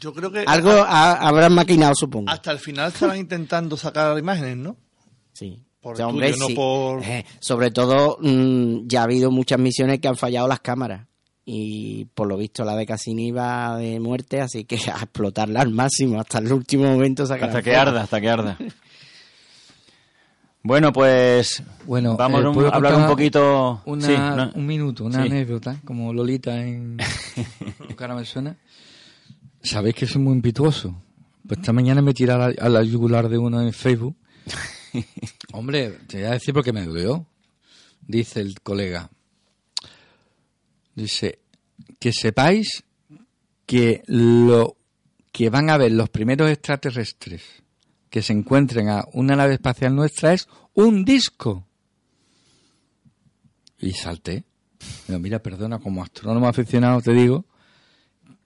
Yo 0.00 0.12
creo 0.12 0.32
que 0.32 0.40
Algo 0.48 0.70
ha- 0.72 1.12
habrán 1.28 1.52
maquinado, 1.54 1.94
supongo. 1.94 2.28
hasta 2.30 2.50
el 2.50 2.58
final 2.58 2.88
estarán 2.92 3.18
intentando 3.18 3.76
sacar 3.76 4.18
imágenes, 4.18 4.56
¿no? 4.56 4.76
Sí. 5.32 5.62
Por 5.80 5.94
O 5.94 5.96
sea, 5.96 6.08
estudio, 6.08 6.36
no 6.38 6.46
sí. 6.48 6.54
por- 6.54 7.04
Eh, 7.04 7.24
sobre 7.38 7.70
todo, 7.70 8.18
mm, 8.20 8.88
ya 8.88 9.00
ha 9.02 9.04
habido 9.04 9.30
muchas 9.30 9.60
misiones 9.60 10.00
que 10.00 10.08
han 10.08 10.16
fallado 10.16 10.48
las 10.48 10.58
cámaras. 10.60 11.06
Y 11.44 12.04
por 12.14 12.26
lo 12.26 12.36
visto 12.36 12.64
la 12.64 12.74
de 12.76 12.84
Cassini 12.84 13.30
va 13.30 13.76
de 13.78 13.98
muerte, 14.00 14.40
así 14.40 14.64
que 14.64 14.74
a 14.92 14.96
explotarla 15.04 15.60
al 15.60 15.70
máximo, 15.70 16.20
hasta 16.20 16.38
el 16.38 16.52
último 16.52 16.84
momento 16.84 17.24
sacar 17.26 17.48
Hasta 17.50 17.62
que 17.62 17.76
arda, 17.76 18.02
hasta 18.02 18.20
que 18.20 18.28
arda. 18.28 18.58
Bueno, 20.62 20.92
pues 20.92 21.62
Bueno, 21.86 22.16
vamos 22.16 22.42
eh, 22.42 22.44
a 22.44 22.48
un- 22.48 22.54
¿puedo 22.54 22.72
a 22.72 22.76
hablar 22.76 22.94
un 22.96 23.06
poquito. 23.06 23.80
una- 23.86 24.06
Sí, 24.50 24.58
un 24.58 24.66
minuto, 24.66 25.04
una 25.04 25.22
Sí. 25.22 25.28
anécdota, 25.30 25.80
como 25.84 26.12
Lolita 26.12 26.62
en 26.62 26.98
Cara 27.96 28.14
me 28.14 28.24
suena. 28.24 28.56
Sabéis 29.62 29.94
que 29.94 30.06
soy 30.06 30.20
muy 30.22 30.34
impetuoso. 30.34 31.02
Pues 31.46 31.60
esta 31.60 31.72
mañana 31.72 32.02
me 32.02 32.12
tiré 32.14 32.32
a 32.32 32.38
la, 32.38 32.44
a 32.58 32.68
la 32.68 32.82
yugular 32.82 33.28
de 33.28 33.38
uno 33.38 33.60
en 33.62 33.72
Facebook. 33.72 34.16
Hombre, 35.52 35.98
te 36.06 36.18
voy 36.18 36.26
a 36.26 36.30
decir 36.32 36.52
porque 36.54 36.72
me 36.72 36.84
dolió. 36.84 37.26
Dice 38.06 38.40
el 38.40 38.60
colega. 38.60 39.08
Dice, 40.94 41.38
que 41.98 42.12
sepáis 42.12 42.84
que 43.66 44.02
lo 44.06 44.76
que 45.32 45.48
van 45.48 45.70
a 45.70 45.76
ver 45.78 45.92
los 45.92 46.08
primeros 46.10 46.50
extraterrestres 46.50 47.42
que 48.10 48.22
se 48.22 48.32
encuentren 48.32 48.88
a 48.88 49.04
una 49.12 49.36
nave 49.36 49.54
espacial 49.54 49.94
nuestra 49.94 50.32
es 50.32 50.48
un 50.74 51.04
disco. 51.04 51.66
Y 53.78 53.92
salté. 53.92 54.44
Digo, 55.06 55.18
mira, 55.20 55.38
perdona, 55.40 55.78
como 55.78 56.02
astrónomo 56.02 56.48
aficionado 56.48 57.00
te 57.00 57.12
digo 57.12 57.46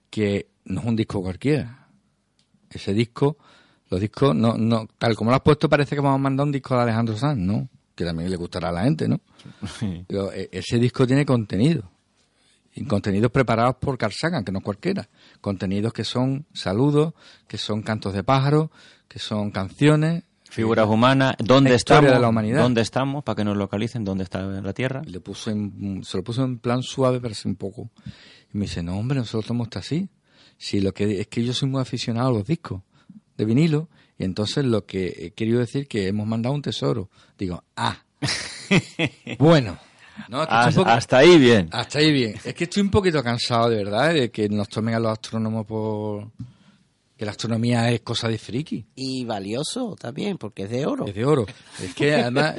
que 0.09 0.49
no 0.65 0.81
es 0.81 0.87
un 0.87 0.95
disco 0.95 1.21
cualquiera. 1.21 1.87
Ese 2.69 2.93
disco, 2.93 3.37
los 3.89 3.99
discos, 3.99 4.35
no, 4.35 4.57
no, 4.57 4.87
tal 4.97 5.15
como 5.15 5.31
lo 5.31 5.35
has 5.35 5.41
puesto, 5.41 5.67
parece 5.67 5.95
que 5.95 6.01
vamos 6.01 6.19
a 6.19 6.23
mandar 6.23 6.45
un 6.45 6.51
disco 6.51 6.75
de 6.75 6.81
Alejandro 6.83 7.17
Sanz, 7.17 7.39
¿no? 7.39 7.67
Que 7.95 8.05
también 8.05 8.29
le 8.29 8.35
gustará 8.37 8.69
a 8.69 8.71
la 8.71 8.83
gente, 8.83 9.07
¿no? 9.07 9.19
Digo, 10.07 10.31
e- 10.31 10.49
ese 10.51 10.77
disco 10.77 11.07
tiene 11.07 11.25
contenido. 11.25 11.89
Y 12.77 12.83
contenidos 12.83 13.31
preparados 13.31 13.77
por 13.77 13.97
Carl 13.97 14.11
Sagan, 14.13 14.43
que 14.43 14.51
no 14.51 14.59
cualquiera. 14.59 15.07
Contenidos 15.39 15.93
que 15.93 16.03
son 16.03 16.45
saludos, 16.53 17.13
que 17.47 17.57
son 17.57 17.81
cantos 17.81 18.13
de 18.13 18.23
pájaros, 18.23 18.69
que 19.07 19.17
son 19.17 19.49
canciones. 19.51 20.23
Figuras 20.49 20.87
humanas, 20.87 21.35
¿dónde 21.39 21.73
estamos? 21.73 22.11
de 22.11 22.19
la 22.19 22.29
humanidad. 22.29 22.61
¿Dónde 22.61 22.81
estamos? 22.81 23.23
Para 23.23 23.37
que 23.37 23.43
nos 23.45 23.57
localicen, 23.57 24.03
¿dónde 24.03 24.23
está 24.25 24.41
la 24.41 24.73
Tierra? 24.73 25.01
Le 25.05 25.19
puso 25.19 25.51
en- 25.51 26.03
se 26.03 26.17
lo 26.17 26.23
puso 26.23 26.43
en 26.43 26.59
plan 26.59 26.83
suave, 26.83 27.19
pero 27.21 27.33
un 27.45 27.55
poco. 27.55 27.89
Y 28.53 28.57
me 28.57 28.65
dice, 28.65 28.83
no, 28.83 28.97
hombre, 28.97 29.17
nosotros 29.19 29.45
estamos 29.45 29.69
así. 29.75 30.09
Sí, 30.57 30.81
lo 30.81 30.93
que 30.93 31.21
es 31.21 31.27
que 31.27 31.43
yo 31.43 31.53
soy 31.53 31.69
muy 31.69 31.81
aficionado 31.81 32.27
a 32.29 32.31
los 32.31 32.45
discos 32.45 32.81
de 33.37 33.45
vinilo. 33.45 33.89
Y 34.17 34.23
entonces 34.23 34.63
lo 34.65 34.85
que 34.85 35.07
he 35.25 35.31
querido 35.31 35.59
decir 35.59 35.87
que 35.87 36.07
hemos 36.07 36.27
mandado 36.27 36.55
un 36.55 36.61
tesoro. 36.61 37.09
Digo, 37.37 37.63
ah. 37.75 37.97
bueno. 39.39 39.77
No, 40.29 40.43
es 40.43 40.47
que 40.47 40.53
estoy 40.55 40.57
un 40.57 40.67
Hasta, 40.69 40.79
poco- 40.81 40.89
hasta 40.89 41.17
ahí 41.17 41.37
bien. 41.39 41.69
hasta 41.71 41.99
ahí 41.99 42.11
bien. 42.11 42.35
Es 42.43 42.53
que 42.53 42.63
estoy 42.65 42.81
un 42.83 42.89
poquito 42.89 43.21
cansado, 43.23 43.69
de 43.69 43.77
verdad, 43.77 44.13
de 44.13 44.31
que 44.31 44.47
nos 44.49 44.69
tomen 44.69 44.95
a 44.95 44.99
los 44.99 45.11
astrónomos 45.11 45.65
por... 45.65 46.31
Que 47.17 47.23
la 47.25 47.31
astronomía 47.31 47.89
es 47.91 48.01
cosa 48.01 48.27
de 48.27 48.37
friki. 48.37 48.85
Y 48.95 49.23
valioso 49.23 49.95
también, 49.97 50.37
porque 50.37 50.63
es 50.63 50.69
de 50.69 50.85
oro. 50.85 51.05
Es 51.07 51.15
de 51.15 51.23
oro. 51.23 51.45
Es 51.81 51.93
que 51.95 52.13
además, 52.15 52.55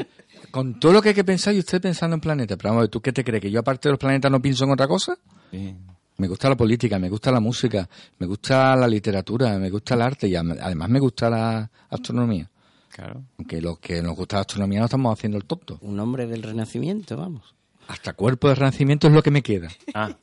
con 0.51 0.81
todo 0.81 0.93
lo 0.95 1.03
que 1.03 1.11
hay 1.11 1.15
que 1.15 1.25
pensar, 1.25 1.55
y 1.55 1.59
usted 1.59 1.79
pensando 1.81 2.15
en 2.15 2.21
planetas, 2.21 2.57
pero 2.57 2.73
vamos, 2.75 2.89
¿tú 2.91 3.01
qué 3.03 3.13
te 3.13 3.23
crees? 3.23 3.43
¿Que 3.43 3.51
yo 3.51 3.61
aparte 3.61 3.89
de 3.89 3.93
los 3.93 3.99
planetas 3.99 4.31
no 4.31 4.41
pienso 4.41 4.65
en 4.65 4.71
otra 4.71 4.89
cosa? 4.89 5.15
Sí. 5.51 5.75
Me 6.17 6.27
gusta 6.29 6.49
la 6.49 6.57
política, 6.57 6.99
me 6.99 7.11
gusta 7.11 7.31
la 7.31 7.41
música, 7.41 7.87
me 8.19 8.27
gusta 8.27 8.75
la 8.77 8.89
literatura, 8.89 9.59
me 9.59 9.69
gusta 9.69 9.95
el 9.95 10.01
arte 10.01 10.27
y 10.27 10.35
además 10.35 10.89
me 10.89 11.01
gusta 11.01 11.29
la 11.29 11.71
astronomía. 11.91 12.49
Claro. 12.97 13.23
Aunque 13.37 13.61
los 13.61 13.79
que 13.79 14.01
nos 14.01 14.17
gusta 14.17 14.37
la 14.37 14.41
astronomía 14.41 14.79
no 14.79 14.87
estamos 14.87 15.13
haciendo 15.13 15.37
el 15.37 15.45
tonto. 15.45 15.77
Un 15.83 16.01
hombre 16.01 16.27
del 16.27 16.43
renacimiento, 16.43 17.15
vamos. 17.15 17.55
Hasta 17.89 18.15
cuerpo 18.15 18.49
de 18.49 18.55
renacimiento 18.55 19.07
es 19.07 19.13
lo 19.13 19.23
que 19.23 19.31
me 19.31 19.43
queda. 19.43 19.69
Ah, 19.93 20.17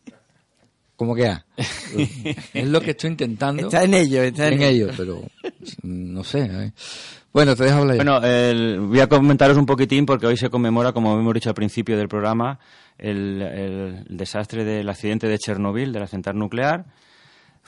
¿Cómo 0.96 1.14
que 1.14 1.28
ah? 1.28 1.46
es 1.56 2.68
lo 2.68 2.82
que 2.82 2.92
estoy 2.92 3.12
intentando. 3.12 3.62
Está 3.68 3.84
en 3.84 3.94
ello, 3.94 4.24
está 4.24 4.48
en, 4.48 4.54
en 4.56 4.62
ello, 4.64 4.90
pero 4.98 5.22
no 5.84 6.24
sé. 6.24 6.50
¿eh? 6.52 6.72
Bueno, 7.32 7.56
te 7.56 7.64
dejo 7.66 7.78
hablar. 7.78 7.98
ya. 7.98 8.04
Bueno, 8.04 8.26
el- 8.28 8.80
voy 8.80 9.00
a 9.00 9.08
comentaros 9.08 9.56
un 9.58 9.68
poquitín 9.68 10.08
porque 10.08 10.26
hoy 10.26 10.38
se 10.38 10.50
conmemora, 10.50 10.94
como 10.94 11.14
hemos 11.20 11.34
dicho 11.36 11.50
al 11.50 11.56
principio 11.56 11.96
del 11.96 12.08
programa, 12.08 12.58
el, 12.98 13.40
el 13.44 14.06
desastre 14.10 14.64
del 14.64 14.90
accidente 14.90 15.28
de 15.28 15.38
Chernobyl, 15.38 15.94
de 15.94 16.00
la 16.00 16.08
central 16.08 16.40
nuclear. 16.40 16.86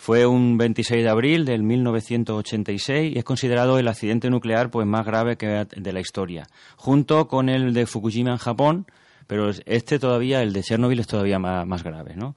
Fue 0.06 0.28
un 0.28 0.56
26 0.60 1.02
de 1.02 1.10
abril 1.10 1.46
del 1.46 1.64
1986 1.64 3.16
y 3.16 3.18
es 3.18 3.24
considerado 3.24 3.80
el 3.80 3.88
accidente 3.88 4.30
nuclear 4.30 4.70
pues 4.70 4.86
más 4.86 5.04
grave 5.04 5.36
que 5.36 5.66
de 5.76 5.94
la 5.94 6.00
historia, 6.00 6.46
junto 6.76 7.28
con 7.28 7.50
el 7.50 7.74
de 7.74 7.88
Fukushima 7.88 8.30
en 8.30 8.38
Japón, 8.38 8.86
pero 9.26 9.50
este 9.66 9.98
todavía, 9.98 10.44
el 10.44 10.54
de 10.54 10.62
Chernobyl 10.62 11.00
es 11.00 11.08
todavía 11.08 11.40
más, 11.40 11.66
más 11.66 11.84
grave, 11.84 12.16
¿no? 12.16 12.36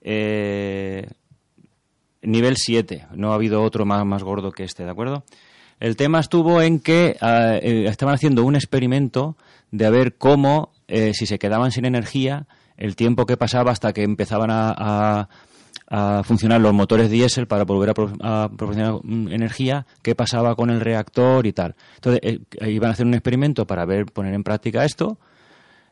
Eh, 0.00 1.06
nivel 2.22 2.56
7, 2.56 3.06
no 3.14 3.30
ha 3.30 3.36
habido 3.36 3.62
otro 3.62 3.84
más, 3.86 4.04
más 4.04 4.24
gordo 4.24 4.50
que 4.50 4.64
este, 4.64 4.82
¿de 4.84 4.90
acuerdo? 4.90 5.22
El 5.78 5.94
tema 5.94 6.18
estuvo 6.18 6.60
en 6.60 6.80
que 6.80 7.16
ah, 7.20 7.54
eh, 7.62 7.84
estaban 7.86 8.16
haciendo 8.16 8.42
un 8.42 8.56
experimento 8.56 9.36
de 9.70 9.86
a 9.86 9.90
ver 9.90 10.16
cómo, 10.16 10.72
eh, 10.88 11.12
si 11.14 11.26
se 11.26 11.38
quedaban 11.38 11.70
sin 11.70 11.84
energía, 11.84 12.48
el 12.76 12.96
tiempo 12.96 13.26
que 13.26 13.36
pasaba 13.36 13.70
hasta 13.70 13.92
que 13.92 14.02
empezaban 14.02 14.50
a, 14.50 14.74
a- 14.76 15.28
a 15.90 16.22
funcionar 16.24 16.60
los 16.60 16.72
motores 16.72 17.10
diésel 17.10 17.46
para 17.48 17.64
volver 17.64 17.90
a, 17.90 17.94
pro- 17.94 18.12
a 18.22 18.48
proporcionar 18.56 18.94
mm, 19.02 19.28
energía, 19.32 19.86
qué 20.02 20.14
pasaba 20.14 20.54
con 20.54 20.70
el 20.70 20.80
reactor 20.80 21.46
y 21.46 21.52
tal. 21.52 21.74
Entonces, 21.96 22.20
eh, 22.22 22.70
iban 22.70 22.90
a 22.90 22.92
hacer 22.92 23.06
un 23.06 23.14
experimento 23.14 23.66
para 23.66 23.84
ver, 23.84 24.06
poner 24.06 24.32
en 24.34 24.44
práctica 24.44 24.84
esto. 24.84 25.18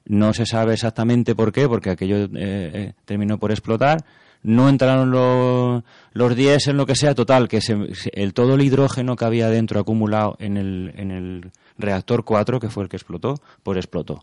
No 0.07 0.33
se 0.33 0.47
sabe 0.47 0.73
exactamente 0.75 1.35
por 1.35 1.53
qué, 1.53 1.69
porque 1.69 1.91
aquello 1.91 2.17
eh, 2.17 2.29
eh, 2.35 2.93
terminó 3.05 3.39
por 3.39 3.51
explotar. 3.51 4.05
No 4.45 4.69
entraron 4.69 5.11
los, 5.11 5.83
los 6.13 6.37
diésel, 6.37 6.77
lo 6.77 6.87
que 6.87 6.95
sea, 6.95 7.15
total, 7.17 7.49
que 7.49 7.61
se- 7.61 7.89
el, 8.13 8.33
todo 8.35 8.55
el 8.55 8.63
hidrógeno 8.63 9.17
que 9.17 9.25
había 9.25 9.49
dentro 9.51 9.81
acumulado 9.81 10.37
en 10.39 10.57
el, 10.57 10.93
en 10.97 11.11
el 11.11 11.51
reactor 11.77 12.25
4, 12.25 12.61
que 12.61 12.71
fue 12.71 12.85
el 12.85 12.89
que 12.89 12.97
explotó, 12.97 13.35
pues 13.65 13.77
explotó. 13.79 14.23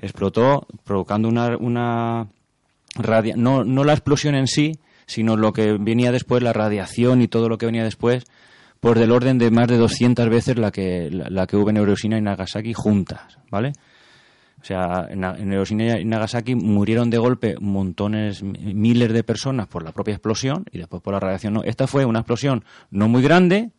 Explotó 0.00 0.66
provocando 0.84 1.28
una, 1.28 1.56
una 1.58 2.26
no, 3.36 3.62
no 3.64 3.84
la 3.84 3.92
explosión 3.92 4.34
en 4.34 4.46
sí, 4.46 4.72
sino 5.12 5.36
lo 5.36 5.52
que 5.52 5.76
venía 5.78 6.10
después, 6.12 6.42
la 6.42 6.52
radiación 6.52 7.22
y 7.22 7.28
todo 7.28 7.48
lo 7.48 7.58
que 7.58 7.66
venía 7.66 7.84
después, 7.84 8.24
por 8.80 8.98
del 8.98 9.12
orden 9.12 9.38
de 9.38 9.50
más 9.50 9.68
de 9.68 9.76
200 9.76 10.28
veces 10.28 10.58
la 10.58 10.70
que, 10.72 11.08
la, 11.10 11.46
que 11.46 11.56
hubo 11.56 11.70
en 11.70 11.76
Hiroshima 11.76 12.18
y 12.18 12.22
Nagasaki 12.22 12.72
juntas, 12.74 13.38
¿vale? 13.50 13.72
O 14.60 14.64
sea, 14.64 15.06
en, 15.10 15.52
Hiroshima 15.52 15.98
y 16.00 16.04
Nagasaki 16.04 16.54
murieron 16.54 17.10
de 17.10 17.18
golpe 17.18 17.56
montones, 17.60 18.42
mi- 18.42 18.74
miles 18.74 19.12
de 19.12 19.24
personas 19.24 19.66
por 19.66 19.82
la 19.84 19.92
propia 19.92 20.14
explosión 20.14 20.64
y 20.72 20.78
después 20.78 21.02
por 21.02 21.14
la 21.14 21.20
radiación. 21.20 21.54
No, 21.54 21.62
esta 21.64 21.86
fue 21.86 22.04
una 22.04 22.20
explosión 22.20 22.64
no 22.90 23.08
muy 23.08 23.22
grande, 23.22 23.70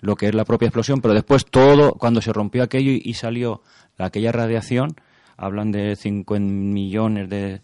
lo 0.00 0.16
que 0.16 0.26
es 0.26 0.34
la 0.34 0.44
propia 0.44 0.66
explosión, 0.66 1.00
pero 1.00 1.14
después 1.14 1.44
todo, 1.46 1.92
cuando 1.94 2.20
se 2.20 2.32
rompió 2.32 2.64
aquello 2.64 2.90
y, 2.90 3.00
y 3.04 3.14
salió 3.14 3.62
aquella 3.98 4.32
radiación, 4.32 4.96
hablan 5.36 5.70
de 5.70 5.94
5 5.96 6.38
millones 6.40 7.28
de, 7.30 7.60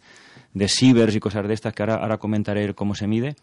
de 0.59 0.69
sieverts 0.69 1.15
y 1.15 1.21
cosas 1.21 1.47
de 1.47 1.55
estas, 1.55 1.73
que 1.73 1.83
ahora, 1.83 1.95
ahora 1.97 2.19
comentaré 2.19 2.75
cómo 2.75 2.95
se 2.95 3.07
mide. 3.07 3.37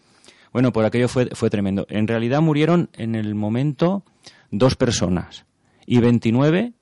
Bueno, 0.52 0.72
por 0.72 0.86
aquello 0.86 1.08
fue, 1.08 1.28
fue 1.34 1.50
tremendo. 1.50 1.86
En 1.90 2.08
realidad 2.08 2.42
murieron 2.42 2.90
en 2.94 3.16
el 3.16 3.36
momento 3.36 4.04
dos 4.52 4.76
personas 4.76 5.46
y 5.86 6.00
29 6.00 6.74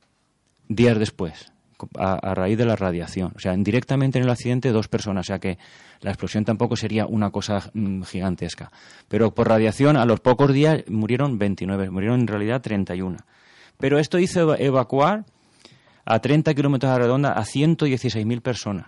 días 0.68 1.00
después, 1.00 1.52
a, 1.98 2.34
raíz 2.36 2.58
de 2.58 2.66
la 2.66 2.76
radiación. 2.76 3.32
O 3.36 3.40
sea, 3.40 3.56
directamente 3.56 4.18
en 4.20 4.26
el 4.26 4.30
accidente 4.30 4.72
dos 4.72 4.88
personas. 4.88 5.26
O 5.26 5.28
sea 5.28 5.40
que 5.40 5.58
la 6.02 6.12
explosión 6.12 6.46
tampoco 6.46 6.76
sería 6.76 7.06
una 7.06 7.32
cosa 7.32 7.70
mm, 7.74 8.04
gigantesca. 8.04 8.72
Pero 9.08 9.34
por 9.34 9.48
radiación, 9.50 9.98
a 9.98 10.06
los 10.06 10.20
pocos 10.20 10.54
días 10.54 10.84
murieron 10.88 11.38
29, 11.38 11.90
murieron 11.90 12.22
en 12.22 12.28
realidad 12.28 12.62
31. 12.62 13.18
Pero 13.78 13.98
esto 14.00 14.20
hizo 14.20 14.42
eva- 14.42 14.58
evacuar 14.60 15.26
a 16.06 16.20
30 16.20 16.54
kilómetros 16.54 16.90
a 16.92 16.94
la 16.94 17.00
redonda 17.00 17.32
a 17.34 17.44
116.000 17.44 18.42
personas 18.42 18.88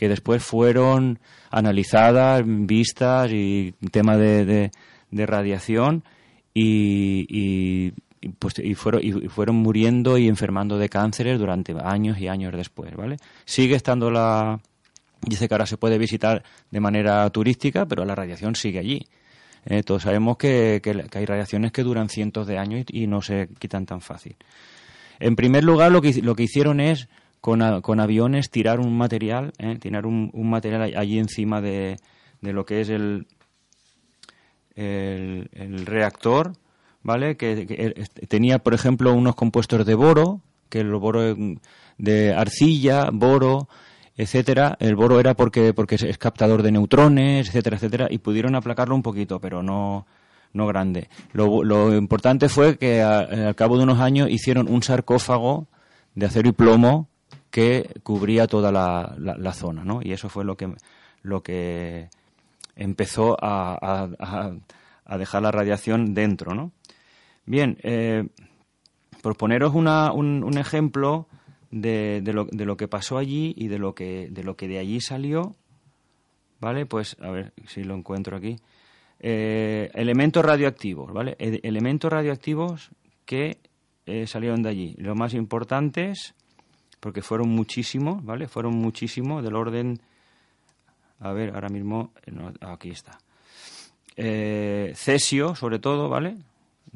que 0.00 0.08
después 0.08 0.42
fueron 0.42 1.18
analizadas, 1.50 2.42
vistas 2.46 3.30
y 3.32 3.74
tema 3.92 4.16
de, 4.16 4.70
de- 5.10 5.26
radiación 5.26 6.02
y, 6.54 7.26
y- 7.28 7.92
pues, 8.38 8.58
y 8.58 8.74
fueron, 8.74 9.02
y 9.04 9.12
fueron 9.28 9.56
muriendo 9.56 10.16
y 10.16 10.26
enfermando 10.26 10.78
de 10.78 10.88
cánceres 10.88 11.38
durante 11.38 11.74
años 11.82 12.18
y 12.18 12.28
años 12.28 12.54
después, 12.56 12.96
¿vale? 12.96 13.18
Sigue 13.44 13.74
estando 13.74 14.10
la... 14.10 14.58
Dice 15.20 15.48
que 15.48 15.52
ahora 15.54 15.66
se 15.66 15.76
puede 15.76 15.98
visitar 15.98 16.42
de 16.70 16.80
manera 16.80 17.28
turística, 17.28 17.84
pero 17.84 18.06
la 18.06 18.14
radiación 18.14 18.54
sigue 18.54 18.78
allí. 18.78 19.06
Eh, 19.66 19.82
todos 19.82 20.04
sabemos 20.04 20.38
que, 20.38 20.80
que- 20.82 21.04
hay 21.12 21.26
radiaciones 21.26 21.72
que 21.72 21.82
duran 21.82 22.08
cientos 22.08 22.46
de 22.46 22.56
años 22.56 22.86
y, 22.88 23.02
y 23.02 23.06
no 23.06 23.20
se 23.20 23.50
quitan 23.58 23.84
tan 23.84 24.00
fácil. 24.00 24.34
En 25.18 25.36
primer 25.36 25.62
lugar, 25.62 25.92
lo 25.92 26.00
que, 26.00 26.22
lo 26.22 26.34
que 26.34 26.44
hicieron 26.44 26.80
es 26.80 27.08
con, 27.40 27.62
a- 27.62 27.80
con 27.80 28.00
aviones 28.00 28.50
tirar 28.50 28.80
un 28.80 28.96
material, 28.96 29.52
¿eh? 29.58 29.76
tirar 29.80 30.06
un, 30.06 30.30
un 30.32 30.50
material 30.50 30.82
all- 30.82 30.96
allí 30.96 31.18
encima 31.18 31.60
de, 31.60 31.96
de 32.40 32.52
lo 32.52 32.64
que 32.64 32.80
es 32.80 32.88
el, 32.88 33.26
el, 34.74 35.86
reactor, 35.86 36.52
¿vale? 37.02 37.36
Que, 37.36 37.66
eh, 37.68 38.04
tenía, 38.28 38.58
por 38.58 38.74
ejemplo, 38.74 39.12
unos 39.12 39.34
compuestos 39.34 39.84
de 39.86 39.94
boro, 39.94 40.40
que 40.68 40.80
el 40.80 40.90
boro 40.94 41.22
eh, 41.30 41.58
de 41.98 42.34
arcilla, 42.34 43.10
boro, 43.12 43.68
etcétera. 44.16 44.76
El 44.80 44.96
boro 44.96 45.18
era 45.20 45.34
porque 45.34 45.72
porque 45.74 45.96
es 45.96 46.18
captador 46.18 46.62
de 46.62 46.72
neutrones, 46.72 47.48
etcétera, 47.48 47.76
etcétera, 47.76 48.06
y 48.10 48.18
pudieron 48.18 48.54
aplacarlo 48.54 48.94
un 48.94 49.02
poquito, 49.02 49.40
pero 49.40 49.62
no 49.62 50.06
no 50.52 50.66
grande. 50.66 51.08
Lo, 51.32 51.62
lo 51.62 51.96
importante 51.96 52.48
fue 52.48 52.76
que 52.76 53.02
a- 53.02 53.20
al 53.20 53.54
cabo 53.54 53.76
de 53.78 53.84
unos 53.84 54.00
años 54.00 54.28
hicieron 54.30 54.68
un 54.68 54.82
sarcófago 54.82 55.68
de 56.16 56.26
acero 56.26 56.48
y 56.48 56.52
plomo 56.52 57.08
que 57.50 57.90
cubría 58.02 58.46
toda 58.46 58.70
la, 58.72 59.14
la- 59.18 59.36
la 59.36 59.52
zona, 59.52 59.84
¿no? 59.84 60.00
Y 60.02 60.12
eso 60.12 60.28
fue 60.28 60.44
lo 60.44 60.56
que 60.56 60.72
lo 61.22 61.42
que 61.42 62.08
empezó 62.76 63.36
a, 63.42 64.08
a- 65.06 65.16
dejar 65.18 65.42
la 65.42 65.50
radiación 65.50 66.14
dentro, 66.14 66.54
¿no? 66.54 66.72
Bien, 67.44 67.76
eh, 67.82 68.28
por 69.22 69.36
poneros 69.36 69.74
una- 69.74 70.12
un, 70.12 70.42
un 70.44 70.56
ejemplo 70.58 71.26
de, 71.70 72.20
de 72.22 72.32
lo, 72.32 72.44
de 72.46 72.64
lo 72.64 72.76
que 72.76 72.88
pasó 72.88 73.18
allí 73.18 73.52
y 73.56 73.68
de 73.68 73.78
lo 73.78 73.94
que 73.94 74.28
de 74.30 74.42
lo 74.44 74.56
que 74.56 74.68
de 74.68 74.78
allí 74.78 75.00
salió, 75.00 75.56
¿vale? 76.60 76.86
Pues 76.86 77.16
a 77.20 77.30
ver 77.30 77.52
si 77.66 77.82
lo 77.84 77.94
encuentro 77.94 78.36
aquí. 78.36 78.56
Eh, 79.18 79.90
elementos 79.94 80.44
radioactivos, 80.44 81.12
¿vale? 81.12 81.36
E- 81.38 81.60
elementos 81.64 82.10
radioactivos 82.10 82.90
que 83.26 83.58
eh, 84.06 84.26
salieron 84.26 84.62
de 84.62 84.70
allí. 84.70 84.94
Los 84.98 85.16
más 85.16 85.34
importantes, 85.34 86.34
porque 87.00 87.22
fueron 87.22 87.48
muchísimos, 87.48 88.24
¿vale? 88.24 88.46
Fueron 88.48 88.74
muchísimos, 88.74 89.42
del 89.42 89.56
orden... 89.56 90.00
A 91.20 91.32
ver, 91.32 91.54
ahora 91.54 91.68
mismo... 91.68 92.12
eh, 92.24 92.30
no, 92.30 92.52
aquí 92.60 92.90
está. 92.90 93.18
Eh, 94.16 94.92
cesio, 94.94 95.54
sobre 95.54 95.78
todo, 95.78 96.08
¿vale? 96.08 96.36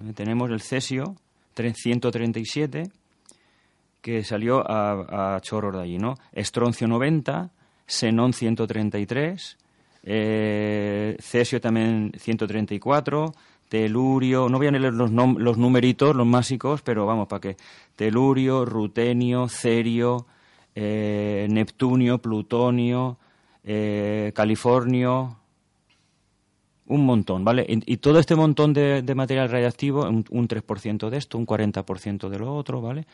Eh, 0.03 0.13
Tenemos 0.15 0.51
el 0.51 0.61
cesio 0.61 1.17
337, 1.55 2.91
que 4.01 4.23
salió 4.25 4.63
a, 4.71 5.37
a 5.37 5.41
chorros 5.41 5.75
de 5.75 5.83
allí, 5.83 5.99
¿no? 5.99 6.15
Estroncio 6.33 6.87
90, 6.87 7.51
xenón 7.87 8.33
133, 8.33 9.59
eh, 10.05 11.17
cesio 11.21 11.61
también 11.61 12.13
134, 12.19 13.35
telurio, 13.75 14.49
no 14.49 14.59
voy 14.59 14.68
a 14.68 14.70
leer 14.70 14.95
los, 14.95 15.11
los 15.11 15.59
numeritos, 15.59 16.14
los 16.14 16.31
básicos, 16.31 16.81
pero 16.83 17.07
vamos, 17.07 17.27
para 17.27 17.41
que 17.41 17.57
telurio, 17.97 18.64
rutenio, 18.64 19.49
cerio, 19.49 20.27
eh, 20.77 21.49
neptunio, 21.51 22.18
plutonio, 22.18 23.18
eh, 23.64 24.31
californio, 24.33 25.39
un 26.87 27.05
montón, 27.05 27.45
¿vale? 27.45 27.66
Y, 27.68 27.97
todo 27.97 28.20
este 28.20 28.37
montón 28.37 28.72
de, 28.75 29.03
de 29.03 29.14
material 29.16 29.51
radiactivo, 29.51 30.03
un, 30.09 30.25
un 30.31 30.47
3% 30.47 31.11
de 31.11 31.16
esto, 31.16 31.37
un 31.37 31.45
40% 31.45 32.29
de 32.29 32.39
lo 32.39 32.55
otro, 32.55 32.81
¿vale? 32.81 33.07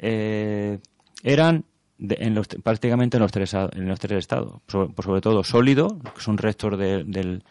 Eh, 0.00 0.80
eran 1.22 1.64
en 2.00 2.34
los, 2.34 2.48
prácticamente 2.48 3.18
en 3.18 3.22
los 3.22 3.30
tres, 3.30 3.54
en 3.54 3.86
los 3.86 4.00
tres 4.00 4.18
estados, 4.18 4.54
sobre, 4.66 4.88
por 4.92 5.04
sobre 5.04 5.20
todo 5.20 5.44
sólido, 5.44 5.96
que 6.12 6.20
son 6.20 6.38
restos 6.38 6.76
de- 6.76 7.04
del, 7.04 7.44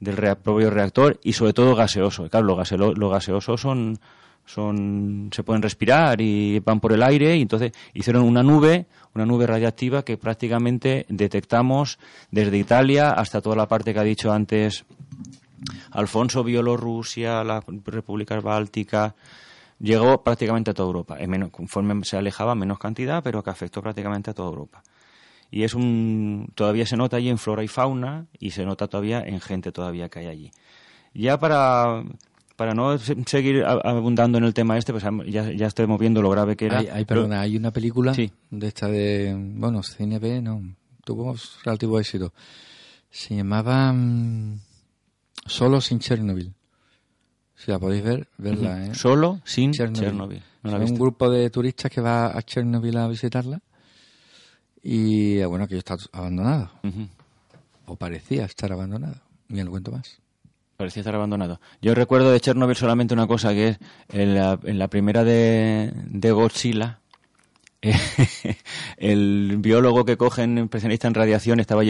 del 0.00 0.36
propio 0.36 0.70
reactor, 0.70 1.18
y 1.22 1.32
sobre 1.32 1.52
todo 1.52 1.74
gaseoso. 1.74 2.28
Claro, 2.28 2.46
los, 2.46 2.98
los 2.98 3.10
gaseosos 3.10 3.60
son, 3.60 3.98
son, 4.44 5.30
se 5.32 5.42
pueden 5.42 5.62
respirar 5.62 6.20
y 6.20 6.60
van 6.60 6.80
por 6.80 6.92
el 6.92 7.02
aire, 7.02 7.36
y 7.36 7.42
entonces 7.42 7.72
hicieron 7.94 8.22
una 8.24 8.42
nube, 8.42 8.86
una 9.14 9.26
nube 9.26 9.46
radiactiva 9.46 10.04
que 10.04 10.16
prácticamente 10.16 11.06
detectamos 11.08 11.98
desde 12.30 12.58
Italia 12.58 13.10
hasta 13.10 13.40
toda 13.40 13.56
la 13.56 13.68
parte 13.68 13.92
que 13.94 14.00
ha 14.00 14.04
dicho 14.04 14.32
antes 14.32 14.84
Alfonso, 15.92 16.44
Bielorrusia, 16.44 17.42
las 17.42 17.64
repúblicas 17.84 18.42
bálticas, 18.42 19.14
llegó 19.78 20.22
prácticamente 20.22 20.70
a 20.70 20.74
toda 20.74 20.86
Europa. 20.86 21.16
En 21.18 21.30
menos, 21.30 21.50
conforme 21.50 22.04
se 22.04 22.16
alejaba, 22.16 22.54
menos 22.54 22.78
cantidad, 22.78 23.22
pero 23.22 23.42
que 23.42 23.50
afectó 23.50 23.82
prácticamente 23.82 24.30
a 24.30 24.34
toda 24.34 24.48
Europa. 24.48 24.82
Y 25.56 25.62
es 25.64 25.72
un, 25.72 26.50
todavía 26.54 26.84
se 26.84 26.98
nota 26.98 27.16
allí 27.16 27.30
en 27.30 27.38
flora 27.38 27.64
y 27.64 27.68
fauna 27.68 28.26
y 28.38 28.50
se 28.50 28.66
nota 28.66 28.88
todavía 28.88 29.20
en 29.22 29.40
gente 29.40 29.72
todavía 29.72 30.10
que 30.10 30.18
hay 30.18 30.26
allí. 30.26 30.50
Ya 31.14 31.38
para, 31.38 32.04
para 32.56 32.74
no 32.74 32.98
se- 32.98 33.16
seguir 33.24 33.64
abundando 33.64 34.36
en 34.36 34.44
el 34.44 34.52
tema 34.52 34.76
este, 34.76 34.92
pues 34.92 35.02
ya, 35.28 35.50
ya 35.50 35.66
estamos 35.66 35.98
viendo 35.98 36.20
lo 36.20 36.28
grave 36.28 36.56
que 36.56 36.66
era. 36.66 36.80
Hay, 36.80 36.88
hay, 36.88 37.04
perdona, 37.06 37.40
hay 37.40 37.56
una 37.56 37.70
película 37.70 38.12
Sí. 38.12 38.30
de 38.50 38.66
esta 38.66 38.88
de, 38.88 39.34
bueno, 39.56 39.82
Cine 39.82 40.18
B, 40.18 40.42
no, 40.42 40.60
tuvo 41.06 41.34
relativo 41.64 41.98
éxito. 41.98 42.34
Se 43.08 43.34
llamaba 43.34 43.94
mm, 43.94 44.60
Solo 45.46 45.80
sin 45.80 46.00
Chernobyl. 46.00 46.52
Si 47.54 47.70
la 47.70 47.78
podéis 47.78 48.04
ver, 48.04 48.28
verla, 48.36 48.84
¿eh? 48.88 48.94
Solo 48.94 49.40
sin 49.44 49.72
Chernobyl. 49.72 50.02
Chernobyl. 50.04 50.42
No 50.64 50.70
la 50.78 50.84
un 50.84 50.94
grupo 50.98 51.30
de 51.30 51.48
turistas 51.48 51.90
que 51.90 52.02
va 52.02 52.36
a 52.36 52.42
Chernobyl 52.42 52.94
a 52.98 53.08
visitarla 53.08 53.62
y, 54.88 55.44
bueno, 55.46 55.66
que 55.66 55.76
está 55.76 55.96
abandonado. 56.12 56.70
O 57.86 57.96
parecía 57.96 58.44
estar 58.44 58.70
abandonado. 58.70 59.16
Ni 59.48 59.60
lo 59.64 59.70
cuento 59.72 59.90
más. 59.90 60.20
Parecía 60.76 61.00
estar 61.00 61.16
abandonado. 61.16 61.60
Yo 61.82 61.92
recuerdo 61.92 62.30
de 62.30 62.38
Chernobyl 62.38 62.76
solamente 62.76 63.12
una 63.12 63.26
cosa, 63.26 63.52
que 63.52 63.68
es 63.70 63.78
en 64.10 64.36
la, 64.36 64.60
en 64.62 64.78
la 64.78 64.86
primera 64.86 65.24
de, 65.24 65.92
de 65.92 66.30
Godzilla, 66.30 67.00
el 68.96 69.56
biólogo 69.58 70.04
que 70.04 70.16
cogen 70.16 70.58
especialista 70.58 71.08
en 71.08 71.14
radiación 71.14 71.60
estaba 71.60 71.82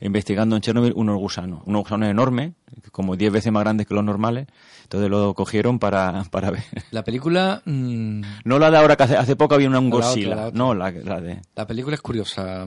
investigando 0.00 0.56
en 0.56 0.62
Chernobyl 0.62 0.92
unos 0.96 1.18
gusanos, 1.18 1.62
unos 1.66 1.82
gusanos 1.82 2.08
enormes, 2.08 2.52
como 2.92 3.16
10 3.16 3.32
veces 3.32 3.52
más 3.52 3.62
grandes 3.64 3.86
que 3.86 3.94
los 3.94 4.04
normales, 4.04 4.46
entonces 4.82 5.10
lo 5.10 5.34
cogieron 5.34 5.78
para, 5.78 6.24
para 6.30 6.50
ver. 6.50 6.62
La 6.90 7.04
película, 7.04 7.62
mm, 7.64 8.20
No 8.44 8.58
la 8.58 8.70
de 8.70 8.76
ahora, 8.78 8.96
que 8.96 9.02
hace, 9.04 9.16
hace 9.16 9.36
poco 9.36 9.54
había 9.54 9.68
una 9.68 9.78
un 9.78 9.90
La 9.90 9.96
otra, 9.96 10.08
Godzilla, 10.08 10.34
la 10.34 10.46
otra. 10.46 10.58
no, 10.58 10.74
la, 10.74 10.90
la 10.90 11.20
de... 11.20 11.40
la 11.54 11.66
película 11.66 11.94
es 11.94 12.02
curiosa. 12.02 12.66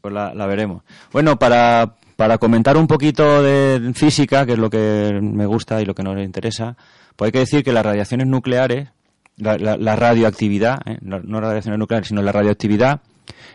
Pues 0.00 0.14
la, 0.14 0.32
la 0.32 0.46
veremos. 0.46 0.82
Bueno, 1.12 1.38
para, 1.38 1.96
para 2.16 2.38
comentar 2.38 2.76
un 2.76 2.86
poquito 2.86 3.42
de 3.42 3.92
física, 3.94 4.46
que 4.46 4.52
es 4.52 4.58
lo 4.58 4.70
que 4.70 5.18
me 5.20 5.44
gusta 5.46 5.82
y 5.82 5.84
lo 5.84 5.94
que 5.94 6.02
nos 6.04 6.18
interesa, 6.22 6.76
pues 7.16 7.28
hay 7.28 7.32
que 7.32 7.38
decir 7.40 7.64
que 7.64 7.72
las 7.72 7.84
radiaciones 7.84 8.28
nucleares, 8.28 8.90
la, 9.38 9.56
la- 9.58 9.76
la 9.76 9.96
radioactividad, 9.96 10.80
¿eh? 10.86 10.98
no, 11.00 11.20
no 11.20 11.40
radiaciones 11.40 11.78
nucleares, 11.78 12.08
sino 12.08 12.22
la 12.22 12.32
radioactividad, 12.32 13.00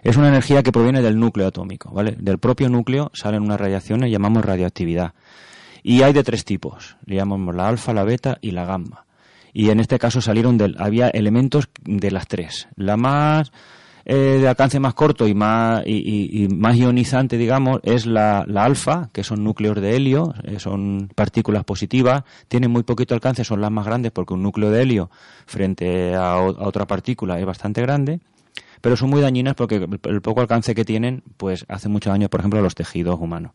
es 0.04 0.18
una 0.18 0.28
energía 0.30 0.64
que 0.64 0.72
proviene 0.72 1.02
del 1.02 1.18
núcleo 1.20 1.48
atómico, 1.48 1.92
¿vale? 1.92 2.16
Del 2.20 2.38
propio 2.38 2.70
núcleo 2.70 3.10
salen 3.14 3.42
unas 3.44 3.60
radiaciones, 3.60 4.12
llamamos 4.12 4.44
radioactividad. 4.46 5.14
Y 5.82 6.02
hay 6.02 6.14
de 6.14 6.24
tres 6.24 6.46
tipos, 6.46 6.96
le 7.06 7.16
llamamos 7.16 7.54
la 7.56 7.68
alfa, 7.68 7.94
la 7.94 8.04
beta 8.04 8.38
y 8.42 8.52
la 8.52 8.66
gamma. 8.66 9.06
Y 9.54 9.70
en 9.70 9.80
este 9.80 10.00
caso 10.00 10.22
salieron 10.22 10.58
del, 10.58 10.76
había 10.80 11.10
elementos 11.10 11.70
de 11.84 12.10
las 12.12 12.28
tres. 12.28 12.68
La 12.76 12.98
más 12.98 13.52
eh, 14.06 14.40
de 14.42 14.48
alcance 14.48 14.80
más 14.80 14.94
corto 14.94 15.28
y 15.28 15.34
más 15.34 15.82
y, 15.86 16.48
más 16.54 16.76
ionizante, 16.76 17.38
digamos, 17.38 17.80
es 17.84 18.06
la, 18.06 18.44
la 18.48 18.66
alfa, 18.66 19.10
que 19.14 19.24
son 19.24 19.44
núcleos 19.44 19.80
de 19.80 19.96
helio, 19.96 20.34
eh, 20.44 20.60
son 20.60 21.10
partículas 21.16 21.64
positivas, 21.64 22.24
tienen 22.48 22.72
muy 22.72 22.84
poquito 22.84 23.14
alcance, 23.14 23.44
son 23.44 23.62
las 23.62 23.72
más 23.72 23.86
grandes 23.86 24.12
porque 24.12 24.34
un 24.34 24.44
núcleo 24.44 24.72
de 24.72 24.82
helio 24.82 25.10
frente 25.46 26.16
a, 26.16 26.38
otra 26.38 26.86
partícula 26.86 27.40
es 27.40 27.46
bastante 27.46 27.82
grande, 27.82 28.20
pero 28.82 28.98
son 28.98 29.10
muy 29.10 29.22
dañinas 29.22 29.56
porque 29.56 29.76
el, 29.76 30.00
el 30.04 30.22
poco 30.22 30.42
alcance 30.42 30.76
que 30.76 30.84
tienen, 30.84 31.24
pues 31.38 31.66
hace 31.70 31.88
mucho 31.88 32.10
daño, 32.10 32.30
por 32.30 32.42
ejemplo, 32.42 32.60
a 32.60 32.64
los 32.64 32.76
tejidos 32.76 33.20
humanos. 33.20 33.54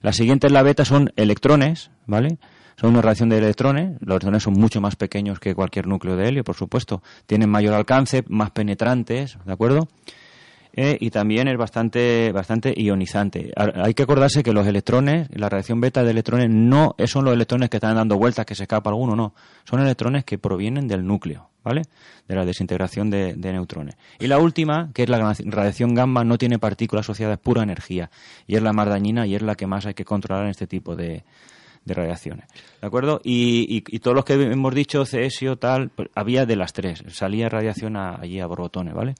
La 0.00 0.12
siguiente 0.12 0.46
es 0.46 0.52
la 0.52 0.62
beta, 0.62 0.84
son 0.84 1.12
electrones, 1.16 1.90
¿vale? 2.06 2.38
Son 2.80 2.90
una 2.90 3.02
reacción 3.02 3.28
de 3.28 3.38
electrones. 3.38 3.96
Los 4.00 4.14
electrones 4.14 4.42
son 4.44 4.54
mucho 4.54 4.80
más 4.80 4.94
pequeños 4.94 5.40
que 5.40 5.54
cualquier 5.54 5.88
núcleo 5.88 6.14
de 6.16 6.28
helio, 6.28 6.44
por 6.44 6.54
supuesto. 6.54 7.02
Tienen 7.26 7.50
mayor 7.50 7.74
alcance, 7.74 8.22
más 8.28 8.52
penetrantes, 8.52 9.36
¿de 9.44 9.52
acuerdo? 9.52 9.88
Eh, 10.72 10.96
y 11.00 11.10
también 11.10 11.48
es 11.48 11.56
bastante, 11.56 12.30
bastante 12.30 12.72
ionizante. 12.76 13.52
Hay 13.56 13.94
que 13.94 14.04
acordarse 14.04 14.44
que 14.44 14.52
los 14.52 14.64
electrones, 14.64 15.26
la 15.32 15.48
reacción 15.48 15.80
beta 15.80 16.04
de 16.04 16.12
electrones, 16.12 16.50
no 16.50 16.94
son 17.06 17.24
los 17.24 17.34
electrones 17.34 17.68
que 17.68 17.78
están 17.78 17.96
dando 17.96 18.16
vueltas, 18.16 18.46
que 18.46 18.54
se 18.54 18.62
escapa 18.62 18.90
alguno, 18.90 19.16
no. 19.16 19.34
Son 19.64 19.80
electrones 19.80 20.24
que 20.24 20.38
provienen 20.38 20.86
del 20.86 21.04
núcleo, 21.04 21.50
¿vale? 21.64 21.82
De 22.28 22.36
la 22.36 22.44
desintegración 22.44 23.10
de, 23.10 23.34
de 23.34 23.52
neutrones. 23.52 23.96
Y 24.20 24.28
la 24.28 24.38
última, 24.38 24.92
que 24.94 25.02
es 25.02 25.08
la 25.08 25.34
radiación 25.46 25.94
gamma, 25.94 26.22
no 26.22 26.38
tiene 26.38 26.60
partículas 26.60 27.06
asociadas, 27.06 27.40
pura 27.40 27.64
energía. 27.64 28.08
Y 28.46 28.54
es 28.54 28.62
la 28.62 28.72
más 28.72 28.86
dañina 28.86 29.26
y 29.26 29.34
es 29.34 29.42
la 29.42 29.56
que 29.56 29.66
más 29.66 29.84
hay 29.84 29.94
que 29.94 30.04
controlar 30.04 30.44
en 30.44 30.50
este 30.50 30.68
tipo 30.68 30.94
de, 30.94 31.24
de 31.88 31.94
radiaciones. 31.94 32.46
¿De 32.80 32.86
acuerdo? 32.86 33.20
Y, 33.24 33.66
y, 33.68 33.82
y 33.96 33.98
todos 33.98 34.14
los 34.14 34.24
que 34.24 34.34
hemos 34.34 34.74
dicho, 34.74 35.04
cesio, 35.04 35.56
tal, 35.56 35.88
pues, 35.88 36.08
había 36.14 36.46
de 36.46 36.54
las 36.54 36.72
tres. 36.72 37.02
Salía 37.08 37.48
radiación 37.48 37.96
a- 37.96 38.20
allí 38.20 38.38
a 38.38 38.46
borbotones, 38.46 38.94
¿vale? 38.94 39.16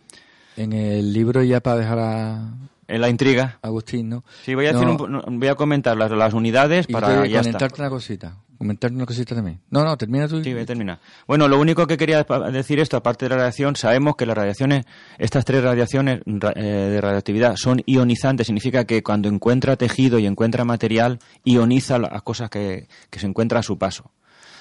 En 0.57 0.73
el 0.73 1.12
libro, 1.12 1.43
ya 1.43 1.61
para 1.61 1.77
dejar 1.79 1.99
a 1.99 2.53
En 2.87 3.01
la 3.01 3.09
intriga. 3.09 3.59
Agustín, 3.62 4.09
¿no? 4.09 4.25
Sí, 4.45 4.55
voy 4.55 4.66
a, 4.66 4.73
decir 4.73 4.85
No. 4.87 4.93
un 4.93 4.97
po- 4.97 5.09
no, 5.09 5.23
voy 5.27 5.49
a 5.49 5.55
comentar 5.57 5.97
las, 5.97 6.11
las 6.11 6.33
unidades 6.35 6.87
Y 6.89 6.93
para 6.93 7.09
te- 7.23 7.29
ya 7.31 7.41
está. 7.41 7.51
comentarte 7.51 7.81
una 7.83 7.91
cosita. 7.91 8.37
Comentarte 8.59 8.96
una 8.96 9.06
cosita 9.06 9.36
también. 9.36 9.61
No, 9.70 9.84
no, 9.84 9.96
termina 9.96 10.26
tú. 10.26 10.42
Sí, 10.42 10.52
voy 10.52 10.62
a 10.62 10.66
terminar. 10.66 10.98
Bueno, 11.28 11.46
lo 11.46 11.61
único 11.61 11.86
que 11.86 11.96
quería 11.96 12.26
decir 12.52 12.80
esto, 12.80 12.96
aparte 12.96 13.24
de 13.26 13.30
la 13.30 13.36
radiación, 13.36 13.76
sabemos 13.76 14.16
que 14.16 14.26
las 14.26 14.36
radiaciones, 14.36 14.84
estas 15.16 15.44
tres 15.44 15.62
radiaciones 15.62 16.22
ra- 16.26 16.52
eh, 16.56 16.62
de 16.62 17.00
radioactividad 17.00 17.54
son 17.56 17.82
ionizantes, 17.86 18.48
significa 18.48 18.84
que 18.84 19.04
cuando 19.04 19.28
encuentra 19.28 19.76
tejido 19.76 20.18
y 20.18 20.26
encuentra 20.26 20.64
material, 20.64 21.20
ioniza 21.44 21.98
las 21.98 22.22
cosas 22.22 22.50
que, 22.50 22.88
que 23.11 23.20
se 23.20 23.26
encuentra 23.28 23.61
a 23.61 23.62
su 23.62 23.78
paso. 23.78 24.11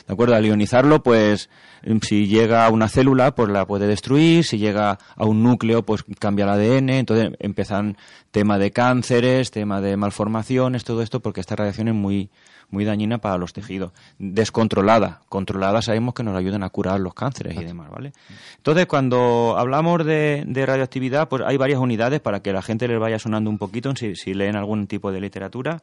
¿De 0.05 0.13
acuerdo? 0.13 0.35
Al 0.35 0.45
ionizarlo, 0.45 1.03
pues, 1.03 1.49
em, 1.81 1.99
si 1.99 2.27
llega 2.27 2.65
a 2.65 2.69
una 2.69 2.87
célula, 2.87 3.35
pues 3.35 3.49
la 3.49 3.65
puede 3.65 3.87
destruir, 3.87 4.45
si 4.45 4.57
llega 4.57 4.99
a 5.17 5.25
un 5.25 5.43
núcleo, 5.43 5.83
pues 5.83 6.05
cambia 6.19 6.45
el 6.45 6.51
ADN, 6.51 6.89
entonces 6.99 7.31
empiezan 7.39 7.97
tema 8.31 8.57
de 8.57 8.71
cánceres, 8.71 9.51
tema 9.51 9.81
de 9.81 9.97
malformaciones, 9.97 10.85
todo 10.85 11.01
esto, 11.01 11.19
porque 11.19 11.41
esta 11.41 11.57
radiación 11.57 11.89
es 11.89 11.93
muy, 11.95 12.29
muy 12.70 12.86
dañina 12.86 13.18
para 13.18 13.38
los 13.38 13.53
tejidos. 13.53 13.91
Descontrolada. 14.20 15.22
Controlada 15.30 15.82
sabemos 15.82 16.13
que 16.13 16.24
nos 16.24 16.36
ayudan 16.36 16.63
a 16.63 16.70
curar 16.70 16.99
los 16.99 17.13
cánceres 17.13 17.55
y 17.55 17.63
demás, 17.63 17.89
¿vale? 17.89 18.13
Entonces, 18.57 18.86
cuando 18.86 19.55
hablamos 19.57 20.05
de, 20.05 20.43
de 20.45 20.65
radioactividad, 20.65 21.30
pues 21.30 21.43
hay 21.45 21.57
varias 21.57 21.80
unidades 21.80 22.20
para 22.20 22.41
que 22.41 22.51
la 22.51 22.61
gente 22.61 22.88
les 22.88 22.99
vaya 22.99 23.20
sonando 23.20 23.49
un 23.49 23.57
poquito 23.57 23.95
si, 23.95 24.15
si 24.15 24.34
leen 24.34 24.55
algún 24.55 24.88
tipo 24.88 25.11
de 25.11 25.22
literatura. 25.22 25.82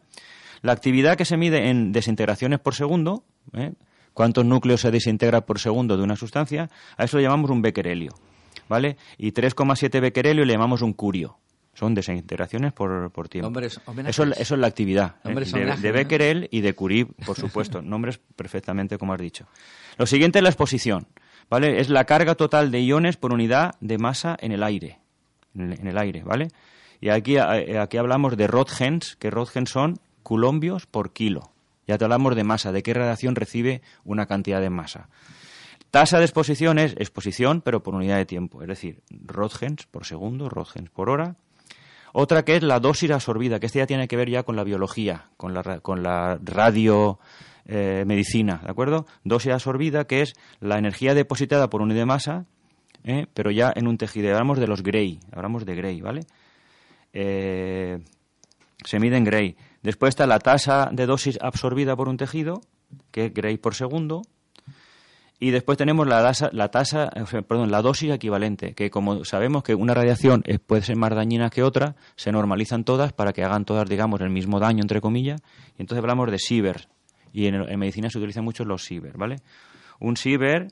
La 0.62 0.72
actividad 0.72 1.16
que 1.16 1.24
se 1.24 1.37
mide 1.37 1.70
en 1.70 1.93
desintegraciones 1.93 2.59
por 2.59 2.74
segundo, 2.74 3.24
¿eh? 3.53 3.72
cuántos 4.14 4.45
núcleos 4.45 4.80
se 4.80 4.91
desintegra 4.91 5.43
por 5.43 5.59
segundo 5.59 5.97
de 5.97 6.03
una 6.03 6.16
sustancia, 6.16 6.70
a 6.97 7.05
eso 7.05 7.18
le 7.18 7.24
llamamos 7.24 7.51
un 7.51 7.61
becquerelio, 7.61 8.12
¿vale? 8.68 8.97
Y 9.18 9.32
3,7 9.32 10.01
becquerelio 10.01 10.45
le 10.45 10.53
llamamos 10.55 10.80
un 10.80 10.95
curio. 10.95 11.37
Son 11.75 11.95
desintegraciones 11.95 12.72
por, 12.72 13.11
por 13.11 13.29
tiempo. 13.29 13.49
Nombres- 13.51 13.81
eso, 14.07 14.22
es- 14.25 14.39
eso 14.41 14.55
es 14.55 14.61
la 14.61 14.66
actividad. 14.68 15.16
¿eh? 15.16 15.20
Nombres 15.25 15.51
De, 15.53 15.59
homenajes, 15.59 15.83
de 15.83 15.89
¿no? 15.89 15.95
Becquerel 15.95 16.49
y 16.51 16.61
de 16.61 16.75
Curie, 16.75 17.07
por 17.27 17.37
supuesto. 17.37 17.83
Nombres 17.83 18.18
perfectamente 18.37 18.97
como 18.99 19.12
has 19.12 19.20
dicho. 19.20 19.47
Lo 19.99 20.07
siguiente 20.07 20.39
es 20.39 20.43
la 20.43 20.49
exposición, 20.51 21.07
¿vale? 21.51 21.81
Es 21.81 21.89
la 21.89 22.05
carga 22.05 22.35
total 22.37 22.70
de 22.70 22.81
iones 22.83 23.16
por 23.16 23.33
unidad 23.33 23.75
de 23.81 23.99
masa 23.99 24.37
en 24.41 24.53
el 24.53 24.62
aire. 24.62 24.99
En 25.55 25.72
el, 25.72 25.81
en 25.81 25.87
el 25.89 25.99
aire, 25.99 26.22
¿vale? 26.25 26.49
Y 27.01 27.09
aquí, 27.11 27.37
eh, 27.37 27.79
aquí 27.79 27.97
hablamos 27.97 28.37
de 28.37 28.47
Roentgens, 28.47 29.16
que 29.16 29.31
Roentgens 29.31 29.70
son 29.70 29.99
coulombios 30.22 30.87
por 30.87 31.12
kilo. 31.12 31.51
Ya 31.87 31.99
te 31.99 32.05
hablamos 32.05 32.35
de 32.35 32.45
masa, 32.45 32.72
de 32.72 32.83
qué 32.83 32.95
radiación 32.95 33.35
recibe 33.35 33.83
una 34.05 34.27
cantidad 34.27 34.61
de 34.61 34.70
masa. 34.70 35.09
Tasa 35.91 36.18
de 36.18 36.25
exposición 36.25 36.79
es 36.79 36.93
exposición, 36.97 37.61
pero 37.61 37.83
por 37.83 37.95
unidad 37.95 38.16
de 38.16 38.27
tiempo. 38.27 38.62
Es 38.62 38.68
decir, 38.68 39.03
Roentgens 39.11 39.87
por 39.87 40.07
segundo, 40.07 40.49
Roentgens 40.49 40.91
por 40.91 41.09
hora. 41.11 41.37
Otra 42.16 42.44
que 42.44 42.54
es 42.54 42.62
la 42.62 42.78
dosis 42.78 43.10
absorbida, 43.10 43.58
que 43.58 43.66
este 43.66 43.80
ya 43.80 43.86
tiene 43.86 44.06
que 44.06 44.16
ver 44.16 44.30
ya 44.30 44.44
con 44.44 44.54
la 44.54 44.62
biología, 44.62 45.30
con 45.36 45.52
la, 45.52 45.80
con 45.80 46.04
la 46.04 46.38
radio 46.44 47.18
eh, 47.66 48.04
medicina, 48.06 48.60
¿de 48.62 48.70
acuerdo? 48.70 49.04
Dosis 49.24 49.50
absorbida, 49.50 50.04
que 50.04 50.22
es 50.22 50.34
la 50.60 50.78
energía 50.78 51.14
depositada 51.14 51.68
por 51.68 51.82
unidad 51.82 51.98
de 51.98 52.06
masa, 52.06 52.46
¿eh? 53.02 53.26
pero 53.34 53.50
ya 53.50 53.72
en 53.74 53.88
un 53.88 53.98
tejido. 53.98 54.30
Hablamos 54.30 54.60
de 54.60 54.68
los 54.68 54.84
Gray, 54.84 55.18
hablamos 55.32 55.66
de 55.66 55.74
Gray, 55.74 56.00
¿vale? 56.02 56.20
Eh, 57.12 57.98
se 58.84 59.00
mide 59.00 59.16
en 59.16 59.24
Gray. 59.24 59.56
Después 59.82 60.10
está 60.10 60.28
la 60.28 60.38
tasa 60.38 60.90
de 60.92 61.06
dosis 61.06 61.36
absorbida 61.42 61.96
por 61.96 62.08
un 62.08 62.16
tejido, 62.16 62.60
que 63.10 63.24
es 63.24 63.34
Gray 63.34 63.56
por 63.56 63.74
segundo. 63.74 64.22
Y 65.45 65.51
después 65.51 65.76
tenemos 65.76 66.07
la 66.07 66.22
tasa, 66.22 66.49
la 66.55 66.70
tasa, 66.70 67.11
perdón, 67.47 67.70
la 67.70 67.82
dosis 67.82 68.11
equivalente, 68.11 68.72
que 68.72 68.88
como 68.88 69.26
sabemos 69.26 69.62
que 69.62 69.74
una 69.74 69.92
radiación 69.92 70.42
puede 70.66 70.80
ser 70.80 70.97
más 70.97 71.14
dañina 71.14 71.51
que 71.51 71.62
otra, 71.62 71.97
se 72.16 72.32
normalizan 72.32 72.82
todas 72.82 73.12
para 73.12 73.34
que 73.34 73.45
hagan 73.45 73.66
todas, 73.66 73.86
digamos, 73.86 74.22
el 74.22 74.30
mismo 74.30 74.59
daño, 74.59 74.80
entre 74.80 75.03
comillas, 75.03 75.42
y 75.76 75.82
entonces 75.82 76.03
hablamos 76.03 76.30
de 76.30 76.38
sievers. 76.38 76.88
Y 77.34 77.47
en, 77.47 77.57
en 77.57 77.78
medicina 77.78 78.09
se 78.09 78.16
utilizan 78.16 78.42
mucho 78.42 78.64
los 78.64 78.84
sievers, 78.84 79.18
¿vale? 79.18 79.36
Un 80.01 80.16
siever 80.16 80.68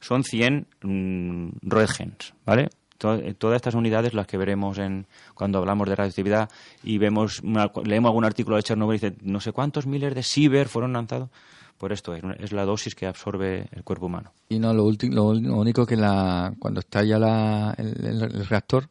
son 0.00 0.24
100 0.24 0.66
mm, 0.82 1.48
Roentgens, 1.62 2.34
¿vale? 2.44 2.70
Eh, 3.04 3.34
todas 3.38 3.54
estas 3.54 3.76
unidades 3.76 4.14
las 4.14 4.26
que 4.26 4.36
veremos 4.36 4.78
en 4.78 5.06
cuando 5.34 5.58
hablamos 5.58 5.88
de 5.88 5.94
radioactividad 5.94 6.50
y 6.82 6.98
vemos 6.98 7.40
leemos 7.84 8.08
algún 8.08 8.24
artículo 8.24 8.56
de 8.56 8.64
Chernobyl 8.64 8.96
y 8.96 8.98
dice 8.98 9.16
no 9.22 9.38
sé 9.38 9.52
cuántos 9.52 9.86
miles 9.86 10.12
de 10.16 10.24
siever 10.24 10.66
fueron 10.66 10.94
lanzados 10.94 11.30
por 11.78 11.92
esto 11.92 12.14
es, 12.14 12.22
es 12.40 12.52
la 12.52 12.64
dosis 12.64 12.94
que 12.94 13.06
absorbe 13.06 13.68
el 13.72 13.84
cuerpo 13.84 14.06
humano 14.06 14.32
Y 14.48 14.58
no, 14.58 14.74
lo, 14.74 14.84
último, 14.84 15.14
lo, 15.14 15.34
lo 15.34 15.56
único 15.56 15.86
que 15.86 15.96
la, 15.96 16.52
cuando 16.58 16.80
estalla 16.80 17.18
la, 17.18 17.74
el, 17.78 18.04
el- 18.04 18.22
el 18.22 18.46
reactor, 18.46 18.88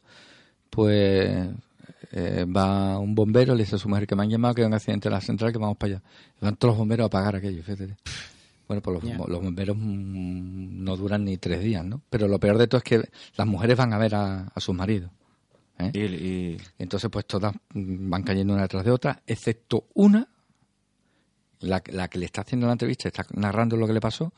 pues 0.69 1.47
eh, 2.11 2.45
va 2.45 2.97
un 2.99 3.15
bombero, 3.15 3.55
le 3.55 3.63
dice 3.63 3.75
a 3.75 3.79
su 3.79 3.89
mujer 3.89 4.07
que 4.07 4.15
me 4.15 4.23
han 4.23 4.29
llamado, 4.29 4.53
que 4.55 4.61
hay 4.61 4.67
un 4.67 4.73
accidente 4.73 5.07
en 5.07 5.13
la 5.13 5.21
central, 5.21 5.51
que 5.51 5.57
vamos 5.57 5.77
para 5.77 5.93
allá. 5.95 6.03
Van 6.41 6.55
todos 6.55 6.71
los 6.73 6.77
bomberos 6.79 7.05
a 7.05 7.07
apagar 7.07 7.35
aquello, 7.35 7.63
fíjate. 7.63 7.95
Bueno, 8.67 8.81
pues 8.81 9.01
los 9.03 9.41
bomberos 9.41 9.77
mm, 9.77 10.83
no 10.83 10.97
duran 10.97 11.23
ni 11.23 11.37
tres 11.37 11.61
días, 11.63 11.85
¿no? 11.85 12.01
Pero 12.09 12.27
lo 12.27 12.37
peor 12.39 12.57
de 12.57 12.67
todo 12.67 12.79
es 12.79 12.83
que 12.83 13.09
las 13.37 13.47
mujeres 13.47 13.77
van 13.77 13.93
a 13.93 13.97
ver 13.97 14.15
a, 14.15 14.47
a 14.53 14.59
sus 14.59 14.75
maridos. 14.75 15.09
¿eh? 15.79 15.91
y, 15.93 15.99
y- 15.99 16.57
Entonces, 16.77 17.09
pues 17.09 17.25
todas 17.25 17.53
mm, 17.73 18.09
van 18.09 18.23
cayendo 18.23 18.53
una 18.53 18.63
detrás 18.63 18.83
de 18.83 18.91
otra, 18.91 19.21
excepto 19.25 19.85
una, 19.93 20.27
la, 21.59 21.81
la 21.87 22.07
que 22.07 22.19
le 22.19 22.25
está 22.25 22.41
haciendo 22.41 22.67
la 22.67 22.73
entrevista, 22.73 23.07
está 23.07 23.25
narrando 23.33 23.77
lo 23.77 23.87
que 23.87 23.93
le 23.93 23.99
pasó, 24.01 24.33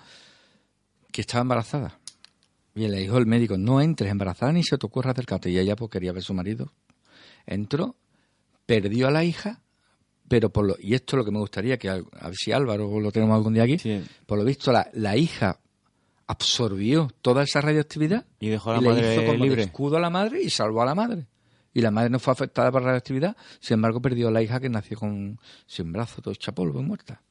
que 1.12 1.22
estaba 1.22 1.42
embarazada. 1.42 2.00
Y 2.76 2.88
le 2.88 3.00
dijo 3.00 3.18
el 3.18 3.26
médico, 3.26 3.58
no 3.58 3.82
entres 3.82 4.12
embarazada 4.12 4.52
ni 4.54 4.64
se 4.64 4.78
te 4.78 4.86
ocurra 4.86 5.12
acercarte. 5.12 5.50
Y 5.50 5.58
ella 5.58 5.76
pues 5.76 5.90
quería 5.92 6.12
ver 6.14 6.20
a 6.22 6.26
su 6.26 6.34
marido. 6.34 6.72
Entró, 7.46 7.96
perdió 8.66 9.08
a 9.08 9.12
la 9.12 9.24
hija, 9.24 9.62
pero 10.28 10.52
por 10.52 10.66
lo, 10.66 10.76
y 10.80 10.94
esto 10.94 11.16
es 11.16 11.18
lo 11.20 11.26
que 11.26 11.32
me 11.32 11.40
gustaría, 11.40 11.78
que 11.78 11.90
a 11.90 11.96
ver 11.96 12.36
si 12.36 12.52
Álvaro 12.52 13.00
lo 13.00 13.12
tenemos 13.12 13.36
algún 13.36 13.54
día 13.56 13.64
aquí, 13.64 13.80
Sí. 13.80 14.02
por 14.26 14.38
lo 14.38 14.46
visto 14.46 14.72
la, 14.72 14.88
la 14.94 15.18
hija 15.18 15.60
absorbió 16.28 17.10
toda 17.24 17.42
esa 17.44 17.60
radioactividad 17.60 18.24
Y 18.40 18.50
dejó 18.50 18.70
a 18.70 18.76
la 18.76 18.82
le 18.82 18.90
madre 18.90 19.14
hizo 19.16 19.26
como 19.26 19.44
libre. 19.44 19.64
escudo 19.64 19.98
a 19.98 20.00
la 20.00 20.12
madre 20.12 20.44
y 20.44 20.50
salvó 20.52 20.84
a 20.84 20.86
la 20.86 20.94
madre. 20.96 21.26
Y 21.80 21.82
la 21.82 21.92
madre 21.92 22.10
no 22.10 22.20
fue 22.20 22.34
afectada 22.34 22.72
por 22.74 22.82
la 22.82 22.88
radioactividad, 22.88 23.38
sin 23.62 23.76
embargo 23.76 24.02
perdió 24.02 24.28
a 24.28 24.32
la 24.32 24.42
hija 24.42 24.60
que 24.60 24.68
nació 24.68 24.98
con 25.00 25.40
sin 25.66 25.94
brazo, 25.94 26.22
todo 26.22 26.34
hecha 26.34 26.52
polvo 26.52 26.82
y 26.82 26.84
muerta. 26.84 27.22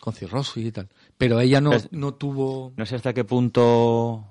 Con 0.00 0.12
cirrosis 0.14 0.64
y 0.64 0.70
tal. 0.70 0.88
Pero 1.18 1.40
ella 1.40 1.60
no, 1.60 1.72
no 1.90 2.14
tuvo... 2.14 2.72
no 2.76 2.86
sé 2.86 2.94
hasta 2.94 3.12
qué 3.12 3.24
punto 3.24 4.24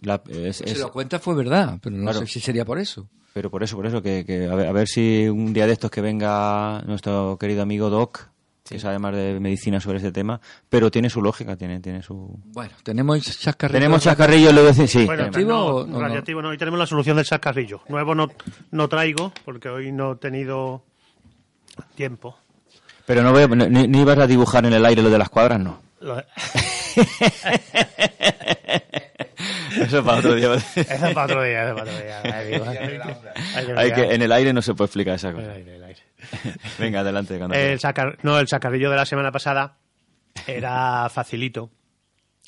la- 0.00 0.22
es- 0.28 0.56
Se 0.56 0.78
lo 0.78 0.90
cuenta 0.90 1.18
fue 1.18 1.34
verdad, 1.34 1.78
pero 1.82 1.96
no 1.96 2.04
Claro. 2.04 2.20
sé 2.20 2.26
si 2.26 2.40
sería 2.40 2.64
por 2.64 2.78
eso. 2.78 3.06
pero 3.34 3.50
por 3.50 3.62
eso 3.62 3.76
por 3.76 3.86
eso 3.86 4.00
que, 4.00 4.24
que 4.24 4.46
a, 4.46 4.54
ver, 4.54 4.66
a 4.68 4.72
ver 4.72 4.88
si 4.88 5.28
un 5.28 5.52
día 5.52 5.66
de 5.66 5.74
estos 5.74 5.90
que 5.90 6.00
venga 6.00 6.82
nuestro 6.86 7.36
querido 7.38 7.60
amigo 7.62 7.90
Doc 7.90 8.30
que 8.68 8.78
sabe 8.78 8.98
más 8.98 9.14
de 9.14 9.38
medicina 9.40 9.80
sobre 9.80 9.96
este 9.98 10.12
tema 10.12 10.40
pero 10.68 10.90
tiene 10.90 11.08
su 11.10 11.22
lógica 11.22 11.56
tiene 11.56 11.80
tiene 11.80 12.02
su 12.02 12.38
Bueno, 12.46 12.72
tenemos 12.82 13.20
chascarrillos. 13.38 13.80
tenemos 13.80 14.02
chascarrillo 14.02 14.52
lo 14.52 14.64
decir 14.64 14.88
sí 14.88 15.04
Bueno, 15.06 15.24
¿Radioactivo 15.24 15.48
no, 15.50 15.66
o 15.66 15.86
no, 15.86 16.42
no? 16.42 16.48
Hoy 16.50 16.58
tenemos 16.58 16.78
la 16.78 16.86
solución 16.86 17.16
del 17.16 17.24
chascarrillo. 17.26 17.80
Nuevo 17.88 18.14
no, 18.14 18.28
no 18.70 18.88
traigo, 18.88 19.32
porque 19.44 19.68
hoy 19.68 19.90
no 19.92 20.12
he 20.12 20.16
tenido 20.16 20.82
tiempo. 21.94 22.36
pero 23.06 23.22
no 23.22 23.32
veo 23.32 23.48
ni, 23.48 23.86
ni 23.88 24.00
ibas 24.00 24.18
a 24.18 24.26
dibujar 24.26 24.66
en 24.66 24.72
el 24.74 24.84
aire 24.84 25.02
lo 25.02 25.10
de 25.10 25.18
las 25.18 25.28
cuadras 25.28 25.58
no 25.60 25.80
Lo- 26.00 26.18
eso 29.80 30.04
para 30.04 30.18
otro 30.18 30.34
día 30.34 30.54
Eso 30.76 31.06
es 31.06 31.14
para 31.14 31.24
otro 31.24 31.42
día, 31.42 31.62
eso 31.64 31.74
es 31.76 31.80
para 31.80 31.90
otro 31.92 32.04
día. 32.04 32.22
Hay 33.76 33.92
que 33.92 33.94
que, 33.94 34.14
en 34.14 34.22
el 34.22 34.32
aire 34.32 34.52
no 34.52 34.62
se 34.62 34.74
puede 34.74 34.86
explicar 34.86 35.14
esa 35.14 35.28
El 35.30 35.34
cosa. 35.36 35.52
aire, 35.52 35.76
el 35.76 35.84
aire. 35.84 36.00
Venga, 36.78 37.00
adelante. 37.00 37.38
cuando 37.38 37.54
El 37.56 37.78
sacar, 37.80 38.18
no, 38.22 38.38
el 38.38 38.46
chacarrillo 38.46 38.90
de 38.90 38.96
la 38.96 39.06
semana 39.06 39.30
pasada 39.32 39.76
era 40.46 41.08
facilito. 41.08 41.70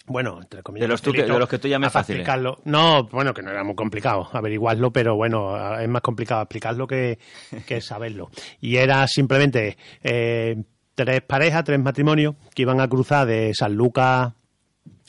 Bueno, 0.06 0.40
entre 0.42 0.62
comillas. 0.62 0.84
De 0.84 0.88
los 0.88 1.02
tú 1.02 1.12
que- 1.12 1.18
facilito 1.18 1.34
de 1.34 1.38
los 1.40 1.48
que 1.48 1.58
tú 1.58 1.68
fáciles. 1.90 2.20
explicarlo. 2.20 2.58
No, 2.64 3.04
bueno, 3.04 3.32
que 3.32 3.42
no 3.42 3.50
era 3.50 3.62
muy 3.62 3.74
complicado 3.76 4.28
averiguarlo, 4.32 4.90
pero 4.92 5.14
bueno, 5.14 5.78
es 5.78 5.88
más 5.88 6.02
complicado 6.02 6.42
explicarlo 6.42 6.86
que, 6.86 7.18
que 7.66 7.80
saberlo. 7.80 8.30
Y 8.60 8.76
era 8.76 9.06
simplemente 9.06 9.76
eh, 10.02 10.62
tres 10.94 11.22
parejas, 11.22 11.64
tres 11.64 11.78
matrimonios 11.78 12.34
que 12.54 12.62
iban 12.62 12.80
a 12.80 12.88
cruzar 12.88 13.26
de 13.26 13.52
San 13.54 13.74
Lucas 13.74 14.32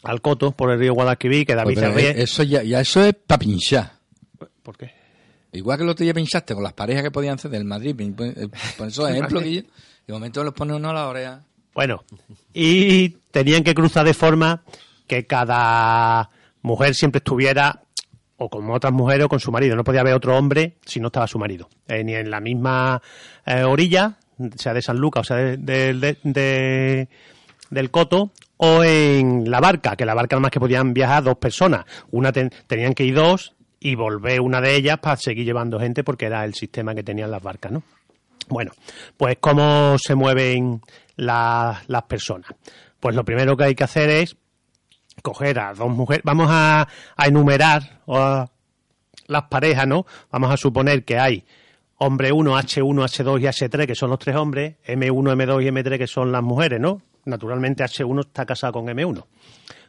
al 0.04 0.22
Coto 0.22 0.52
por 0.52 0.72
el 0.72 0.80
río 0.80 0.94
Guadalquivir, 0.94 1.46
que 1.48 1.56
David 1.56 1.76
Pues, 1.76 1.86
se 1.86 1.94
pero 1.96 2.14
ríe. 2.14 2.24
eso 2.24 2.44
ya, 2.44 2.62
ya 2.64 2.80
eso 2.82 3.04
es 3.04 3.14
para 3.16 3.40
pinchar. 3.40 3.92
¿Por 4.62 4.78
qué? 4.78 4.92
Igual 5.54 5.78
que 5.78 5.84
el 5.84 5.90
otro 5.90 6.04
día 6.04 6.14
pinchaste 6.14 6.54
con 6.54 6.64
las 6.64 6.74
parejas 6.74 7.04
que 7.04 7.12
podían 7.12 7.36
hacer 7.36 7.52
del 7.52 7.66
Madrid, 7.66 7.96
pon 8.16 8.34
eh, 8.36 8.48
esos 8.88 9.10
ejemplos 9.10 9.44
que 9.44 9.54
yo, 9.56 9.62
de 10.08 10.14
momento 10.14 10.44
los 10.44 10.54
pone 10.54 10.74
uno 10.74 10.90
a 10.90 10.94
la 10.94 11.08
oreja. 11.08 11.42
Bueno, 11.74 12.04
y 12.54 13.10
tenían 13.32 13.64
que 13.64 13.74
cruzar 13.74 14.06
de 14.06 14.14
forma 14.14 14.64
que 15.08 15.26
cada 15.26 16.30
mujer 16.62 16.96
siempre 16.96 17.20
estuviera 17.20 17.82
o 18.38 18.50
con 18.50 18.70
otras 18.72 18.92
mujeres 18.94 19.26
o 19.26 19.30
con 19.30 19.40
su 19.40 19.52
marido. 19.52 19.76
No 19.76 19.84
podía 19.84 20.02
haber 20.02 20.14
otro 20.16 20.38
hombre 20.38 20.78
si 20.86 21.00
no 21.00 21.08
estaba 21.08 21.28
su 21.28 21.38
marido. 21.38 21.70
Eh, 21.88 22.04
ni 22.04 22.14
en 22.16 22.30
la 22.32 22.40
misma 22.40 23.02
eh, 23.46 23.64
orilla, 23.64 24.18
sea 24.56 24.74
de 24.74 24.82
San 24.82 24.98
Lucas 24.98 25.22
o 25.22 25.24
sea 25.26 25.38
de, 25.38 25.58
de- 25.58 25.94
de- 25.94 26.18
de- 26.24 27.10
del 27.70 27.90
Coto, 27.92 28.32
o 28.58 28.84
en 28.84 29.50
la 29.50 29.60
barca, 29.62 29.96
que 29.96 30.06
la 30.06 30.14
barca 30.14 30.36
nada 30.36 30.42
más 30.42 30.52
que 30.52 30.60
podían 30.60 30.94
viajar 30.94 31.24
dos 31.24 31.38
personas. 31.38 31.86
Una 32.12 32.32
ten- 32.34 32.52
tenían 32.68 32.94
que 32.94 33.06
ir 33.06 33.16
dos 33.16 33.54
y 33.84 33.96
volver 33.96 34.40
una 34.40 34.62
de 34.62 34.76
ellas 34.76 35.00
para 35.00 35.18
seguir 35.18 35.44
llevando 35.44 35.80
gente 35.80 36.04
porque 36.04 36.28
era 36.28 36.46
el 36.46 36.54
sistema 36.54 36.94
que 36.96 37.04
tenían 37.04 37.32
las 37.32 37.42
barcas, 37.42 37.72
¿no? 37.72 37.84
Bueno, 38.48 38.72
pues 39.18 39.38
cómo 39.42 39.98
se 39.98 40.14
mueven 40.16 40.82
la- 41.16 41.82
las 41.88 42.04
personas. 42.04 42.52
Pues 43.00 43.16
lo 43.16 43.26
primero 43.26 43.58
que 43.58 43.64
hay 43.66 43.76
que 43.76 43.84
hacer 43.84 44.10
es 44.10 44.38
coger 45.24 45.60
a 45.60 45.74
dos 45.74 45.90
mujeres. 45.90 46.22
Vamos 46.24 46.48
a, 46.50 46.88
enumerar 47.26 48.02
las 49.28 49.44
parejas, 49.50 49.88
¿no? 49.88 50.06
Vamos 50.32 50.52
a 50.52 50.58
suponer 50.58 51.04
que 51.04 51.18
hay 51.18 51.44
hombre 51.98 52.32
1, 52.32 52.58
H1, 52.58 53.04
H2 53.04 53.42
y 53.42 53.46
H3, 53.46 53.88
que 53.88 53.96
son 53.96 54.10
los 54.10 54.20
tres 54.20 54.36
hombres, 54.36 54.76
M1, 54.86 55.34
M2 55.34 55.64
y 55.64 55.68
M3, 55.68 55.98
que 55.98 56.08
son 56.08 56.32
las 56.32 56.44
mujeres, 56.44 56.80
¿no? 56.80 57.02
Naturalmente 57.26 57.84
H1 57.84 58.20
está 58.22 58.46
casado 58.46 58.74
con 58.74 58.86
M1. 58.88 59.26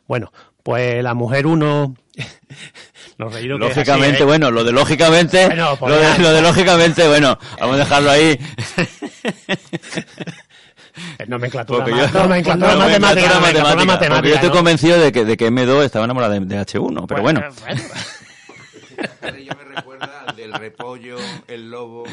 Bueno, 0.07 0.33
pues 0.63 1.03
la 1.03 1.15
mujer 1.15 1.47
1... 1.47 1.95
Los 3.19 3.33
reíros 3.33 3.61
que 3.61 3.67
es 3.67 3.71
así, 3.73 3.81
Lógicamente, 3.81 4.23
¿eh? 4.23 4.27
bueno, 4.27 4.51
lo 4.51 4.65
de 4.65 4.73
lógicamente, 4.73 5.47
Bueno, 5.47 5.77
pues 5.79 5.93
lo, 5.93 5.99
de, 6.01 6.19
lo 6.19 6.33
de 6.33 6.43
lógicamente, 6.43 7.07
bueno, 7.07 7.39
vamos 7.61 7.77
a 7.77 7.79
dejarlo 7.79 8.11
ahí. 8.11 8.39
Es 11.19 11.29
nomenclatura, 11.29 11.87
yo- 11.89 12.21
nomenclatura 12.21 12.75
no, 12.75 12.81
matemática, 12.81 12.81
nomenclatura 12.81 13.35
nomenclatura 13.35 13.75
matemática, 13.85 14.15
porque 14.15 14.29
yo 14.29 14.35
estoy 14.35 14.49
¿no? 14.51 14.55
convencido 14.57 14.99
de 14.99 15.11
que, 15.13 15.25
de 15.25 15.37
que 15.39 15.51
M2 15.51 15.85
estaba 15.85 16.05
enamorada 16.05 16.35
de, 16.35 16.41
de 16.41 16.59
H1, 16.61 17.07
pero 17.09 17.23
bueno. 17.23 17.41
Ya 17.41 17.51
me 19.57 19.65
recuerda 19.75 20.25
al 20.27 20.37
del 20.37 20.53
repollo, 20.53 21.17
el 21.49 21.71
lobo. 21.71 22.05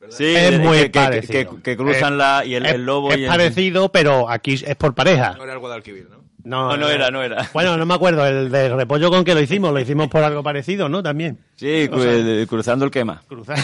¿verdad? 0.00 0.16
Sí, 0.16 0.36
es 0.36 0.58
muy 0.60 0.76
que, 0.78 0.90
que- 0.92 1.00
parecido. 1.00 1.56
que- 1.56 1.62
que 1.62 1.76
cruzan 1.76 2.12
Es- 2.12 2.18
la 2.18 2.44
y 2.44 2.54
el, 2.54 2.66
es, 2.66 2.74
el 2.74 2.86
lobo 2.86 3.10
es 3.12 3.18
y 3.18 3.24
el- 3.24 3.28
parecido, 3.30 3.90
pero 3.90 4.30
aquí 4.30 4.54
es 4.64 4.76
por 4.76 4.94
pareja. 4.94 5.34
No 5.36 5.42
era 5.44 5.54
el 5.54 5.58
Guadalquivir, 5.58 6.08
¿no? 6.08 6.17
No, 6.48 6.68
No, 6.70 6.76
no 6.78 6.88
era, 6.88 7.10
no 7.10 7.22
era. 7.22 7.48
Bueno, 7.52 7.76
no 7.76 7.84
me 7.84 7.94
acuerdo, 7.94 8.26
el 8.26 8.50
de 8.50 8.70
repollo 8.74 9.10
con 9.10 9.22
que 9.24 9.34
lo 9.34 9.40
hicimos, 9.40 9.72
lo 9.72 9.80
hicimos 9.80 10.08
por 10.08 10.22
algo 10.24 10.42
parecido, 10.42 10.88
¿no? 10.88 11.02
También. 11.02 11.38
Sí, 11.56 11.88
cru- 11.88 12.02
el- 12.04 12.46
cruzando 12.46 12.84
el 12.86 12.90
quema. 12.90 13.22
Cruzar. 13.28 13.58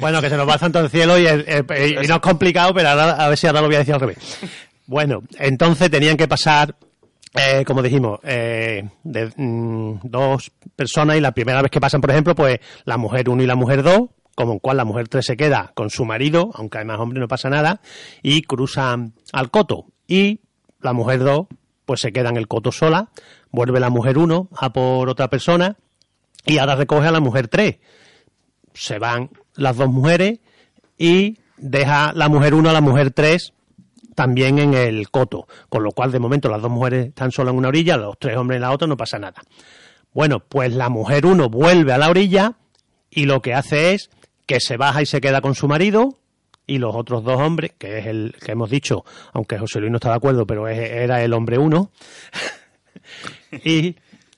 bueno, 0.00 0.20
que 0.20 0.28
se 0.30 0.36
nos 0.36 0.48
va 0.48 0.58
tanto 0.58 0.80
el 0.80 0.90
cielo 0.90 1.18
y, 1.18 1.26
y 1.28 2.06
no 2.08 2.14
es 2.16 2.20
complicado, 2.20 2.74
pero 2.74 2.88
ahora, 2.88 3.12
a 3.12 3.28
ver 3.28 3.38
si 3.38 3.46
ahora 3.46 3.60
lo 3.60 3.66
voy 3.68 3.76
a 3.76 3.80
decir 3.80 3.94
al 3.94 4.00
revés. 4.00 4.18
Bueno, 4.86 5.22
entonces 5.38 5.90
tenían 5.90 6.16
que 6.16 6.26
pasar, 6.26 6.74
eh, 7.34 7.64
como 7.64 7.82
dijimos, 7.82 8.18
eh, 8.24 8.82
de 9.04 9.32
mm, 9.36 10.00
dos 10.02 10.50
personas 10.74 11.16
y 11.16 11.20
la 11.20 11.30
primera 11.32 11.62
vez 11.62 11.70
que 11.70 11.80
pasan, 11.80 12.00
por 12.00 12.10
ejemplo, 12.10 12.34
pues 12.34 12.58
la 12.84 12.96
mujer 12.96 13.28
1 13.28 13.42
y 13.42 13.46
la 13.46 13.54
mujer 13.54 13.82
2, 13.84 14.00
como 14.34 14.52
en 14.54 14.58
cual 14.58 14.76
la 14.76 14.84
mujer 14.84 15.08
3 15.08 15.24
se 15.24 15.36
queda 15.36 15.72
con 15.74 15.90
su 15.90 16.04
marido, 16.04 16.50
aunque 16.54 16.78
hay 16.78 16.84
más 16.84 16.98
hombres 16.98 17.20
no 17.20 17.28
pasa 17.28 17.50
nada, 17.50 17.80
y 18.22 18.42
cruzan 18.42 19.14
al 19.32 19.50
coto. 19.50 19.86
Y 20.06 20.40
la 20.80 20.92
mujer 20.92 21.20
2 21.20 21.46
pues 21.84 22.00
se 22.00 22.12
queda 22.12 22.30
en 22.30 22.36
el 22.36 22.48
coto 22.48 22.72
sola, 22.72 23.10
vuelve 23.50 23.80
la 23.80 23.90
mujer 23.90 24.18
1 24.18 24.48
a 24.56 24.72
por 24.72 25.08
otra 25.08 25.28
persona 25.28 25.76
y 26.44 26.58
ahora 26.58 26.76
recoge 26.76 27.08
a 27.08 27.12
la 27.12 27.20
mujer 27.20 27.48
3. 27.48 27.76
Se 28.74 28.98
van 28.98 29.30
las 29.54 29.76
dos 29.76 29.90
mujeres 29.90 30.40
y 30.96 31.38
deja 31.56 32.12
la 32.14 32.28
mujer 32.28 32.54
1 32.54 32.70
a 32.70 32.72
la 32.72 32.80
mujer 32.80 33.10
3 33.10 33.52
también 34.14 34.58
en 34.58 34.74
el 34.74 35.10
coto, 35.10 35.46
con 35.68 35.82
lo 35.82 35.92
cual 35.92 36.12
de 36.12 36.18
momento 36.18 36.48
las 36.48 36.62
dos 36.62 36.70
mujeres 36.70 37.08
están 37.08 37.32
solas 37.32 37.52
en 37.52 37.58
una 37.58 37.68
orilla, 37.68 37.96
los 37.96 38.18
tres 38.18 38.36
hombres 38.36 38.56
en 38.56 38.62
la 38.62 38.72
otra, 38.72 38.86
no 38.86 38.96
pasa 38.96 39.18
nada. 39.18 39.42
Bueno, 40.12 40.40
pues 40.40 40.72
la 40.74 40.88
mujer 40.88 41.24
1 41.24 41.48
vuelve 41.48 41.92
a 41.92 41.98
la 41.98 42.10
orilla 42.10 42.54
y 43.10 43.24
lo 43.24 43.40
que 43.40 43.54
hace 43.54 43.94
es 43.94 44.10
que 44.46 44.60
se 44.60 44.76
baja 44.76 45.02
y 45.02 45.06
se 45.06 45.20
queda 45.20 45.40
con 45.40 45.54
su 45.54 45.68
marido 45.68 46.18
y 46.66 46.78
los 46.78 46.94
otros 46.94 47.24
dos 47.24 47.40
hombres, 47.40 47.72
que 47.78 47.98
es 47.98 48.06
el 48.06 48.34
que 48.44 48.52
hemos 48.52 48.70
dicho, 48.70 49.04
aunque 49.32 49.58
José 49.58 49.80
Luis 49.80 49.90
no 49.90 49.96
está 49.98 50.10
de 50.10 50.16
acuerdo, 50.16 50.46
pero 50.46 50.68
era 50.68 51.22
el 51.22 51.32
hombre 51.32 51.58
1, 51.58 51.90
y 53.64 53.96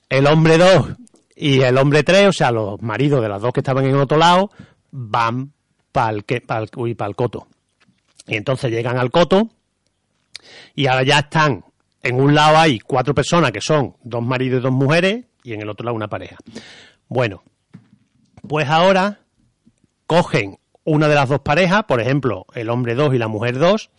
el 0.09 0.27
hombre 0.27 0.57
2 0.57 0.87
y 1.35 1.61
el 1.61 1.77
hombre 1.77 2.03
3, 2.03 2.27
o 2.27 2.33
sea, 2.33 2.51
los 2.51 2.81
maridos 2.81 3.21
de 3.21 3.29
las 3.29 3.41
dos 3.41 3.51
que 3.53 3.59
estaban 3.59 3.85
en 3.85 3.95
otro 3.95 4.17
lado, 4.17 4.51
van 4.91 5.51
para 5.91 6.11
el, 6.11 6.23
pa'l- 6.25 6.95
pa'l 6.95 7.15
coto. 7.15 7.47
Y 8.27 8.35
entonces 8.35 8.71
llegan 8.71 8.97
al 8.97 9.11
coto 9.11 9.49
y 10.73 10.87
ahora 10.87 11.03
ya 11.03 11.19
están, 11.19 11.63
en 12.01 12.19
un 12.19 12.33
lado 12.33 12.57
hay 12.57 12.79
cuatro 12.79 13.13
personas 13.13 13.51
que 13.51 13.61
son 13.61 13.95
dos 14.03 14.23
maridos 14.23 14.59
y 14.59 14.63
dos 14.63 14.71
mujeres 14.71 15.25
y 15.43 15.53
en 15.53 15.61
el 15.61 15.69
otro 15.69 15.85
lado 15.85 15.95
una 15.95 16.07
pareja. 16.07 16.37
Bueno, 17.07 17.43
pues 18.47 18.67
ahora 18.69 19.19
cogen 20.07 20.59
una 20.83 21.07
de 21.07 21.15
las 21.15 21.29
dos 21.29 21.39
parejas, 21.39 21.83
por 21.85 21.99
ejemplo, 21.99 22.45
el 22.53 22.69
hombre 22.69 22.95
2 22.95 23.15
y 23.15 23.17
la 23.17 23.27
mujer 23.27 23.57
2, 23.57 23.89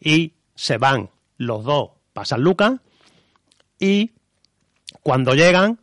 y 0.00 0.34
se 0.54 0.78
van 0.78 1.10
los 1.38 1.64
dos 1.64 1.90
para 2.12 2.26
San 2.26 2.42
Lucas 2.42 2.80
y 3.78 4.12
cuando 5.02 5.34
llegan 5.34 5.80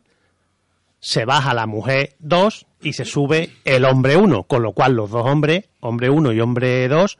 se 1.00 1.24
baja 1.24 1.54
la 1.54 1.66
mujer 1.66 2.16
2 2.20 2.66
y 2.80 2.94
se 2.94 3.04
sube 3.04 3.50
el 3.64 3.84
hombre 3.84 4.16
1, 4.16 4.44
con 4.44 4.62
lo 4.62 4.72
cual 4.72 4.94
los 4.94 5.10
dos 5.10 5.26
hombres, 5.26 5.68
hombre 5.80 6.10
1 6.10 6.32
y 6.32 6.40
hombre 6.40 6.88
2, 6.88 7.18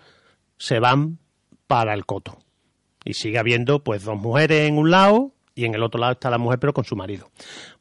se 0.57 0.81
van 0.81 1.19
para 1.67 1.93
el 1.95 2.07
coto. 2.07 2.39
Y 3.05 3.15
sigue 3.15 3.39
habiendo 3.39 3.85
pues 3.85 4.05
dos 4.05 4.17
mujeres 4.17 4.69
en 4.69 4.79
un 4.79 4.91
lado 4.91 5.33
y 5.55 5.67
en 5.67 5.75
el 5.75 5.83
otro 5.83 6.01
lado 6.01 6.13
está 6.13 6.31
la 6.31 6.39
mujer 6.39 6.59
pero 6.59 6.73
con 6.73 6.85
su 6.85 6.97
marido. 6.97 7.31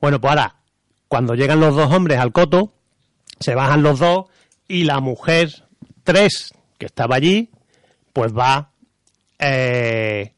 Bueno, 0.02 0.20
pues 0.20 0.32
ahora, 0.32 0.58
cuando 1.08 1.36
llegan 1.36 1.60
los 1.60 1.76
dos 1.76 1.92
hombres 1.92 2.20
al 2.20 2.32
coto, 2.32 2.74
se 3.40 3.56
bajan 3.56 3.82
los 3.82 4.00
dos 4.00 4.26
y 4.74 4.84
la 4.86 5.00
mujer 5.00 5.50
3 6.04 6.54
que 6.78 6.86
estaba 6.86 7.16
allí, 7.16 7.50
pues 8.12 8.34
va 8.36 8.72
eh, 9.40 10.34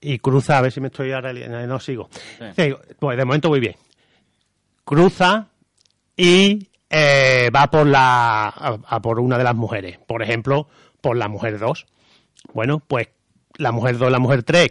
y 0.00 0.18
cruza, 0.18 0.58
a 0.58 0.60
ver 0.60 0.72
si 0.72 0.80
me 0.80 0.88
estoy 0.88 1.12
ahora, 1.12 1.32
li- 1.32 1.48
no, 1.48 1.80
sigo. 1.80 2.08
Sí, 2.56 2.74
pues 2.98 3.16
de 3.16 3.24
momento 3.24 3.48
muy 3.48 3.60
bien. 3.60 3.74
Cruza 4.84 5.48
y 6.16 6.68
eh, 6.90 7.50
va 7.54 7.70
por 7.70 7.86
la 7.86 8.46
a, 8.48 8.78
a 8.86 9.00
por 9.00 9.18
una 9.18 9.38
de 9.38 9.44
las 9.44 9.54
mujeres, 9.54 9.98
por 10.06 10.22
ejemplo, 10.22 10.68
por 11.00 11.16
la 11.16 11.28
mujer 11.28 11.58
2. 11.58 11.86
Bueno, 12.52 12.80
pues 12.86 13.08
la 13.56 13.72
mujer 13.72 13.98
2 13.98 14.08
y 14.08 14.12
la 14.12 14.18
mujer 14.18 14.42
3 14.42 14.68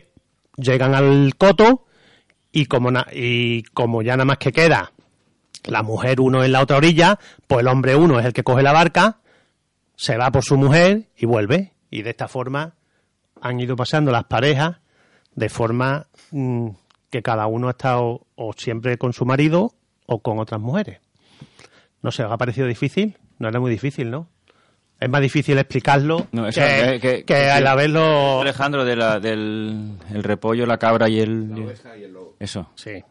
llegan 0.58 0.94
al 0.94 1.36
coto 1.38 1.86
y 2.52 2.68
como, 2.68 2.92
na- 2.92 3.08
y 3.12 3.64
como 3.74 4.02
ya 4.04 4.14
nada 4.14 4.26
más 4.26 4.38
que 4.38 4.52
queda 4.52 4.93
la 5.66 5.84
mujer 5.84 6.20
1 6.22 6.44
en 6.44 6.52
la 6.52 6.62
otra 6.62 6.78
orilla, 6.78 7.20
pues 7.48 7.62
el 7.62 7.68
hombre 7.68 7.96
1 7.96 8.20
es 8.20 8.26
el 8.26 8.34
que 8.34 8.44
coge 8.44 8.64
la 8.64 8.74
barca, 8.74 9.18
se 9.96 10.18
va 10.18 10.32
por 10.32 10.44
su 10.44 10.58
mujer 10.58 11.04
y 11.18 11.26
vuelve. 11.26 11.72
Y 11.90 12.02
de 12.02 12.10
esta 12.10 12.28
forma 12.28 12.74
han 13.42 13.60
ido 13.60 13.76
pasando 13.76 14.12
las 14.12 14.24
parejas 14.26 14.78
de 15.36 15.50
forma 15.50 16.08
mm, 16.32 16.70
que 17.10 17.22
cada 17.22 17.46
uno 17.48 17.68
ha 17.68 17.72
estado 17.72 18.26
o 18.36 18.54
siempre 18.54 18.98
con 18.98 19.14
su 19.14 19.26
marido 19.26 19.74
o 20.06 20.20
con 20.20 20.40
otras 20.40 20.60
mujeres. 20.60 21.00
No 22.02 22.12
sé, 22.12 22.24
¿os 22.24 22.32
ha 22.32 22.38
parecido 22.38 22.68
difícil? 22.68 23.18
No 23.40 23.48
era 23.48 23.60
muy 23.60 23.72
difícil, 23.72 24.10
¿no? 24.12 24.28
Es 25.00 25.10
más 25.10 25.22
difícil 25.22 25.58
explicarlo 25.58 26.28
No, 26.32 26.48
eso, 26.48 26.62
que, 26.62 27.00
que- 27.02 27.18
que 27.20 27.24
que- 27.26 27.50
al 27.50 27.68
haberlo... 27.68 28.42
Alejandro, 28.42 28.86
de 28.86 28.96
la, 28.96 29.20
del 29.20 29.98
el 30.14 30.24
repollo, 30.24 30.66
la 30.66 30.78
cabra 30.78 31.10
y 31.10 31.20
el... 31.20 31.52
Eso. 32.40 32.70
Sí. 32.76 33.04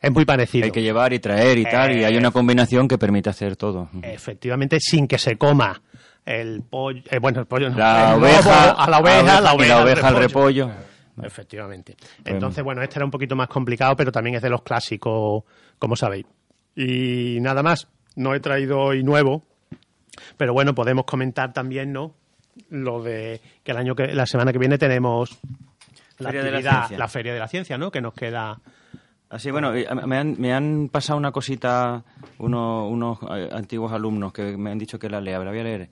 Es 0.00 0.12
muy 0.12 0.24
parecido. 0.24 0.66
Hay 0.66 0.70
que 0.70 0.82
llevar 0.82 1.12
y 1.12 1.18
traer 1.18 1.58
y 1.58 1.64
tal, 1.64 1.96
y 1.96 2.04
hay 2.04 2.16
una 2.16 2.30
combinación 2.30 2.86
que 2.86 2.98
permite 2.98 3.30
hacer 3.30 3.56
todo. 3.56 3.88
Efectivamente, 4.02 4.78
sin 4.80 5.08
que 5.08 5.18
se 5.18 5.36
coma 5.36 5.80
el 6.24 6.62
pollo... 6.62 7.02
eh, 7.10 7.18
bueno, 7.18 7.40
el 7.40 7.46
pollo 7.46 7.70
no. 7.70 7.78
La 7.78 8.14
el 8.14 8.20
oveja, 8.22 8.66
lobo 8.66 8.80
a 8.80 8.90
la 8.90 8.98
oveja, 8.98 9.40
la 9.40 9.52
y 9.52 9.54
oveja, 9.56 9.74
la 9.74 9.76
al 9.78 9.84
oveja 9.84 10.08
al 10.08 10.16
repollo. 10.16 10.70
Efectivamente. 11.22 11.96
Entonces, 12.24 12.62
bueno, 12.62 12.82
este 12.82 12.98
era 12.98 13.04
un 13.04 13.10
poquito 13.10 13.34
más 13.36 13.48
complicado, 13.48 13.96
pero 13.96 14.12
también 14.12 14.36
es 14.36 14.42
de 14.42 14.50
los 14.50 14.62
clásicos, 14.62 15.44
como 15.78 15.96
sabéis. 15.96 16.26
Y 16.74 17.38
nada 17.40 17.62
más, 17.62 17.88
no 18.16 18.34
he 18.34 18.40
traído 18.40 18.78
hoy 18.80 19.02
nuevo, 19.02 19.42
pero 20.36 20.52
bueno, 20.52 20.74
podemos 20.74 21.06
comentar 21.06 21.52
también, 21.52 21.92
¿no? 21.92 22.14
Lo 22.70 23.02
de 23.02 23.40
que 23.62 23.72
el 23.72 23.78
año 23.78 23.94
que 23.94 24.08
la 24.08 24.26
semana 24.26 24.52
que 24.52 24.58
viene 24.58 24.78
tenemos 24.78 25.38
la 26.18 26.30
Feria 26.30 26.42
de 26.42 26.50
la 26.62 26.88
la 26.96 27.08
feria 27.08 27.32
de 27.34 27.38
la 27.38 27.48
ciencia, 27.48 27.78
¿no? 27.78 27.90
Que 27.90 28.00
nos 28.00 28.14
queda 28.14 28.58
Así, 29.28 29.50
bueno, 29.50 29.74
eh, 29.74 29.86
me 30.06 30.16
han, 30.18 30.36
me 30.40 30.52
han 30.54 30.88
pasado 30.90 31.18
una 31.18 31.32
cosita 31.32 32.04
uno- 32.38 32.88
unos 32.88 33.18
eh, 33.30 33.48
antiguos 33.52 33.92
alumnos 33.92 34.32
que 34.32 34.56
me 34.56 34.70
han 34.70 34.78
dicho 34.78 34.98
que 34.98 35.08
la 35.10 35.20
lea, 35.20 35.38
la 35.40 35.50
voy 35.50 35.60
a 35.60 35.64
leer. 35.64 35.90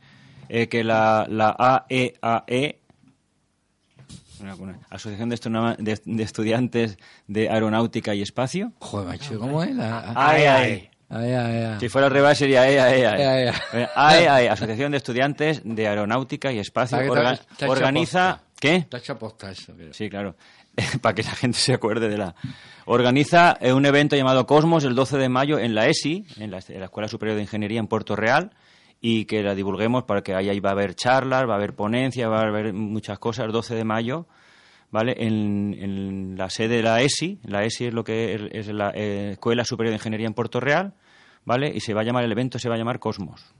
Eh, 0.49 0.68
que 0.68 0.85
la, 0.85 1.26
la 1.28 1.55
AEAE, 1.59 2.80
Asociación 4.91 5.30
de, 5.30 5.37
de- 5.78 6.01
de 6.05 6.22
Estudiantes 6.22 6.99
de 7.26 7.49
Aeronáutica 7.49 8.14
y 8.14 8.22
Espacio, 8.22 8.72
Joder, 8.78 9.07
macho, 9.09 9.39
¿cómo 9.39 9.62
es? 9.62 9.74
La... 9.74 10.12
AEAE. 10.14 10.91
Ay. 11.09 11.76
Si 11.80 11.89
fuera 11.89 12.07
al 12.09 12.12
revés 12.12 12.39
sería 12.39 12.68
EAEAE. 12.68 13.53
Eh, 13.72 13.89
AEAE, 13.95 14.49
Asociación 14.51 14.91
de 14.93 14.99
Estudiantes 14.99 15.62
de 15.64 15.89
Aeronáutica 15.89 16.53
y 16.53 16.59
Espacio, 16.59 16.99
Ah, 16.99 17.05
orga- 17.05 17.41
organiza... 17.68 18.41
¿Qué? 18.61 18.87
Posta 19.18 19.51
eso. 19.51 19.74
creo. 19.74 19.93
Sí, 19.93 20.09
claro. 20.09 20.37
para 21.03 21.14
que 21.14 21.22
la 21.22 21.30
gente 21.32 21.59
se 21.59 21.74
acuerde 21.74 22.09
de 22.09 22.18
la... 22.18 22.35
Organiza 22.87 23.57
eh, 23.61 23.72
un 23.72 23.87
evento 23.87 24.14
llamado 24.14 24.47
Cosmos 24.47 24.85
el 24.85 24.95
12 24.95 25.16
de 25.16 25.28
mayo 25.30 25.59
en 25.59 25.74
la 25.74 25.87
ESI, 25.87 26.26
en 26.39 26.51
la, 26.51 26.59
Escuela 26.59 27.09
Superior 27.09 27.37
de 27.37 27.43
Ingeniería 27.43 27.80
en 27.80 27.87
Puerto 27.87 28.14
Real, 28.14 28.51
y 29.01 29.24
que 29.24 29.43
la 29.43 29.55
divulguemos 29.55 30.05
para 30.05 30.22
que 30.22 30.35
ahí, 30.35 30.51
ahí 30.51 30.61
va 30.61 30.70
a 30.70 30.72
haber 30.72 30.95
charlas, 30.95 31.49
va 31.49 31.55
a 31.55 31.57
haber 31.57 31.74
ponencias, 31.74 32.30
va 32.30 32.41
a 32.41 32.49
haber 32.49 32.74
muchas 32.74 33.18
cosas, 33.18 33.47
el 33.47 33.53
12 33.53 33.74
de 33.74 33.85
mayo, 33.85 34.26
¿vale? 34.91 35.14
En, 35.18 35.74
en 35.78 36.37
la 36.37 36.51
sede 36.51 36.76
de 36.76 36.82
la 36.82 37.01
ESI, 37.01 37.41
la 37.45 37.64
ESI 37.64 37.87
es 37.87 37.95
lo 37.95 38.05
que 38.05 38.35
es, 38.35 38.68
es 38.68 38.68
la 38.68 38.91
eh, 38.95 39.30
Escuela 39.32 39.64
Superior 39.64 39.93
de 39.93 39.97
Ingeniería 39.97 40.26
en 40.26 40.35
Puerto 40.35 40.61
Real, 40.61 40.93
¿vale? 41.47 41.72
Y 41.74 41.80
se 41.80 41.95
va 41.95 42.03
a 42.03 42.05
llamar, 42.05 42.24
el 42.24 42.32
evento 42.32 42.59
se 42.59 42.68
va 42.68 42.74
a 42.74 42.78
llamar 42.78 42.99
Cosmos. 42.99 43.55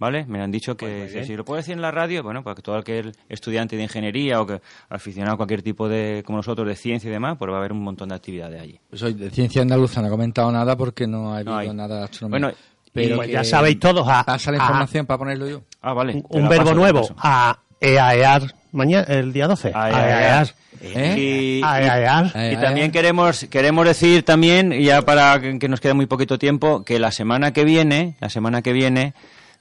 ¿Vale? 0.00 0.24
Me 0.26 0.40
han 0.40 0.50
dicho 0.50 0.78
que, 0.78 1.22
si 1.26 1.36
lo 1.36 1.44
puedo 1.44 1.58
decir 1.58 1.74
en 1.74 1.82
la 1.82 1.90
radio, 1.90 2.22
bueno, 2.22 2.42
para 2.42 2.56
que 2.56 2.62
todo 2.62 2.76
aquel 2.76 3.12
estudiante 3.28 3.76
de 3.76 3.82
ingeniería 3.82 4.40
o 4.40 4.46
que 4.46 4.62
aficionado 4.88 5.34
a 5.34 5.36
cualquier 5.36 5.60
tipo 5.60 5.90
de, 5.90 6.22
como 6.24 6.38
nosotros, 6.38 6.66
de 6.66 6.74
ciencia 6.74 7.08
y 7.08 7.12
demás, 7.12 7.36
pues 7.38 7.50
va 7.50 7.56
a 7.56 7.58
haber 7.58 7.72
un 7.72 7.82
montón 7.82 8.08
de 8.08 8.14
actividades 8.14 8.62
allí. 8.62 8.80
Pues 8.88 9.02
hoy 9.02 9.12
de 9.12 9.28
ciencia 9.28 9.60
andaluza 9.60 10.00
no 10.00 10.06
he 10.06 10.10
comentado 10.10 10.50
nada 10.50 10.74
porque 10.74 11.06
no 11.06 11.34
ha 11.34 11.36
habido 11.36 11.54
hay. 11.54 11.68
nada 11.74 11.98
de 11.98 12.04
astronomía. 12.04 12.46
Bueno, 12.48 12.58
pero 12.94 13.16
pues 13.16 13.28
ya 13.30 13.44
sabéis 13.44 13.78
todos 13.78 14.08
a- 14.08 14.24
Pasa 14.24 14.50
la 14.50 14.56
a- 14.56 14.62
información 14.62 15.04
para 15.04 15.18
ponerlo 15.18 15.46
yo. 15.46 15.62
Ah, 15.82 15.92
vale. 15.92 16.22
un, 16.30 16.48
verbo 16.48 16.64
paso, 16.64 16.74
nuevo 16.74 17.08
a 17.18 17.58
eaear 17.78 18.54
mañana 18.72 19.04
el 19.06 19.34
día 19.34 19.46
12 19.48 19.72
Aeaear. 19.74 20.48
¿Eh? 20.80 21.14
Y, 21.18 21.62
Aeaear. 21.62 22.32
Eh, 22.34 22.52
y 22.52 22.54
eh. 22.54 22.58
también 22.58 22.90
queremos 22.90 23.44
queremos 23.50 23.84
decir 23.84 24.22
también 24.22 24.72
ya 24.80 25.02
para 25.02 25.38
que 25.40 25.58
que 25.58 25.68
nos 25.68 25.80
quede 25.80 25.92
muy 25.92 26.06
poquito 26.06 26.38
tiempo 26.38 26.84
que 26.84 26.98
la 26.98 27.10
semana 27.12 27.52
que 27.52 27.64
viene 27.64 28.16
la 28.20 28.30
semana 28.30 28.62
que 28.62 28.72
viene 28.72 29.12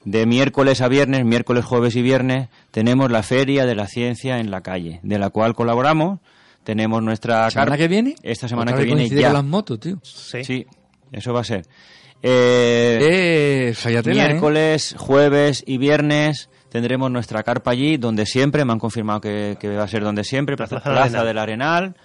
de 0.06 0.26
miércoles 0.26 0.82
a 0.82 0.88
viernes 0.88 1.26
miércoles 1.26 1.66
jueves 1.66 1.96
y 1.96 2.02
viernes 2.02 2.50
tenemos 2.72 3.12
la 3.12 3.24
feria 3.24 3.66
de 3.66 3.76
la 3.76 3.88
ciencia 3.88 4.40
en 4.40 4.50
la 4.52 4.62
calle 4.62 5.00
de 5.04 5.20
la 5.20 5.30
cual 5.30 5.56
colaboramos 5.56 6.20
tenemos 6.64 7.02
nuestra 7.02 7.44
¿La 7.44 7.52
semana 7.52 7.78
que 7.78 7.88
viene? 7.88 8.16
esta 8.24 8.48
semana 8.48 8.74
que 8.74 8.84
viene 8.84 9.10
ya 9.10 9.28
con 9.28 9.34
las 9.34 9.44
motos, 9.44 9.80
tío. 9.80 10.00
Sí. 10.04 10.44
sí 10.44 10.68
eso 11.12 11.34
va 11.34 11.42
a 11.42 11.44
ser 11.44 11.66
Eh, 12.22 13.00
Eh, 13.02 13.74
¿eh? 13.74 14.02
Miércoles, 14.06 14.96
jueves 14.98 15.64
y 15.66 15.78
viernes 15.78 16.50
tendremos 16.70 17.10
nuestra 17.12 17.44
carpa 17.44 17.72
allí, 17.72 17.98
donde 17.98 18.26
siempre, 18.26 18.64
me 18.64 18.74
han 18.74 18.80
confirmado 18.80 19.22
que, 19.22 19.58
que 19.60 19.70
va 19.70 19.84
a 19.84 19.88
ser 19.88 20.04
donde 20.04 20.24
siempre, 20.24 20.56
La 20.58 20.68
Plaza, 20.68 20.82
Plaza 20.82 21.04
del 21.04 21.10
Plaza 21.12 21.26
del 21.26 21.38
Arenal. 21.38 21.96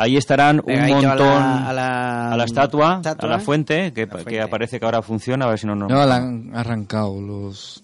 Ahí 0.00 0.16
estarán 0.16 0.58
un 0.60 0.64
Pegadito 0.66 0.96
a 0.98 1.02
la- 1.02 1.08
montón 1.08 1.26
a 1.42 1.72
la- 1.72 2.32
a 2.32 2.36
la 2.36 2.44
estatua, 2.44 2.96
estatua. 2.96 3.28
a 3.28 3.32
la 3.32 3.38
fuente, 3.40 3.92
que, 3.92 4.02
La 4.02 4.06
que 4.06 4.22
fuente. 4.22 4.40
aparece 4.40 4.78
que 4.78 4.84
ahora 4.86 5.02
funciona, 5.02 5.46
a 5.46 5.48
ver 5.48 5.58
si 5.58 5.66
no... 5.66 5.74
no 5.74 5.88
No, 5.88 6.06
la 6.06 6.16
han 6.16 6.52
arrancado 6.54 7.20
los 7.20 7.82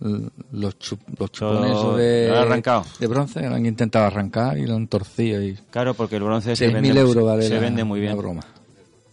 los, 0.00 0.78
chup- 0.78 0.98
los 1.18 1.30
chupones 1.30 1.96
de, 1.98 2.34
arrancado. 2.36 2.84
de 2.98 3.06
bronce, 3.06 3.40
lo 3.48 3.54
han 3.54 3.66
intentado 3.66 4.06
arrancar 4.06 4.56
y 4.58 4.66
lo 4.66 4.74
han 4.76 4.86
torcido. 4.86 5.42
Y 5.42 5.58
Claro, 5.70 5.92
porque 5.94 6.16
el 6.16 6.22
bronce 6.22 6.56
se 6.56 6.68
6.000 6.70 6.72
vende, 6.82 7.00
euros 7.00 7.24
vale 7.24 7.42
se 7.42 7.54
la- 7.54 7.60
vende 7.60 7.84
muy 7.84 8.00
bien. 8.00 8.12
la 8.12 8.18
broma. 8.20 8.40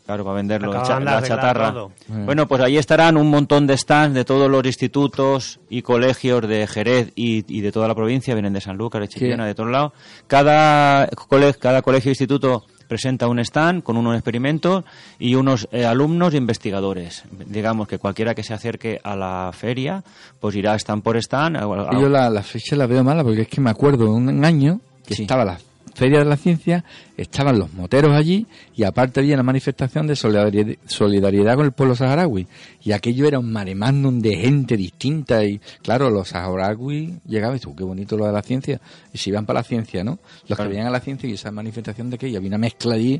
Claro, 0.08 0.24
para 0.24 0.38
venderlo, 0.38 0.74
la 0.74 1.22
chatarra. 1.22 1.72
todo. 1.74 1.92
Bueno, 2.08 2.48
pues 2.48 2.62
ahí 2.62 2.78
estarán 2.78 3.16
un 3.18 3.30
montón 3.30 3.68
de 3.68 3.78
stands 3.78 4.16
de 4.16 4.24
todos 4.26 4.50
los 4.50 4.66
institutos 4.66 5.60
y 5.70 5.82
colegios 5.84 6.48
de 6.48 6.66
Jerez 6.66 7.12
y, 7.16 7.44
y 7.54 7.62
de 7.62 7.72
toda 7.72 7.88
la 7.90 7.94
provincia, 7.94 8.34
vienen 8.34 8.54
de 8.54 8.62
Sanlúcar, 8.62 9.02
de 9.02 9.10
Chipiona, 9.10 9.46
de 9.46 9.54
todos 9.54 9.70
lados. 9.70 9.92
Cada, 10.28 11.08
cole- 11.28 11.54
cada 11.56 11.82
colegio 11.82 12.10
e 12.10 12.14
instituto 12.14 12.64
presenta 12.88 13.28
un 13.28 13.40
stand 13.40 13.84
con 13.84 13.98
unos 13.98 14.14
experimentos 14.16 14.86
y 15.20 15.36
unos 15.36 15.68
eh, 15.74 15.86
alumnos 15.86 16.34
e 16.34 16.38
investigadores. 16.38 17.24
Digamos 17.46 17.88
que 17.90 17.98
cualquiera 17.98 18.34
que 18.34 18.44
se 18.44 18.54
acerque 18.54 19.02
a 19.04 19.16
la 19.16 19.52
feria, 19.52 20.04
pues 20.40 20.56
irá 20.56 20.74
stand 20.76 21.04
por 21.04 21.18
stand. 21.18 21.58
a- 21.58 22.00
yo 22.00 22.08
la, 22.08 22.30
la 22.30 22.44
fecha 22.44 22.76
la 22.78 22.88
veo 22.88 23.04
mala 23.04 23.24
porque 23.26 23.42
es 23.42 23.48
que 23.50 23.60
me 23.60 23.72
acuerdo 23.72 24.06
de 24.06 24.12
un 24.12 24.46
año 24.46 24.80
que 25.06 25.16
Sí. 25.16 25.24
estaba 25.24 25.44
la 25.44 25.58
Feria 25.98 26.20
de 26.20 26.26
la 26.26 26.38
Ciencia, 26.38 26.86
estaban 27.18 27.58
los 27.58 27.74
moteros 27.74 28.14
allí 28.14 28.46
y 28.76 28.84
aparte 28.84 29.20
había 29.20 29.34
una 29.34 29.42
manifestación 29.42 30.06
de 30.06 30.16
solidaridad, 30.16 31.56
con 31.56 31.66
el 31.66 31.72
pueblo 31.72 31.96
saharaui. 31.96 32.46
Y 32.84 32.92
aquello 32.92 33.28
era 33.28 33.40
un 33.40 33.52
mare 33.52 33.74
magnum 33.74 34.20
de 34.20 34.36
gente 34.38 34.78
distinta 34.78 35.44
y 35.44 35.60
claro, 35.82 36.12
los 36.12 36.28
saharauis 36.30 37.14
llegaban 37.26 37.58
y 37.58 37.60
tú, 37.60 37.76
qué 37.76 37.84
bonito 37.84 38.16
lo 38.16 38.28
de 38.28 38.32
la 38.32 38.44
ciencia. 38.44 38.80
Y 39.12 39.18
se 39.18 39.32
iban 39.32 39.48
para 39.48 39.62
la 39.62 39.64
ciencia, 39.64 40.04
¿no? 40.04 40.20
Los 40.48 40.56
Claro. 40.56 40.64
que 40.66 40.70
venían 40.70 40.88
a 40.88 40.92
la 40.92 41.00
ciencia 41.00 41.28
y 41.28 41.34
esa 41.34 41.50
manifestación 41.52 42.12
de 42.12 42.20
que 42.20 42.28
había 42.38 42.48
una 42.48 42.60
mezcla 42.60 42.94
allí 42.94 43.20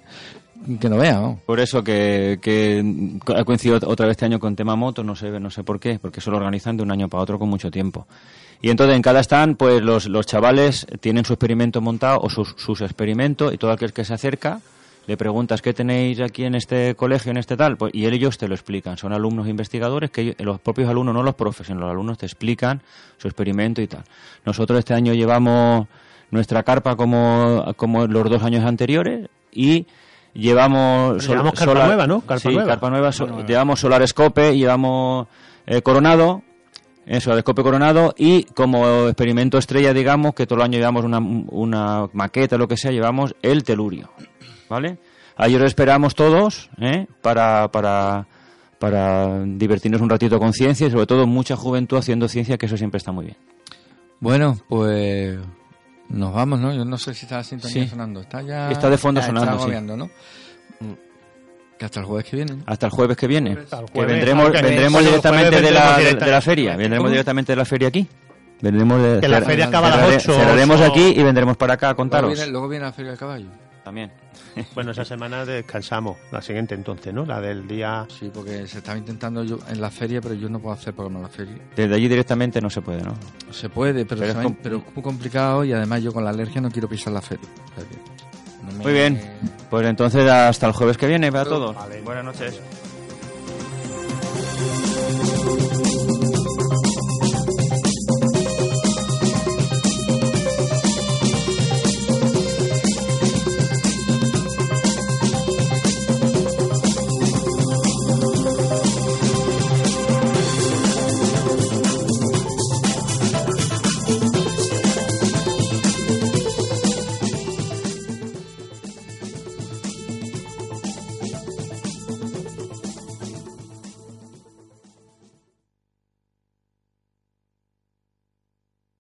que 0.80 0.88
no 0.90 0.98
veas, 0.98 1.20
¿no? 1.20 1.40
Por 1.48 1.60
eso 1.60 1.84
que, 1.84 2.38
que 2.42 2.84
ha 3.36 3.44
coincidido 3.44 3.80
otra 3.88 4.06
vez 4.06 4.14
este 4.14 4.26
año 4.26 4.40
con 4.40 4.56
tema 4.56 4.76
moto, 4.76 5.04
no 5.04 5.16
sé, 5.16 5.40
no 5.40 5.50
sé 5.50 5.64
por 5.64 5.80
qué, 5.80 5.98
porque 6.00 6.20
eso 6.20 6.30
lo 6.30 6.38
organizan 6.38 6.78
de 6.78 6.84
un 6.84 6.92
año 6.92 7.10
para 7.10 7.24
otro 7.24 7.40
con 7.40 7.50
mucho 7.50 7.72
tiempo. 7.72 8.06
Y 8.62 8.70
entonces 8.70 8.96
en 8.96 9.02
cada 9.02 9.20
stand, 9.22 9.56
pues 9.58 9.82
los, 9.82 10.08
los 10.08 10.26
chavales 10.26 10.88
tienen 11.00 11.26
su 11.26 11.34
experimento 11.34 11.80
montado 11.82 12.20
o 12.22 12.30
sus, 12.30 12.56
sus 12.58 12.82
experimentos 12.82 13.54
y 13.54 13.58
todo 13.58 13.72
aquel 13.72 13.94
que 13.94 14.04
se 14.06 14.14
acerca 14.14 14.60
le 15.06 15.16
preguntas 15.16 15.62
qué 15.62 15.74
tenéis 15.74 16.20
aquí 16.20 16.44
en 16.44 16.54
este 16.54 16.94
colegio, 16.96 17.32
en 17.32 17.38
este 17.38 17.56
tal, 17.56 17.78
pues, 17.78 17.94
y 17.96 18.06
ellos 18.08 18.38
te 18.38 18.46
lo 18.50 18.56
explican. 18.56 18.98
Son 18.98 19.14
alumnos 19.14 19.48
investigadores 19.48 20.12
que 20.12 20.22
ellos- 20.22 20.36
los 20.40 20.60
propios 20.60 20.90
alumnos, 20.90 21.14
no 21.16 21.24
los 21.24 21.34
profes, 21.36 21.68
sino 21.68 21.80
los 21.80 21.92
alumnos 21.92 22.18
te 22.18 22.26
explican 22.26 22.82
su 23.18 23.30
experimento 23.30 23.82
y 23.82 23.88
tal. 23.88 24.04
Nosotros 24.46 24.78
este 24.80 24.94
año 24.94 25.14
llevamos 25.14 25.88
nuestra 26.30 26.64
carpa 26.64 26.98
como, 26.98 27.74
como 27.78 28.06
los 28.06 28.30
dos 28.30 28.44
años 28.44 28.66
anteriores 28.66 29.30
y 29.54 29.86
llevamos... 30.34 31.24
sol- 31.24 31.36
Llevamos 31.36 31.54
carpa 31.54 31.66
solar- 31.72 31.88
nueva, 31.88 32.08
¿no? 32.08 32.20
Carpa 32.22 32.40
sí, 32.40 32.50
nueva. 32.54 32.68
carpa 32.68 32.90
nueva. 32.90 33.12
so- 33.14 33.46
llevamos 33.46 33.80
Solar 33.80 34.06
Scope 34.08 34.54
y 34.54 34.60
llevamos 34.60 35.28
eh, 35.66 35.82
Coronado, 35.82 36.42
eso, 37.08 37.32
el 37.32 37.40
escope 37.40 37.64
coronado 37.64 38.14
y 38.18 38.44
como 38.44 39.08
experimento 39.08 39.58
estrella, 39.58 39.94
digamos, 39.94 40.34
que 40.36 40.46
todo 40.46 40.60
el 40.60 40.66
año 40.66 40.78
llevamos 40.78 41.04
una, 41.06 41.20
una 41.20 42.08
maqueta, 42.14 42.58
lo 42.58 42.68
que 42.68 42.78
sea, 42.78 42.92
llevamos 42.92 43.34
el 43.42 43.64
telurio, 43.64 44.10
¿vale? 44.70 44.98
Ahí 45.36 45.56
os 45.56 45.62
esperamos 45.64 46.16
todos, 46.16 46.70
¿eh? 46.80 47.08
Para, 47.22 47.72
para, 47.72 48.28
para 48.80 49.44
divertirnos 49.46 50.02
un 50.02 50.10
ratito 50.10 50.40
con 50.40 50.52
ciencia 50.54 50.88
y 50.88 50.92
sobre 50.92 51.06
todo 51.06 51.26
mucha 51.28 51.56
juventud 51.56 51.98
haciendo 51.98 52.28
ciencia, 52.28 52.58
que 52.58 52.66
eso 52.66 52.76
siempre 52.78 52.98
está 52.98 53.12
muy 53.12 53.26
bien. 53.26 53.38
Bueno, 54.20 54.58
pues 54.68 55.38
nos 56.10 56.34
vamos, 56.34 56.60
¿no? 56.60 56.74
Yo 56.74 56.84
no 56.86 56.98
sé 56.98 57.14
si 57.14 57.26
está 57.26 57.38
la 57.38 57.44
sintonía 57.44 57.84
Sí. 57.84 57.88
sonando. 57.90 58.22
Está 58.22 58.42
ya. 58.42 58.72
Está 58.72 58.90
de 58.90 58.98
fondo 58.98 59.22
sonando, 59.22 59.52
Está 59.52 59.64
sí. 59.66 59.70
Que 61.78 61.86
hasta 61.86 62.00
el 62.00 62.06
jueves 62.06 62.26
que 62.26 62.36
viene. 62.38 62.58
Hasta 62.66 62.86
el 62.88 62.92
jueves 62.92 63.18
que 63.18 63.28
viene. 63.28 63.52
Hasta 63.52 63.80
el 63.80 63.86
Que 63.86 63.92
jueves, 63.94 64.16
vendremos, 64.16 64.52
que- 64.52 64.62
vendremos 64.62 65.04
directamente 65.06 65.62
de 65.62 65.72
la, 65.72 65.98
de, 65.98 66.04
directa- 66.04 66.26
de 66.26 66.32
la 66.32 66.42
feria. 66.42 66.72
Vendremos 66.76 66.98
¿Cómo? 67.00 67.10
directamente 67.12 67.52
de 67.52 67.56
la 67.56 67.66
feria 67.66 67.88
aquí. 67.90 68.08
Vendremos 68.62 69.02
de, 69.04 69.20
Que 69.20 69.28
la 69.28 69.42
feria 69.42 69.68
acaba 69.68 69.88
a 69.88 69.92
las 69.92 70.00
cerrare- 70.00 70.16
ocho, 70.18 70.34
Cerraremos 70.34 70.82
ocho. 70.82 70.92
aquí 70.92 71.14
y 71.16 71.24
vendremos 71.24 71.56
para 71.58 71.76
acá 71.76 71.88
a 71.88 71.90
Luego 71.92 71.98
contaros. 71.98 72.34
viene, 72.34 72.52
luego 72.52 72.68
viene 72.68 72.86
la 72.86 72.92
Feria 72.94 73.12
del 73.12 73.20
Caballo. 73.20 73.46
También. 73.84 74.12
Bueno, 74.74 74.90
esa 74.92 75.06
semana 75.06 75.46
descansamos. 75.46 76.18
La 76.32 76.42
siguiente 76.42 76.74
entonces, 76.74 77.14
¿no? 77.14 77.24
La 77.26 77.40
del 77.40 77.68
día... 77.68 78.08
Sí, 78.10 78.32
porque 78.34 78.66
se 78.66 78.80
estaba 78.80 78.98
intentando 78.98 79.44
yo 79.44 79.60
en 79.70 79.80
la 79.80 79.92
feria, 79.92 80.20
pero 80.20 80.34
yo 80.34 80.50
no 80.50 80.60
puedo 80.60 80.74
hacer 80.74 80.96
porque 80.96 81.14
no 81.14 81.22
la 81.22 81.28
feria. 81.28 81.56
Desde 81.76 81.94
allí 81.94 82.08
directamente 82.08 82.60
no 82.60 82.72
se 82.72 82.82
puede, 82.82 83.04
¿no? 83.04 83.14
Se 83.52 83.70
puede, 83.70 84.04
pero, 84.06 84.22
Pero 84.22 84.32
es 84.32 84.38
me- 84.38 84.44
com- 84.44 84.56
pero 84.64 84.78
es 84.78 84.84
muy 84.96 85.04
complicado 85.04 85.64
y 85.64 85.74
además 85.74 86.02
yo 86.02 86.12
con 86.12 86.24
la 86.24 86.32
alergia 86.32 86.60
no 86.60 86.72
quiero 86.72 86.90
pisar 86.90 87.14
la 87.14 87.22
feria. 87.22 87.48
O 87.48 87.80
sea 87.80 87.88
que 87.88 87.96
muy 88.76 88.94
bien. 88.94 89.22
Pues 89.70 89.86
entonces 89.86 90.30
hasta 90.30 90.68
el 90.68 90.74
jueves 90.74 90.98
que 90.98 91.08
viene 91.08 91.32
para 91.32 91.46
todos. 91.46 91.76
Buenas 92.04 92.24
noches. 92.24 92.60